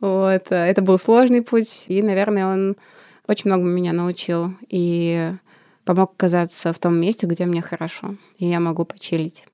Вот. 0.00 0.50
Это 0.50 0.82
был 0.82 0.98
сложный 0.98 1.42
путь, 1.42 1.84
и, 1.88 2.02
наверное, 2.02 2.46
он 2.46 2.76
очень 3.28 3.50
много 3.50 3.64
меня 3.64 3.92
научил 3.92 4.54
и 4.68 5.32
помог 5.86 6.12
оказаться 6.14 6.72
в 6.72 6.78
том 6.78 7.00
месте, 7.00 7.26
где 7.26 7.46
мне 7.46 7.62
хорошо, 7.62 8.16
и 8.38 8.46
я 8.46 8.60
могу 8.60 8.84
почилить. 8.84 9.44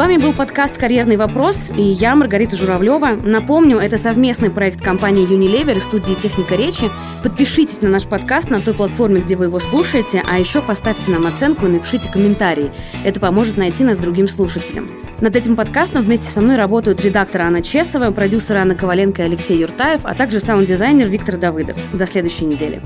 Вами 0.00 0.16
был 0.16 0.32
подкаст 0.32 0.78
«Карьерный 0.78 1.18
вопрос» 1.18 1.70
и 1.76 1.82
я, 1.82 2.16
Маргарита 2.16 2.56
Журавлева. 2.56 3.18
Напомню, 3.22 3.76
это 3.76 3.98
совместный 3.98 4.48
проект 4.48 4.80
компании 4.80 5.28
Unilever 5.28 5.76
и 5.76 5.80
студии 5.80 6.14
«Техника 6.14 6.54
речи». 6.54 6.90
Подпишитесь 7.22 7.82
на 7.82 7.90
наш 7.90 8.06
подкаст 8.06 8.48
на 8.48 8.62
той 8.62 8.72
платформе, 8.72 9.20
где 9.20 9.36
вы 9.36 9.44
его 9.44 9.58
слушаете, 9.58 10.22
а 10.26 10.38
еще 10.38 10.62
поставьте 10.62 11.10
нам 11.10 11.26
оценку 11.26 11.66
и 11.66 11.68
напишите 11.68 12.10
комментарий. 12.10 12.70
Это 13.04 13.20
поможет 13.20 13.58
найти 13.58 13.84
нас 13.84 13.98
другим 13.98 14.26
слушателям. 14.26 14.88
Над 15.20 15.36
этим 15.36 15.54
подкастом 15.54 16.02
вместе 16.02 16.30
со 16.30 16.40
мной 16.40 16.56
работают 16.56 17.02
редактор 17.02 17.42
Анна 17.42 17.60
Чесова, 17.60 18.10
продюсеры 18.10 18.60
Анна 18.60 18.74
Коваленко 18.74 19.20
и 19.20 19.26
Алексей 19.26 19.58
Юртаев, 19.58 20.00
а 20.04 20.14
также 20.14 20.40
саунд-дизайнер 20.40 21.08
Виктор 21.08 21.36
Давыдов. 21.36 21.76
До 21.92 22.06
следующей 22.06 22.46
недели. 22.46 22.80